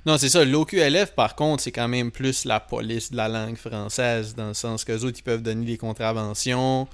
Non, 0.07 0.17
c'est 0.19 0.29
ça. 0.29 0.45
L'OQLF, 0.45 1.13
par 1.15 1.37
contre, 1.37 1.63
c'est 1.63 1.73
quand 1.73 1.89
même 1.89 2.11
plus 2.11 2.45
la 2.45 2.61
police 2.61 3.11
de 3.11 3.17
la 3.17 3.29
langue 3.29 3.57
française, 3.57 4.35
dans 4.35 4.49
le 4.49 4.55
sens 4.55 4.85
que 4.85 4.93
autres, 4.93 5.19
ils 5.19 5.23
peuvent 5.23 5.43
donner 5.43 5.67
des 5.67 5.77
contraventions, 5.77 6.89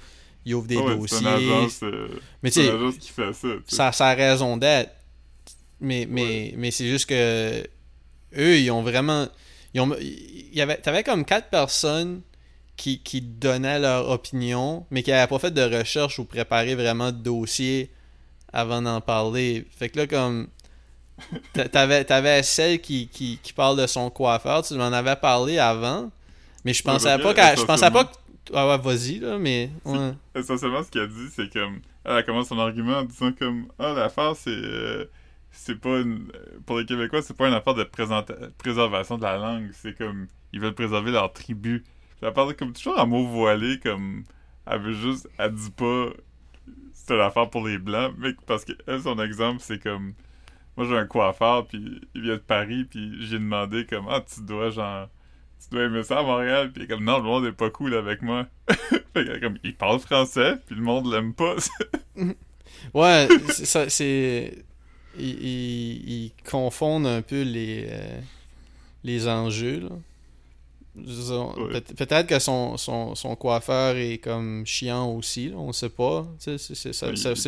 ils 0.45 0.53
ouvrent 0.53 0.67
des 0.67 0.75
dossiers. 0.75 1.19
C'est 1.19 1.27
agence, 1.27 1.79
euh, 1.83 2.07
mais 2.43 2.51
tu 2.51 2.61
qui 2.99 3.11
fait 3.11 3.33
ça. 3.33 3.47
ça, 3.67 3.91
ça 3.91 4.07
a 4.07 4.13
raison 4.13 4.57
d'être. 4.57 4.91
Mais, 5.79 6.07
mais, 6.09 6.53
mais 6.57 6.71
c'est 6.71 6.87
juste 6.87 7.07
que 7.07 7.63
eux, 8.37 8.57
ils 8.57 8.71
ont 8.71 8.81
vraiment. 8.81 9.27
Ils 9.73 9.81
ont, 9.81 9.95
il 9.99 10.55
y 10.55 10.61
avait, 10.61 10.77
t'avais 10.77 11.03
comme 11.03 11.23
quatre 11.23 11.49
personnes 11.49 12.21
qui, 12.77 12.99
qui 12.99 13.21
donnaient 13.21 13.79
leur 13.79 14.09
opinion, 14.09 14.85
mais 14.91 15.03
qui 15.03 15.11
n'avaient 15.11 15.27
pas 15.27 15.39
fait 15.39 15.51
de 15.51 15.61
recherche 15.61 16.19
ou 16.19 16.25
préparé 16.25 16.75
vraiment 16.75 17.11
de 17.11 17.17
dossier 17.17 17.91
avant 18.53 18.81
d'en 18.81 19.01
parler. 19.01 19.65
Fait 19.77 19.89
que 19.89 19.99
là, 19.99 20.07
comme. 20.07 20.47
T'a- 21.53 21.67
T'avais, 21.69 22.03
t'avais 22.05 22.43
celle 22.43 22.79
qui, 22.81 23.07
qui, 23.07 23.39
qui 23.41 23.53
parle 23.53 23.77
de 23.79 23.87
son 23.87 24.09
coiffeur, 24.09 24.63
tu 24.63 24.73
m'en 24.75 24.85
avais 24.91 25.15
parlé 25.15 25.57
avant, 25.59 26.11
mais 26.65 26.73
je 26.73 26.83
pensais 26.83 27.17
pas 27.19 27.33
que, 27.33 27.59
je 27.59 27.65
pensais 27.65 27.91
pas 27.91 28.05
que. 28.05 28.11
Ah 28.53 28.67
ouais, 28.67 28.77
vas-y, 28.77 29.19
là, 29.19 29.37
mais. 29.37 29.69
Ouais. 29.83 30.11
Essentiellement, 30.35 30.81
ce 30.83 30.89
qu'elle 30.89 31.09
dit, 31.09 31.27
c'est 31.35 31.51
comme. 31.51 31.79
Elle 32.05 32.23
commence 32.25 32.47
son 32.47 32.59
argument 32.59 32.99
en 32.99 33.03
disant 33.03 33.31
comme. 33.37 33.67
Ah, 33.77 33.93
l'affaire, 33.93 34.35
c'est. 34.37 34.49
euh, 34.51 35.05
c'est 35.51 35.75
pas 35.79 35.99
une. 35.99 36.31
Pour 36.65 36.77
les 36.79 36.85
Québécois, 36.85 37.21
c'est 37.21 37.35
pas 37.35 37.47
une 37.49 37.53
affaire 37.53 37.73
de 37.73 37.83
présenta- 37.83 38.35
préservation 38.57 39.17
de 39.17 39.23
la 39.23 39.37
langue. 39.37 39.69
C'est 39.73 39.97
comme. 39.97 40.27
Ils 40.53 40.61
veulent 40.61 40.73
préserver 40.75 41.11
leur 41.11 41.33
tribu. 41.33 41.83
Elle 42.21 42.31
parle 42.31 42.55
comme 42.55 42.71
toujours 42.71 42.97
en 42.97 43.05
mots 43.05 43.27
voilés, 43.27 43.79
comme. 43.79 44.23
Elle 44.65 44.79
veut 44.81 44.93
juste. 44.93 45.27
Elle 45.37 45.53
dit 45.53 45.71
pas. 45.71 46.05
C'est 46.93 47.15
une 47.15 47.21
affaire 47.21 47.49
pour 47.49 47.67
les 47.67 47.77
Blancs, 47.77 48.13
mais 48.17 48.33
parce 48.45 48.63
que 48.63 48.71
elle, 48.87 49.01
son 49.01 49.19
exemple, 49.21 49.59
c'est 49.61 49.81
comme. 49.83 50.13
Moi, 50.77 50.85
j'ai 50.87 50.95
un 50.97 51.05
coiffeur, 51.07 51.65
puis 51.67 52.01
il 52.15 52.21
vient 52.21 52.33
de 52.35 52.37
Paris, 52.37 52.85
puis 52.89 53.25
j'ai 53.25 53.39
demandé 53.39 53.85
comme. 53.85 54.05
Ah, 54.09 54.23
tu 54.33 54.41
dois, 54.41 54.69
genre. 54.69 55.07
Tu 55.59 55.69
dois 55.75 55.85
aimer 55.85 56.03
ça 56.03 56.19
à 56.19 56.23
Montréal, 56.23 56.71
puis 56.71 56.83
il 56.83 56.85
est 56.85 56.87
comme. 56.87 57.03
Non, 57.03 57.17
le 57.17 57.23
monde 57.23 57.45
est 57.47 57.51
pas 57.51 57.69
cool 57.71 57.95
avec 57.95 58.21
moi. 58.21 58.45
Fait 59.13 59.39
comme, 59.41 59.57
il 59.63 59.75
parle 59.75 59.99
français, 59.99 60.55
puis 60.67 60.75
le 60.75 60.81
monde 60.83 61.11
l'aime 61.11 61.33
pas. 61.33 61.55
Ouais, 62.93 63.27
c'est 63.49 63.65
ça, 63.65 63.89
c'est. 63.89 64.53
Ils, 65.17 65.25
ils- 65.43 66.09
ils 66.25 66.31
confondent 66.47 67.07
un 67.07 67.23
peu 67.23 67.41
les, 67.41 67.87
euh, 67.89 68.19
les 69.03 69.27
enjeux, 69.27 69.79
là. 69.79 69.89
Peut-être 71.95 72.27
que 72.27 72.39
son, 72.39 72.75
son, 72.77 73.15
son 73.15 73.35
coiffeur 73.35 73.95
est 73.95 74.17
comme 74.17 74.65
chiant 74.65 75.11
aussi, 75.11 75.49
là, 75.49 75.57
on 75.57 75.71
sait 75.71 75.89
pas. 75.89 76.27
C'est- 76.39 76.57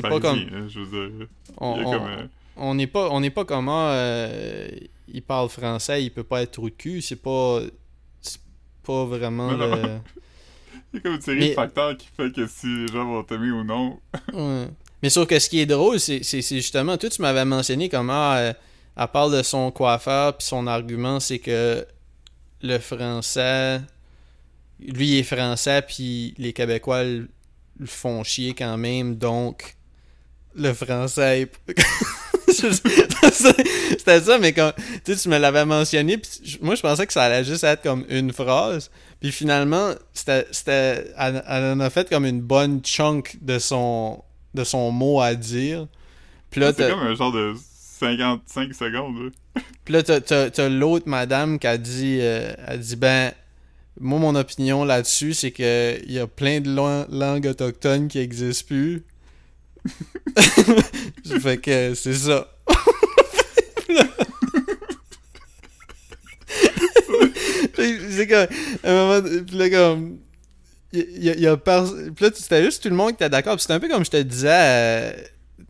pas 0.02 0.20
comme. 0.20 0.40
hein, 0.40 0.68
je 0.70 0.80
veux 0.80 1.10
dire. 1.10 1.28
On, 1.58 1.76
il 1.76 1.82
y 1.82 1.84
a 1.84 1.88
on- 1.88 1.92
comme, 1.92 2.30
on 2.60 2.76
n'est 2.76 2.88
pas, 2.88 3.10
on 3.10 3.20
n'est 3.22 3.30
pas 3.30 3.46
comment. 3.46 3.90
euh, 3.92 4.68
il 5.08 5.22
parle 5.24 5.50
français, 5.50 6.04
il 6.04 6.12
peut 6.12 6.24
pas 6.24 6.42
être 6.44 6.62
de 6.62 6.70
cul, 6.70 7.02
c'est 7.02 7.16
pas. 7.16 7.62
C'est 8.22 8.40
pas 8.84 9.06
vraiment 9.06 9.52
le. 9.52 9.66
il 10.94 10.96
y 10.96 10.98
a 10.98 11.02
comme 11.02 11.16
une 11.16 11.22
série 11.22 11.40
Mais- 11.40 11.50
de 11.50 11.54
facteurs 11.54 11.98
qui 11.98 12.08
fait 12.16 12.32
que 12.32 12.46
si 12.48 12.68
les 12.68 12.88
gens 12.88 13.06
vont 13.06 13.24
t'aimer 13.24 13.52
ou 13.52 13.64
non. 13.64 14.00
Ouais. 14.34 14.68
Mais 15.02 15.10
sauf 15.10 15.28
que 15.28 15.40
ce 15.40 15.48
qui 15.50 15.60
est 15.62 15.66
drôle, 15.66 16.00
c'est 16.00 16.24
c'est- 16.24 16.42
c'est 16.42 16.58
justement, 16.58 16.98
toi 16.98 17.10
tu 17.10 17.22
m'avais 17.22 17.46
mentionné 17.46 17.88
comment 17.90 18.34
euh, 18.34 18.52
elle 18.98 19.08
parle 19.08 19.36
de 19.38 19.42
son 19.44 19.72
coiffeur, 19.72 20.38
puis 20.38 20.46
son 20.48 20.68
argument 20.68 21.20
c'est 21.22 21.40
que 21.40 21.86
le 22.62 22.78
français, 22.80 23.80
lui 24.80 25.08
il 25.12 25.20
est 25.20 25.24
français, 25.24 25.82
puis 25.88 26.34
les 26.38 26.52
Québécois 26.54 27.04
le, 27.06 27.30
le 27.80 27.86
font 27.86 28.24
chier 28.26 28.54
quand 28.54 28.78
même, 28.78 29.16
donc 29.16 29.78
le 30.56 30.74
français 30.74 31.42
est... 31.44 31.52
C'était 33.32 34.22
ça, 34.22 34.38
mais 34.40 34.54
quand 34.54 34.72
tu, 35.06 35.14
sais, 35.14 35.22
tu 35.22 35.30
me 35.30 35.38
l'avais 35.38 35.66
mentionné, 35.66 36.18
puis 36.18 36.58
moi 36.62 36.76
je 36.76 36.82
pensais 36.82 37.06
que 37.06 37.14
ça 37.14 37.24
allait 37.24 37.44
juste 37.44 37.64
être 37.64 37.82
comme 37.82 38.06
une 38.10 38.32
phrase. 38.34 38.90
Puis 39.20 39.32
finalement, 39.32 39.92
c'était, 40.14 40.48
c'était, 40.52 41.12
elle, 41.18 41.44
en 41.48 41.80
a 41.80 41.90
fait 41.90 42.10
comme 42.10 42.26
une 42.26 42.42
bonne 42.42 42.82
chunk 42.84 43.38
de 43.42 43.60
son, 43.60 44.24
de 44.54 44.64
son 44.64 44.92
mot 44.92 45.20
à 45.22 45.36
dire. 45.36 45.88
Puis 46.50 46.62
là, 46.62 46.72
c'est 46.76 46.90
comme 46.90 47.00
un 47.00 47.16
genre 47.16 47.32
de 47.32 47.54
55 48.00 48.74
secondes. 48.74 49.32
Puis 49.86 49.94
là, 49.94 50.04
t'as, 50.04 50.50
t'as, 50.50 50.70
l'autre 50.70 51.08
madame 51.08 51.60
qui 51.60 51.68
a 51.68 51.78
dit, 51.78 52.20
euh, 52.22 52.54
a 52.66 52.78
dit 52.78 52.96
ben, 52.96 53.32
moi 54.00 54.20
mon 54.20 54.36
opinion 54.36 54.86
là-dessus, 54.86 55.34
c'est 55.34 55.52
que 55.52 56.00
il 56.06 56.12
y 56.12 56.20
a 56.20 56.28
plein 56.28 56.62
de 56.62 56.70
langues 56.70 57.48
autochtones 57.48 58.08
qui 58.08 58.20
existent 58.20 58.68
plus. 58.68 59.04
Fait 61.42 61.58
que 61.58 61.94
c'est 61.96 62.14
ça. 62.14 62.48
c'est 67.76 68.28
comme, 68.28 68.48
un 68.84 68.94
moment, 68.94 69.44
puis 69.46 69.58
là, 69.58 69.70
comme, 69.70 70.20
il 70.92 71.24
y, 71.24 71.30
a, 71.30 71.36
y 71.36 71.48
a 71.48 71.58
puis 71.58 71.72
là, 72.26 72.32
c'était 72.34 72.64
juste 72.64 72.84
tout 72.84 72.90
le 72.90 72.96
monde 72.96 73.10
qui 73.10 73.16
était 73.16 73.30
d'accord. 73.30 73.60
c'était 73.60 73.74
un 73.74 73.80
peu 73.80 73.90
comme 73.90 74.04
je 74.04 74.12
te 74.12 74.22
disais 74.22 74.50
euh, 74.52 75.12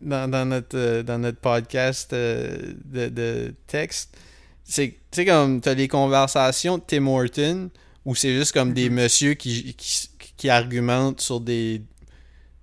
dans, 0.00 0.30
dans, 0.30 0.46
notre, 0.46 0.76
euh, 0.78 1.02
dans 1.02 1.18
notre 1.18 1.38
podcast 1.38 2.12
euh, 2.12 2.72
de, 2.84 3.08
de, 3.08 3.54
texte. 3.66 4.16
C'est 4.64 4.96
comme, 5.26 5.60
t'as 5.60 5.74
les 5.74 5.88
conversations 5.88 6.78
de 6.78 6.82
Tim 6.86 7.06
Horton 7.06 7.70
où 8.04 8.14
c'est 8.14 8.32
juste 8.32 8.52
comme 8.52 8.72
des 8.72 8.88
mm-hmm. 8.88 8.92
messieurs 8.92 9.34
qui, 9.34 9.74
qui, 9.74 10.08
qui 10.36 10.48
argumentent 10.48 11.20
sur 11.20 11.40
des, 11.40 11.82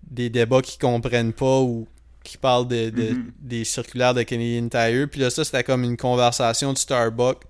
des 0.10 0.30
débats 0.30 0.62
qu'ils 0.62 0.80
comprennent 0.80 1.34
pas 1.34 1.60
ou 1.60 1.88
qui 2.24 2.38
parlent 2.38 2.68
de, 2.68 2.90
mm-hmm. 2.90 3.24
des 3.40 3.64
circulaires 3.64 4.14
de 4.14 4.24
Canadian 4.24 4.68
Tire. 4.68 5.08
Puis 5.10 5.22
là, 5.22 5.30
ça, 5.30 5.46
c'était 5.46 5.64
comme 5.64 5.84
une 5.84 5.98
conversation 5.98 6.74
de 6.74 6.78
Starbucks 6.78 7.44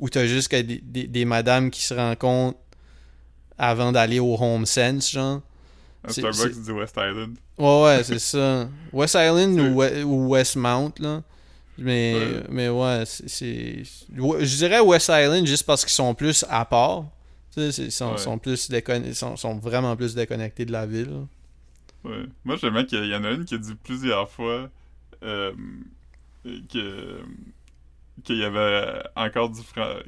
où 0.00 0.08
t'as 0.08 0.26
juste 0.26 0.50
des, 0.50 0.62
des, 0.62 1.06
des, 1.06 1.24
madames 1.24 1.70
qui 1.70 1.82
se 1.82 1.94
rencontrent 1.94 2.58
avant 3.58 3.92
d'aller 3.92 4.18
au 4.18 4.36
Home 4.40 4.66
Sense, 4.66 5.10
genre. 5.10 5.42
Un 6.02 6.12
Starbucks 6.12 6.62
du 6.64 6.72
West 6.72 6.96
Island. 6.96 7.36
Ouais, 7.58 7.82
ouais, 7.82 8.02
c'est 8.02 8.18
ça. 8.18 8.68
West 8.92 9.14
Island 9.14 9.60
ou, 9.60 9.82
ou, 9.82 10.28
Westmount, 10.30 10.94
là. 10.98 11.22
Mais 11.78 12.14
ouais, 12.14 12.42
mais 12.50 12.68
ouais 12.68 13.04
c'est. 13.06 13.82
Je 13.84 14.56
dirais 14.56 14.80
West 14.80 15.10
Island 15.12 15.46
juste 15.46 15.64
parce 15.64 15.84
qu'ils 15.84 15.94
sont 15.94 16.14
plus 16.14 16.44
à 16.48 16.64
part. 16.64 17.04
Tu 17.54 17.72
sais, 17.72 17.82
ils 17.84 17.92
sont, 17.92 18.16
sont, 18.16 18.38
plus 18.38 18.70
sont, 19.12 19.36
sont, 19.36 19.58
vraiment 19.58 19.96
plus 19.96 20.14
déconnectés 20.14 20.64
de 20.64 20.72
la 20.72 20.86
ville. 20.86 21.26
Ouais. 22.04 22.24
Moi, 22.44 22.56
j'aimais 22.56 22.86
qu'il 22.86 23.04
y 23.04 23.14
en 23.14 23.24
a 23.24 23.30
une 23.30 23.44
qui 23.44 23.54
a 23.54 23.58
dit 23.58 23.74
plusieurs 23.74 24.30
fois 24.30 24.70
euh, 25.22 25.52
que 26.44 27.20
qu'il 28.24 28.36
y 28.36 28.44
avait 28.44 29.02
encore 29.16 29.50
du 29.50 29.60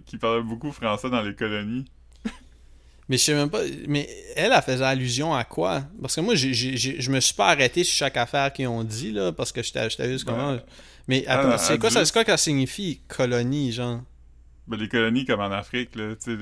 qui 0.06 0.18
parlait 0.18 0.42
beaucoup 0.42 0.72
français 0.72 1.10
dans 1.10 1.22
les 1.22 1.34
colonies. 1.34 1.86
Mais 3.08 3.16
je 3.16 3.22
sais 3.22 3.34
même 3.34 3.50
pas. 3.50 3.62
Mais 3.88 4.08
elle, 4.36 4.52
elle 4.52 4.62
faisait 4.62 4.84
allusion 4.84 5.34
à 5.34 5.44
quoi? 5.44 5.82
Parce 6.00 6.16
que 6.16 6.20
moi, 6.20 6.34
j 6.34 6.52
je 6.54 7.10
me 7.10 7.20
suis 7.20 7.34
pas 7.34 7.48
arrêté 7.48 7.84
sur 7.84 7.96
chaque 7.96 8.16
affaire 8.16 8.52
qu'ils 8.52 8.68
ont 8.68 8.84
dit, 8.84 9.12
là, 9.12 9.32
parce 9.32 9.52
que 9.52 9.62
j'étais 9.62 9.88
juste 10.10 10.24
comment. 10.24 10.58
Mais 11.08 11.24
c'est 11.58 11.78
quoi, 11.78 11.90
ça, 11.90 12.04
quoi 12.12 12.24
que 12.24 12.30
ça 12.30 12.36
signifie, 12.36 13.00
colonie, 13.08 13.72
genre? 13.72 14.00
Ben, 14.68 14.76
les 14.76 14.88
colonies 14.88 15.24
comme 15.24 15.40
en 15.40 15.50
Afrique, 15.50 15.96
là, 15.96 16.14
tu 16.14 16.36
sais, 16.36 16.38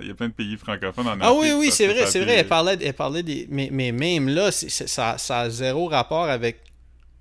il 0.00 0.08
y 0.08 0.10
a 0.10 0.14
plein 0.14 0.28
de 0.28 0.32
pays 0.32 0.56
francophones 0.56 1.06
en 1.06 1.10
Afrique. 1.10 1.24
Ah 1.24 1.34
oui, 1.34 1.52
oui, 1.52 1.70
c'est 1.70 1.86
vrai, 1.86 2.06
c'est 2.06 2.20
vrai, 2.20 2.34
elle 2.34 2.48
parlait, 2.48 2.76
elle 2.80 2.94
parlait 2.94 3.22
des... 3.22 3.46
Mais, 3.48 3.68
mais 3.72 3.92
même 3.92 4.28
là, 4.28 4.50
ça, 4.50 5.18
ça 5.18 5.38
a 5.38 5.50
zéro 5.50 5.86
rapport 5.86 6.24
avec... 6.24 6.60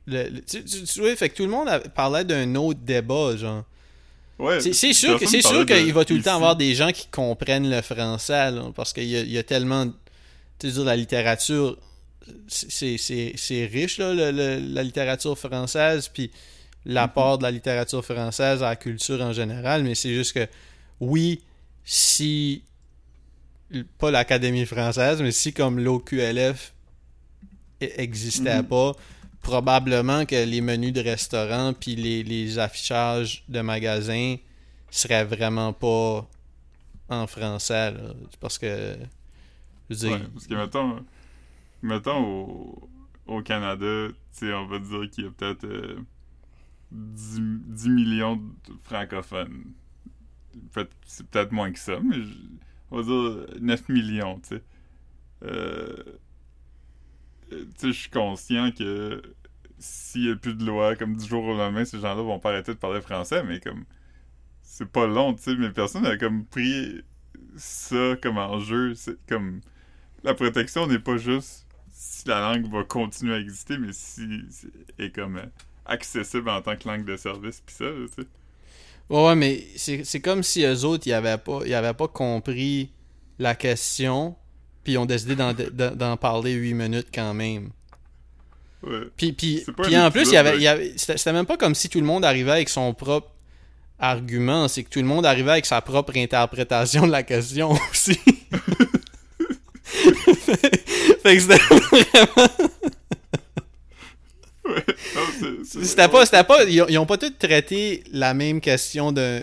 Le, 0.07 0.41
tu, 0.41 0.63
tu, 0.63 1.15
fait 1.15 1.29
que 1.29 1.35
tout 1.35 1.43
le 1.43 1.51
monde 1.51 1.69
parlait 1.93 2.23
d'un 2.23 2.55
autre 2.55 2.79
débat, 2.79 3.35
genre. 3.37 3.63
Ouais, 4.39 4.59
c'est 4.59 4.73
sûr 4.73 5.19
c'est 5.19 5.41
sûr 5.41 5.65
qu'il 5.67 5.93
va 5.93 6.03
tout 6.03 6.15
le 6.15 6.23
temps 6.23 6.37
avoir 6.37 6.55
des 6.55 6.73
gens 6.73 6.91
qui 6.91 7.07
comprennent 7.07 7.69
le 7.69 7.81
français, 7.81 8.49
là, 8.49 8.71
parce 8.75 8.91
qu'il 8.91 9.03
y, 9.03 9.31
y, 9.31 9.37
a 9.37 9.43
tellement... 9.43 9.85
Tu 10.57 10.71
sais, 10.71 10.83
la 10.83 10.95
littérature, 10.95 11.77
c'est 12.47 13.69
riche, 13.71 13.99
là, 13.99 14.13
la 14.31 14.83
littérature 14.83 15.37
française, 15.37 16.09
puis 16.11 16.31
l'apport 16.89 17.37
de 17.37 17.43
la 17.43 17.51
littérature 17.51 18.03
française 18.03 18.63
à 18.63 18.69
la 18.69 18.75
culture 18.75 19.21
en 19.21 19.31
général, 19.31 19.83
mais 19.83 19.95
c'est 19.95 20.13
juste 20.13 20.33
que, 20.33 20.47
oui, 20.99 21.41
si, 21.85 22.63
pas 23.99 24.09
l'Académie 24.11 24.65
française, 24.65 25.21
mais 25.21 25.31
si 25.31 25.53
comme 25.53 25.79
l'OQLF 25.79 26.73
existait 27.79 28.61
mhm. 28.61 28.67
pas, 28.67 28.91
probablement 29.41 30.25
que 30.25 30.35
les 30.35 30.61
menus 30.61 30.91
de 30.91 31.01
restaurants 31.01 31.73
puis 31.73 31.95
les, 31.95 32.57
affichages 32.57 33.43
de 33.47 33.61
magasins 33.61 34.35
seraient 34.89 35.25
vraiment 35.25 35.71
pas 35.71 36.27
en 37.07 37.27
français, 37.27 37.93
parce 38.39 38.57
que, 38.57 38.97
je 39.89 39.95
veux 39.95 40.09
dire... 40.09 40.29
parce 40.33 40.47
que, 40.47 40.55
mettons, 40.55 41.05
mettons 41.83 42.25
au, 42.25 42.89
au 43.27 43.41
Canada, 43.43 44.07
on 44.41 44.65
va 44.65 44.79
dire 44.79 45.09
qu'il 45.11 45.25
y 45.25 45.27
a 45.27 45.31
peut-être... 45.31 45.65
Euh, 45.65 45.99
10, 46.91 47.89
millions 47.89 48.37
de 48.37 48.73
francophones. 48.83 49.73
c'est 51.05 51.27
peut-être 51.27 51.51
moins 51.51 51.71
que 51.71 51.79
ça, 51.79 51.99
mais 51.99 52.17
on 52.91 53.01
va 53.01 53.03
dire 53.03 53.61
9 53.61 53.89
millions, 53.89 54.39
tu 54.39 54.49
sais. 54.49 54.63
Euh, 55.43 56.03
tu 57.49 57.57
sais, 57.77 57.87
je 57.87 57.91
suis 57.91 58.09
conscient 58.09 58.71
que 58.71 59.21
s'il 59.77 60.23
n'y 60.23 60.31
a 60.31 60.35
plus 60.35 60.55
de 60.55 60.65
loi, 60.65 60.95
comme 60.95 61.15
du 61.15 61.25
jour 61.25 61.43
au 61.43 61.55
lendemain, 61.55 61.85
ces 61.85 61.99
gens-là 61.99 62.21
vont 62.21 62.39
pas 62.39 62.49
arrêter 62.49 62.73
de 62.73 62.79
parler 62.79 63.01
français, 63.01 63.43
mais 63.43 63.59
comme 63.59 63.85
c'est 64.61 64.89
pas 64.89 65.07
long, 65.07 65.33
tu 65.33 65.43
sais, 65.43 65.55
mais 65.55 65.71
personne 65.71 66.03
n'a 66.03 66.17
comme 66.17 66.45
pris 66.45 67.03
ça 67.55 68.15
comme 68.21 68.37
enjeu. 68.37 68.93
C'est 68.95 69.17
comme 69.27 69.61
la 70.23 70.33
protection 70.33 70.87
n'est 70.87 70.99
pas 70.99 71.17
juste 71.17 71.67
si 71.91 72.27
la 72.27 72.39
langue 72.39 72.71
va 72.71 72.83
continuer 72.83 73.35
à 73.35 73.39
exister, 73.39 73.77
mais 73.77 73.91
si 73.93 74.41
est 74.97 75.13
comme 75.13 75.41
accessible 75.89 76.49
en 76.49 76.61
tant 76.61 76.75
que 76.75 76.87
langue 76.87 77.05
de 77.05 77.17
service, 77.17 77.61
pis 77.65 77.73
ça, 77.73 77.85
tu 77.85 78.23
sais. 78.23 78.27
Ouais, 79.09 79.35
mais 79.35 79.63
c'est 79.75 80.19
comme 80.19 80.43
si 80.43 80.63
eux 80.63 80.85
autres, 80.85 81.07
ils 81.07 81.13
avaient 81.13 81.37
pas, 81.37 81.61
ils 81.65 81.73
avaient 81.73 81.95
pas 81.95 82.07
compris 82.07 82.91
la 83.39 83.55
question, 83.55 84.35
puis 84.83 84.93
ils 84.93 84.97
ont 84.97 85.07
décidé 85.07 85.35
d'en 85.35 86.17
parler 86.17 86.53
8 86.53 86.73
minutes 86.75 87.07
quand 87.13 87.33
même. 87.33 87.71
Ouais. 88.83 89.07
Puis, 89.17 89.33
puis, 89.33 89.65
puis 89.81 89.97
en 89.97 90.11
plus, 90.11 90.29
il 90.29 90.33
y 90.33 90.67
avait, 90.67 90.93
c'était 90.95 91.33
même 91.33 91.47
pas 91.47 91.57
comme 91.57 91.75
si 91.75 91.89
tout 91.89 91.99
le 91.99 92.05
monde 92.05 92.23
arrivait 92.23 92.51
avec 92.51 92.69
son 92.69 92.93
propre 92.93 93.31
argument, 93.97 94.67
c'est 94.67 94.83
que 94.83 94.89
tout 94.89 94.99
le 94.99 95.05
monde 95.05 95.25
arrivait 95.25 95.51
avec 95.51 95.65
sa 95.65 95.81
propre 95.81 96.15
interprétation 96.15 97.05
de 97.05 97.11
la 97.11 97.23
question 97.23 97.71
aussi. 97.91 98.13
fait 101.23 101.35
que 101.35 101.39
c'était 101.39 101.57
vraiment... 101.57 102.68
C'était 105.83 106.07
pas, 106.07 106.25
c'était 106.25 106.43
pas, 106.43 106.63
ils 106.63 106.97
ont, 106.97 107.05
pas 107.05 107.17
tous 107.17 107.31
traité 107.37 108.03
la 108.11 108.33
même 108.33 108.61
question 108.61 109.11
d'un, 109.11 109.41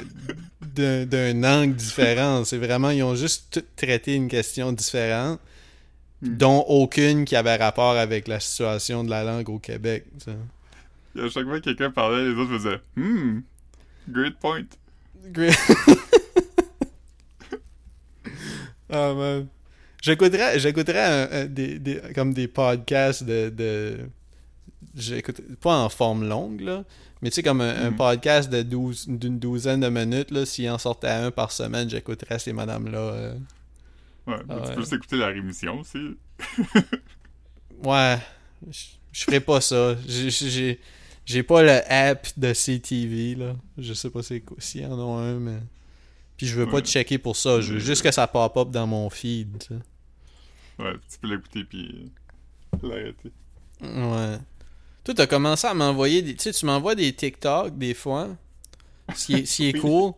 d'un, 0.60 1.44
angle 1.44 1.74
différent. 1.74 2.44
C'est 2.44 2.58
vraiment, 2.58 2.90
ils 2.90 3.02
ont 3.02 3.14
juste 3.14 3.46
tout 3.50 3.64
traité 3.76 4.14
une 4.14 4.28
question 4.28 4.72
différente, 4.72 5.40
hmm. 6.22 6.36
dont 6.36 6.64
aucune 6.68 7.24
qui 7.24 7.36
avait 7.36 7.56
rapport 7.56 7.96
avec 7.96 8.28
la 8.28 8.40
situation 8.40 9.04
de 9.04 9.10
la 9.10 9.24
langue 9.24 9.48
au 9.48 9.58
Québec. 9.58 10.04
Et 11.16 11.20
à 11.20 11.28
chaque 11.28 11.44
fois 11.44 11.58
que 11.60 11.64
quelqu'un 11.64 11.90
parlait, 11.90 12.24
les 12.24 12.34
autres 12.34 12.58
faisaient 12.58 12.80
Hmm, 12.96 13.40
great 14.08 14.36
point. 14.38 14.66
Great. 15.30 15.56
oh 18.90 19.14
man. 19.16 19.46
J'écouterais, 20.02 20.60
j'écouterais 20.60 21.48
des, 21.48 21.80
des, 21.80 22.00
comme 22.14 22.32
des 22.32 22.46
podcasts 22.46 23.24
de, 23.24 23.48
de 23.48 24.08
j'écoute 24.94 25.40
pas 25.60 25.76
en 25.76 25.88
forme 25.88 26.28
longue, 26.28 26.60
là, 26.60 26.84
mais 27.22 27.30
tu 27.30 27.36
sais, 27.36 27.42
comme 27.42 27.60
un, 27.60 27.90
mm. 27.90 27.96
podcast 27.96 28.50
de 28.50 28.62
d'une 28.62 29.38
douzaine 29.38 29.80
de 29.80 29.88
minutes, 29.88 30.30
là, 30.30 30.44
s'il 30.44 30.68
en 30.70 30.78
sortait 30.78 31.08
un 31.08 31.30
par 31.30 31.52
semaine, 31.52 31.88
j'écouterais 31.88 32.38
ces 32.38 32.52
madames-là. 32.52 32.98
Euh. 32.98 33.34
Ouais, 34.26 34.38
tu 34.68 34.74
peux 34.74 34.84
s'écouter 34.84 35.16
la 35.16 35.28
rémission 35.28 35.80
aussi. 35.80 36.16
ouais, 37.84 38.18
je 38.70 39.24
ferais 39.24 39.40
pas 39.40 39.60
ça. 39.60 39.96
J'ai 40.06 40.78
j'ai 41.26 41.42
pas 41.42 41.62
le 41.62 41.80
app 41.90 42.28
de 42.36 42.52
CTV, 42.52 43.34
là. 43.34 43.56
Je 43.78 43.92
sais 43.94 44.10
pas 44.10 44.22
s'il 44.22 44.80
y 44.80 44.86
en 44.86 44.98
a 44.98 45.20
un, 45.22 45.34
mais... 45.40 45.58
Puis 46.36 46.46
je 46.46 46.54
veux 46.54 46.68
pas 46.68 46.80
te 46.80 46.86
checker 46.86 47.18
pour 47.18 47.34
ça. 47.34 47.60
Je 47.60 47.74
veux 47.74 47.78
juste 47.80 48.02
que 48.02 48.12
ça 48.12 48.26
pop-up 48.28 48.70
dans 48.70 48.86
mon 48.86 49.10
feed, 49.10 49.64
Ouais, 50.78 50.92
tu 51.10 51.18
peux 51.18 51.28
l'écouter 51.28 51.64
puis 51.64 52.12
l'arrêter. 52.82 53.32
Ouais. 53.80 54.38
Toi, 55.06 55.14
t'as 55.14 55.26
commencé 55.28 55.66
à 55.68 55.72
m'envoyer 55.72 56.20
des. 56.20 56.34
Tu 56.34 56.42
sais, 56.42 56.52
tu 56.52 56.66
m'envoies 56.66 56.96
des 56.96 57.12
TikTok 57.12 57.78
des 57.78 57.94
fois. 57.94 58.28
Ce 59.14 59.26
qui 59.26 59.68
est, 59.68 59.72
cool. 59.78 60.12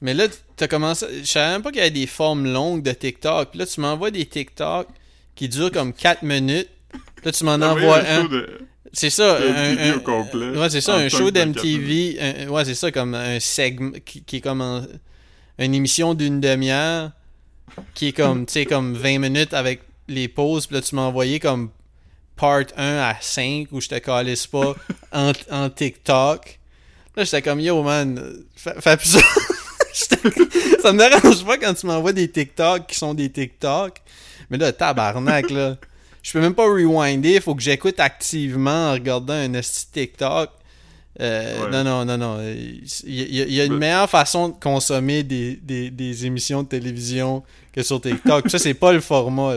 Mais 0.00 0.14
là, 0.14 0.28
t'as 0.56 0.66
commencé. 0.66 1.06
Je 1.22 1.26
savais 1.30 1.52
même 1.52 1.62
pas 1.62 1.68
qu'il 1.70 1.78
y 1.80 1.82
avait 1.82 1.90
des 1.90 2.06
formes 2.06 2.50
longues 2.50 2.82
de 2.82 2.92
TikTok. 2.92 3.50
Puis 3.50 3.58
là, 3.58 3.66
tu 3.66 3.80
m'envoies 3.82 4.10
des 4.10 4.24
TikTok 4.24 4.88
qui 5.34 5.46
durent 5.50 5.70
comme 5.70 5.92
4 5.92 6.22
minutes. 6.22 6.70
Là, 7.22 7.32
tu 7.32 7.44
m'en 7.44 7.52
envoies 7.56 7.98
un. 8.08 8.26
C'est 8.94 9.10
ça. 9.10 9.36
Un- 9.38 9.92
un- 9.92 9.98
complet, 9.98 10.56
Ouais, 10.58 10.70
c'est 10.70 10.80
ça, 10.80 10.96
un 10.96 11.08
show 11.10 11.30
d'MTV. 11.30 12.18
un- 12.18 12.48
Ouais, 12.48 12.64
c'est 12.64 12.74
ça, 12.74 12.90
comme 12.90 13.14
un 13.14 13.38
segment 13.40 13.92
qui, 14.06 14.22
qui 14.24 14.36
est 14.36 14.40
comme 14.40 14.62
un- 14.62 14.86
une 15.58 15.74
émission 15.74 16.14
d'une 16.14 16.40
demi-heure 16.40 17.10
qui 17.94 18.08
est 18.08 18.12
comme, 18.12 18.46
tu 18.46 18.54
sais, 18.54 18.64
comme 18.64 18.94
20 18.94 19.18
minutes 19.18 19.52
avec 19.52 19.82
les 20.08 20.28
pauses. 20.28 20.66
Puis 20.66 20.76
là, 20.76 20.82
tu 20.82 20.94
m'as 20.96 21.02
envoyé 21.02 21.38
comme 21.40 21.70
part 22.40 22.64
1 22.76 22.96
à 22.98 23.16
5 23.20 23.66
où 23.72 23.80
je 23.80 23.88
te 23.88 23.98
calisse 23.98 24.46
pas 24.46 24.74
en, 25.12 25.32
en 25.50 25.68
TikTok. 25.70 26.58
Là, 27.16 27.24
j'étais 27.24 27.42
comme, 27.42 27.60
yo, 27.60 27.82
man, 27.82 28.20
fais, 28.56 28.96
plus 28.96 29.08
ça. 29.18 29.20
Ça 30.82 30.92
me 30.92 30.98
dérange 30.98 31.44
pas 31.44 31.58
quand 31.58 31.74
tu 31.74 31.86
m'envoies 31.86 32.12
des 32.12 32.30
TikTok 32.30 32.86
qui 32.86 32.96
sont 32.96 33.14
des 33.14 33.30
TikTok. 33.30 33.98
Mais 34.48 34.58
là, 34.58 34.72
tabarnak, 34.72 35.50
là. 35.50 35.76
Je 36.22 36.32
peux 36.32 36.40
même 36.40 36.54
pas 36.54 36.64
rewinder, 36.64 37.40
faut 37.40 37.54
que 37.54 37.62
j'écoute 37.62 37.98
activement 37.98 38.90
en 38.90 38.92
regardant 38.92 39.34
un 39.34 39.54
esti 39.54 39.86
TikTok. 39.92 40.50
Euh, 41.20 41.64
Ouais. 41.64 41.70
Non, 41.70 41.84
non, 41.84 42.04
non, 42.04 42.16
non. 42.18 42.40
Il 42.42 42.84
y, 43.04 43.40
a- 43.42 43.44
il 43.46 43.52
y 43.52 43.60
a 43.60 43.64
une 43.64 43.76
meilleure 43.76 44.08
façon 44.08 44.50
de 44.50 44.54
consommer 44.54 45.22
des, 45.22 45.56
des, 45.56 45.90
des 45.90 46.26
émissions 46.26 46.62
de 46.62 46.68
télévision 46.68 47.42
que 47.72 47.82
sur 47.82 48.00
TikTok. 48.00 48.48
ça, 48.50 48.58
c'est 48.58 48.74
pas 48.74 48.92
le 48.92 49.00
format. 49.00 49.54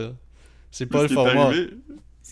C'est 0.72 0.88
pas 0.88 1.04
le 1.04 1.10
format. 1.10 1.46
arrivé, 1.48 1.70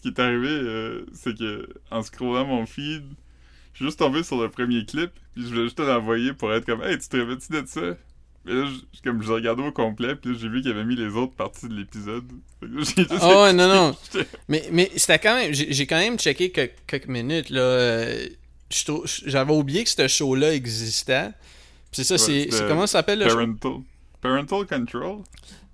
ce 0.04 0.10
qui 0.10 0.16
est 0.16 0.20
arrivé, 0.20 0.50
euh, 0.50 1.06
c'est 1.14 1.38
que 1.38 1.68
en 1.92 2.02
scrollant 2.02 2.46
mon 2.46 2.66
feed, 2.66 3.04
je 3.74 3.78
suis 3.78 3.86
juste 3.86 4.00
tombé 4.00 4.24
sur 4.24 4.42
le 4.42 4.50
premier 4.50 4.86
clip, 4.86 5.12
puis 5.34 5.44
je 5.44 5.48
voulais 5.50 5.64
juste 5.64 5.78
te 5.78 5.82
l'envoyer 5.84 6.34
pour 6.34 6.52
être 6.54 6.66
comme, 6.66 6.82
hey, 6.84 6.98
tu 6.98 7.08
te 7.08 7.18
rappelles-tu 7.18 7.52
de 7.52 7.64
ça? 7.68 7.82
Mais 8.46 8.54
là, 8.54 8.66
je- 8.66 9.02
comme 9.04 9.22
je 9.22 9.32
regardais 9.32 9.62
au 9.64 9.72
complet, 9.72 10.16
puis 10.16 10.36
j'ai 10.38 10.50
vu 10.50 10.62
qu'il 10.62 10.72
avait 10.72 10.84
mis 10.84 10.96
les 10.96 11.10
autres 11.16 11.34
parties 11.36 11.68
de 11.70 11.76
l'épisode. 11.76 12.26
Ouais, 12.64 13.54
non, 13.54 13.68
non. 13.68 13.96
Mais, 14.48 14.68
mais 14.72 14.92
c'était 14.96 15.20
quand 15.20 15.36
même. 15.36 15.54
J'ai 15.54 15.86
quand 15.88 15.98
même 16.00 16.18
checké 16.20 16.52
quelques, 16.52 16.74
quelques 16.88 17.08
minutes, 17.08 17.50
là. 17.50 17.62
euh, 17.62 18.26
J'avais 19.26 19.54
oublié 19.54 19.84
que 19.84 19.90
ce 19.90 20.08
show-là 20.08 20.54
existait. 20.54 21.30
Puis 21.92 22.04
c'est 22.04 22.04
ça, 22.04 22.16
Ouais, 22.32 22.48
c'est. 22.52 22.68
Comment 22.68 22.88
ça 22.88 23.00
s'appelle 23.00 23.20
le 23.20 23.30
show? 23.30 23.36
Parental. 23.36 23.72
Parental 24.22 24.66
Control? 24.68 25.18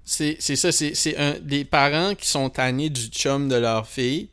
C'est 0.08 0.38
c'est 0.39 0.55
ça, 0.55 0.72
c'est 0.72 0.95
c'est 0.95 1.18
un 1.18 1.39
des 1.41 1.66
parents 1.66 2.16
qui 2.16 2.28
sont 2.30 2.49
tannés 2.49 2.89
du 2.89 3.08
chum 3.08 3.49
de 3.49 3.55
leur 3.58 3.88
fille. 3.88 4.30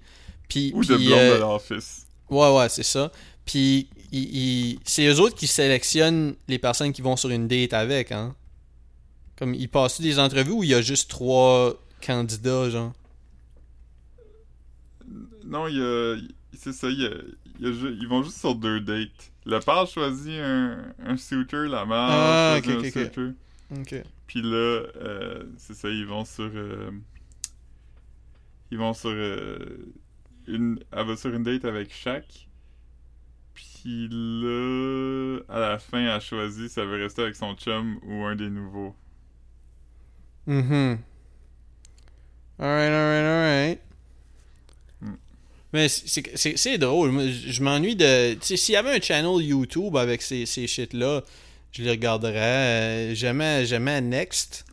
Puis, 0.48 0.74
Ou 0.74 0.84
de 0.84 0.98
blonde 0.98 1.26
euh, 1.26 1.36
de 1.36 1.40
leur 1.40 1.62
fils. 1.62 2.06
Ouais, 2.30 2.54
ouais, 2.56 2.68
c'est 2.70 2.84
ça. 2.84 3.12
Puis 3.46 3.88
c'est 4.84 5.06
eux 5.06 5.20
autres 5.20 5.36
qui 5.36 5.46
sélectionnent 5.48 6.36
les 6.48 6.58
personnes 6.58 6.92
qui 6.92 7.02
vont 7.02 7.16
sur 7.16 7.30
une 7.30 7.48
date 7.48 7.72
avec, 7.74 8.12
hein. 8.12 8.34
Comme 9.36 9.54
ils 9.54 9.68
passent 9.68 10.00
des 10.00 10.18
entrevues 10.18 10.50
où 10.52 10.62
il 10.64 10.70
y 10.70 10.74
a 10.74 10.82
juste 10.82 11.08
trois 11.10 11.74
candidats, 12.04 12.68
genre? 12.70 12.92
Non, 15.44 15.68
il 15.68 15.76
y 15.76 15.82
a... 15.82 16.16
C'est 16.56 16.72
ça, 16.72 16.88
il 16.88 17.00
y 17.00 17.06
a... 17.06 17.10
il 17.58 17.66
y 17.66 17.68
a 17.68 17.72
ju- 17.72 17.96
Ils 18.00 18.08
vont 18.08 18.22
juste 18.22 18.38
sur 18.38 18.54
deux 18.54 18.80
dates. 18.80 19.32
Le 19.46 19.60
père 19.60 19.86
choisit 19.86 20.40
un, 20.40 20.92
un 21.04 21.16
suitor, 21.16 21.64
la 21.66 21.84
mère 21.84 22.36
Ah, 22.36 22.36
choisit 22.38 22.70
ok, 22.70 22.70
un 22.72 22.84
ok, 22.84 22.96
ok. 22.96 23.10
suitor. 23.10 23.30
Ok. 23.80 24.04
Puis 24.26 24.42
là, 24.42 24.48
euh, 24.96 25.44
c'est 25.58 25.74
ça, 25.74 25.88
ils 25.90 26.06
vont 26.06 26.24
sur. 26.24 26.50
euh, 26.54 26.90
ils 28.70 28.78
vont 28.78 28.92
sur. 28.94 29.10
euh, 29.10 29.92
une, 30.46 30.78
elle 30.92 31.06
va 31.06 31.16
sur 31.16 31.32
une 31.34 31.42
date 31.42 31.64
avec 31.64 31.92
Shaq. 31.92 32.48
Puis 33.54 34.08
là, 34.10 35.38
à 35.48 35.58
la 35.60 35.78
fin, 35.78 36.00
elle 36.14 36.20
choisit 36.20 36.70
si 36.70 36.80
elle 36.80 36.88
veut 36.88 37.02
rester 37.02 37.22
avec 37.22 37.36
son 37.36 37.54
chum 37.54 37.98
ou 38.02 38.24
un 38.24 38.34
des 38.36 38.50
nouveaux. 38.50 38.94
Mhm. 40.46 40.98
Alright, 42.58 42.92
alright, 42.92 43.24
alright. 43.24 43.80
Hmm. 45.00 45.14
Mais 45.72 45.88
c'est- 45.88 46.78
drôle. 46.78 47.12
Je 47.20 47.52
je 47.52 47.62
m'ennuie 47.62 47.96
de. 47.96 48.34
Tu 48.34 48.40
sais, 48.42 48.56
s'il 48.56 48.74
y 48.74 48.76
avait 48.76 48.96
un 48.96 49.00
channel 49.00 49.42
YouTube 49.44 49.96
avec 49.96 50.22
ces, 50.22 50.46
ces 50.46 50.66
shit-là, 50.66 51.22
je 51.76 51.82
les 51.82 51.90
regarderais. 51.90 53.10
Euh, 53.10 53.14
J'aimais 53.14 53.66
j'aimais 53.66 54.00
Next. 54.00 54.64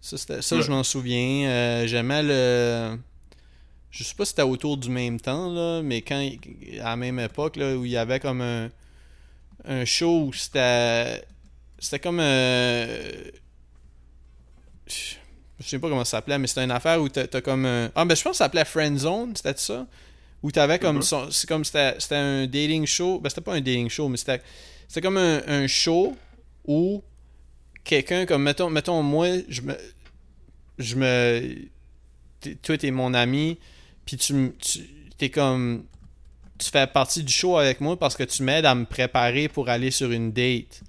Ça, 0.00 0.16
c'était- 0.18 0.42
ça 0.42 0.56
Ouais. 0.56 0.62
je 0.62 0.70
m'en 0.70 0.82
souviens. 0.82 1.48
Euh, 1.48 1.86
J'aimais 1.86 2.22
le. 2.22 2.98
Je 3.90 4.04
sais 4.04 4.14
pas 4.14 4.24
si 4.24 4.30
c'était 4.30 4.42
autour 4.42 4.76
du 4.76 4.90
même 4.90 5.18
temps, 5.20 5.50
là, 5.50 5.82
mais 5.82 6.02
quand. 6.02 6.20
À 6.80 6.90
la 6.90 6.96
même 6.96 7.18
époque, 7.18 7.56
là, 7.56 7.74
où 7.76 7.84
il 7.84 7.90
y 7.92 7.96
avait 7.96 8.20
comme 8.20 8.40
un. 8.40 8.70
Un 9.64 9.84
show 9.84 10.26
où 10.26 10.32
c'était. 10.32 11.24
C'était 11.78 11.98
comme. 11.98 12.18
euh, 12.20 13.12
je 14.88 15.66
sais 15.68 15.78
pas 15.78 15.88
comment 15.88 16.04
ça 16.04 16.18
s'appelait, 16.18 16.38
mais 16.38 16.46
c'était 16.46 16.64
une 16.64 16.70
affaire 16.70 17.00
où 17.00 17.08
t'as 17.08 17.40
comme 17.40 17.64
un... 17.66 17.90
Ah, 17.94 18.04
ben 18.04 18.14
je 18.14 18.22
pense 18.22 18.32
que 18.32 18.36
ça 18.38 18.44
s'appelait 18.44 18.64
Friend 18.64 18.98
Zone, 18.98 19.34
c'était 19.34 19.54
ça? 19.56 19.86
Où 20.42 20.52
t'avais 20.52 20.78
comme... 20.78 20.96
Mhm. 20.96 21.02
son- 21.02 21.30
C'est 21.30 21.48
comme 21.48 21.64
c'était 21.64 21.94
c'était 21.98 22.14
un 22.16 22.46
dating 22.46 22.86
show. 22.86 23.18
Ben 23.20 23.28
c'était 23.30 23.40
pas 23.40 23.54
un 23.54 23.60
dating 23.60 23.88
show, 23.88 24.08
mais 24.08 24.18
c'était 24.18 24.42
c'était 24.88 25.00
comme 25.00 25.18
un, 25.18 25.66
show 25.66 26.16
où 26.66 27.02
quelqu'un 27.84 28.26
comme... 28.26 28.42
Mettons, 28.42 28.70
mettons 28.70 29.02
moi, 29.02 29.28
je 29.48 29.62
me... 29.62 29.76
Je 30.78 30.96
me... 30.96 31.68
Toi, 32.62 32.78
t'es 32.78 32.90
mon 32.90 33.14
ami, 33.14 33.58
puis 34.04 34.16
tu, 34.16 34.52
tu 34.58 34.80
t'es 35.18 35.30
comme... 35.30 35.84
Tu 36.58 36.70
fais 36.70 36.86
partie 36.86 37.22
du 37.22 37.32
show 37.32 37.58
avec 37.58 37.80
moi 37.80 37.98
parce 37.98 38.16
que 38.16 38.22
tu 38.22 38.42
m'aides 38.42 38.64
à 38.64 38.74
me 38.74 38.86
préparer 38.86 39.48
pour 39.48 39.68
aller 39.68 39.90
sur 39.90 40.10
une 40.10 40.32
date. 40.32 40.82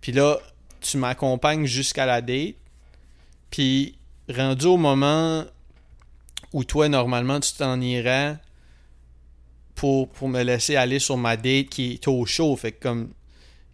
Puis 0.00 0.12
là, 0.12 0.38
tu 0.80 0.96
m'accompagnes 0.96 1.66
jusqu'à 1.66 2.06
la 2.06 2.20
date. 2.20 2.56
Puis 3.50 3.96
rendu 4.28 4.66
au 4.66 4.76
moment 4.76 5.44
où 6.52 6.64
toi, 6.64 6.88
normalement, 6.88 7.40
tu 7.40 7.52
t'en 7.52 7.80
irais 7.80 8.36
pour, 9.74 10.08
pour 10.08 10.28
me 10.28 10.42
laisser 10.42 10.76
aller 10.76 10.98
sur 10.98 11.16
ma 11.16 11.36
date 11.36 11.68
qui 11.68 11.92
est 11.92 12.08
au 12.08 12.24
show. 12.26 12.54
Fait 12.56 12.72
que 12.72 12.82
comme. 12.82 13.10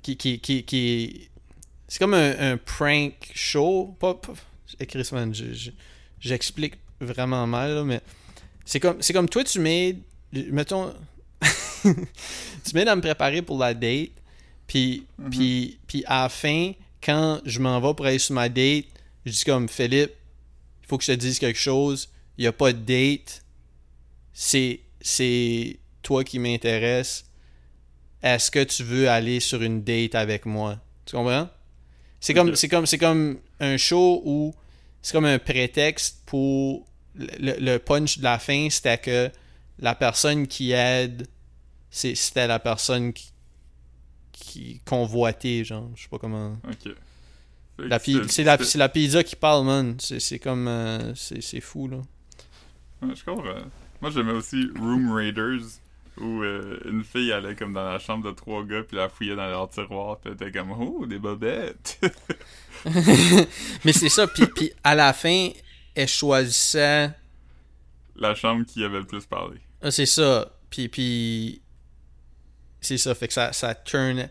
Qui, 0.03 0.17
qui, 0.17 0.39
qui, 0.41 0.65
qui- 0.65 1.29
c'est 1.89 1.99
comme 1.99 2.15
un, 2.15 2.53
un 2.53 2.57
prank 2.57 3.15
show. 3.35 3.97
Pas, 3.99 4.15
pas- 4.15 4.33
j'explique 6.21 6.75
vraiment 7.01 7.47
mal, 7.47 7.75
là, 7.75 7.85
mais 7.85 8.01
c'est 8.65 8.81
comme, 8.81 9.01
c'est 9.03 9.13
comme 9.13 9.29
toi, 9.29 9.45
tu 9.45 9.59
m'aides. 9.61 10.01
Mettons. 10.33 10.95
tu 11.83 12.75
m'aides 12.75 12.89
à 12.89 12.97
me 12.97 13.01
préparer 13.01 13.43
pour 13.43 13.59
la 13.59 13.75
date. 13.75 14.11
Puis, 14.67 15.05
Mhm. 15.19 15.31
puis, 15.31 15.79
puis 15.87 16.05
à 16.07 16.23
la 16.25 16.29
fin, 16.29 16.73
quand 17.03 17.41
je 17.45 17.59
m'en 17.59 17.81
vais 17.81 17.95
pour 17.95 18.07
aller 18.07 18.19
sur 18.19 18.35
ma 18.35 18.49
date, 18.49 18.85
je 19.27 19.33
dis 19.33 19.45
comme 19.45 19.69
Philippe, 19.69 20.13
il 20.83 20.87
faut 20.87 20.99
que 20.99 21.05
je 21.05 21.13
te 21.13 21.17
dise 21.17 21.39
quelque 21.39 21.59
chose. 21.59 22.09
Il 22.39 22.43
n'y 22.43 22.47
a 22.47 22.53
pas 22.53 22.73
de 22.73 22.79
date. 22.79 23.43
C'est, 24.33 24.81
c'est 25.01 25.79
toi 26.03 26.23
qui 26.25 26.39
m'intéresse. 26.39 27.25
Est-ce 28.23 28.51
que 28.51 28.63
tu 28.65 28.83
veux 28.85 29.09
aller 29.09 29.41
sur 29.41 29.63
une 29.63 29.83
date 29.83 30.15
avec 30.15 30.47
moi? 30.47 30.79
Tu 31.07 31.17
comprends? 31.17 31.49
C'est 32.21 32.35
comme, 32.35 32.55
c'est 32.55 32.69
comme, 32.69 32.87
c'est 32.87 32.99
comme 32.99 33.39
un 33.61 33.77
show 33.77 34.23
où 34.25 34.55
c'est 35.03 35.13
comme 35.13 35.25
un 35.25 35.39
prétexte 35.39 36.23
pour 36.27 36.87
le, 37.15 37.55
le- 37.59 37.79
punch 37.79 38.19
de 38.19 38.23
la 38.25 38.39
fin, 38.39 38.69
c'était 38.71 38.99
que 38.99 39.31
la 39.79 39.95
personne 39.95 40.47
qui 40.47 40.73
aide, 40.73 41.27
c'est- 41.91 42.15
c'était 42.15 42.47
la 42.47 42.59
personne 42.59 43.13
qui, 43.13 43.33
qui 44.33 44.81
convoitée, 44.85 45.65
genre. 45.65 45.91
Je 45.97 46.03
sais 46.03 46.09
pas 46.09 46.19
comment. 46.19 46.57
Ok. 46.69 46.93
La 47.79 47.99
c'est 47.99 48.45
la, 48.45 48.59
la 48.75 48.89
pizza 48.91 49.25
qui 49.25 49.37
parle, 49.37 49.65
man. 49.65 49.97
C'est 49.99 50.21
c'est 50.21 50.39
comme. 50.39 50.69
euh, 50.69 51.15
c'est 51.15 51.41
c'est 51.41 51.61
fou, 51.63 51.89
là. 51.89 51.97
Ouais, 53.01 53.15
je 53.17 53.25
comprends. 53.25 53.55
Moi, 54.03 54.11
j'aimais 54.11 54.33
aussi 54.33 54.69
Room 54.79 55.13
Raiders, 55.13 55.61
où 56.21 56.43
euh, 56.43 56.79
une 56.85 57.03
fille 57.05 57.33
allait 57.33 57.55
comme 57.55 57.73
dans 57.73 57.85
la 57.85 57.99
chambre 57.99 58.25
de 58.29 58.35
trois 58.35 58.65
gars, 58.65 58.83
puis 58.83 58.97
la 58.97 59.09
fouillait 59.09 59.37
dans 59.37 59.49
leur 59.49 59.69
tiroir, 59.71 60.19
puis 60.19 60.31
elle 60.31 60.49
était 60.49 60.59
comme 60.59 60.71
«Oh, 60.79 61.07
des 61.07 61.19
bobettes! 61.19 62.01
Mais 63.85 63.93
c'est 63.93 64.09
ça, 64.09 64.27
puis, 64.27 64.47
puis 64.47 64.73
à 64.85 64.95
la 64.95 65.13
fin, 65.13 65.49
elle 65.95 66.09
choisissait.» 66.09 67.11
La 68.17 68.35
chambre 68.35 68.65
qui 68.67 68.85
avait 68.85 68.99
le 68.99 69.07
plus 69.07 69.25
parlé. 69.27 69.59
Ah, 69.83 69.91
c'est 69.91 70.07
ça. 70.07 70.51
Puis, 70.69 70.89
puis. 70.89 71.61
C'est 72.83 72.99
ça, 72.99 73.15
fait 73.15 73.29
que 73.29 73.35
ça, 73.35 73.53
ça 73.53 73.75
turn. 73.75 74.29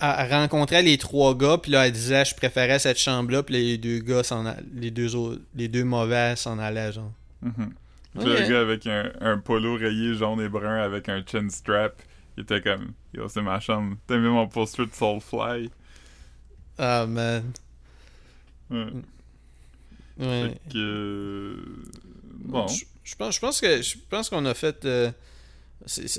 Elle, 0.00 0.32
rencontrait 0.32 0.82
les 0.82 0.98
trois 0.98 1.34
gars, 1.36 1.58
puis 1.58 1.72
là, 1.72 1.86
elle 1.86 1.92
disait 1.92 2.24
je 2.24 2.34
préférais 2.34 2.78
cette 2.78 2.98
chambre-là, 2.98 3.42
puis 3.42 3.54
les 3.54 3.78
deux 3.78 3.98
gars 3.98 4.22
s'en 4.22 4.46
a- 4.46 4.56
les 4.74 4.92
deux 4.92 5.16
autres, 5.16 5.40
les 5.56 5.66
deux 5.68 5.82
mauvais 5.84 6.36
s'en 6.36 6.58
allaient, 6.58 6.92
genre. 6.92 7.12
Mhm. 7.42 7.52
Puis 7.54 7.74
Ok. 8.16 8.24
Le 8.24 8.48
gars 8.48 8.60
avec 8.60 8.86
un, 8.86 9.12
un 9.20 9.38
polo 9.38 9.76
rayé 9.76 10.14
jaune 10.14 10.40
et 10.40 10.48
brun 10.48 10.76
avec 10.82 11.08
un 11.08 11.22
chin 11.24 11.48
strap, 11.50 12.00
il 12.36 12.42
était 12.42 12.60
comme 12.60 12.92
«Yo, 13.14 13.28
c'est 13.28 13.42
ma 13.42 13.60
chambre. 13.60 13.96
T'as 14.06 14.18
mis 14.18 14.28
mon 14.28 14.48
poster 14.48 14.86
de 14.86 14.92
Soulfly? 14.92 15.70
Ah, 16.78 17.06
man.» 17.06 17.52
Ouais. 18.70 18.86
Ouais. 20.18 20.50
Fait 20.64 20.70
que... 20.72 20.78
euh, 20.78 21.82
Bon. 22.44 22.66
Je, 22.66 22.84
je 23.04 23.14
pense, 23.16 23.34
je 23.34 23.40
pense 23.40 23.60
que 23.60 23.82
je 23.82 23.96
pense 24.08 24.28
qu'on 24.30 24.44
a 24.46 24.54
fait. 24.54 24.84
euh, 24.84 25.10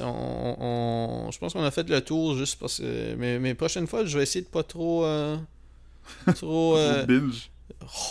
on, 0.01 0.55
on- 0.59 1.31
je 1.31 1.39
pense 1.39 1.53
qu'on 1.53 1.63
a 1.63 1.71
fait 1.71 1.87
le 1.89 2.01
tour 2.01 2.35
juste 2.35 2.59
parce 2.59 2.79
que. 2.79 3.15
Mais, 3.15 3.39
mais 3.39 3.53
prochaine 3.55 3.87
fois, 3.87 4.05
je 4.05 4.17
vais 4.17 4.23
essayer 4.23 4.43
de 4.43 4.49
pas 4.49 4.63
trop. 4.63 5.05
euh, 5.05 5.37
trop. 6.35 6.77
euh, 6.77 7.05
binge. 7.05 7.49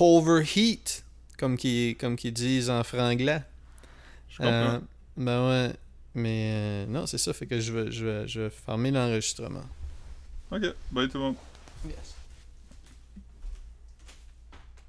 overheat, 0.00 1.04
comme 1.38 1.56
qu'ils 1.56 1.96
comme 1.96 2.16
qu'ils 2.16 2.32
disent 2.32 2.70
en 2.70 2.82
franglais. 2.84 3.42
Je 4.38 4.44
comprends. 4.44 4.50
Euh, 4.50 4.80
ben 5.16 5.48
ouais. 5.48 5.72
Mais 6.14 6.50
euh, 6.52 6.86
non, 6.86 7.06
c'est 7.06 7.18
ça, 7.18 7.32
fait 7.32 7.46
que 7.46 7.60
je 7.60 7.72
vais, 7.72 7.92
je 7.92 8.04
vais, 8.04 8.28
je 8.28 8.40
vais 8.42 8.50
fermer 8.50 8.90
l'enregistrement. 8.90 9.62
Ok, 10.50 10.62
bye 10.90 11.08
tout 11.08 11.18
le 11.18 11.24
monde. 11.24 11.36
Yes. 11.86 12.07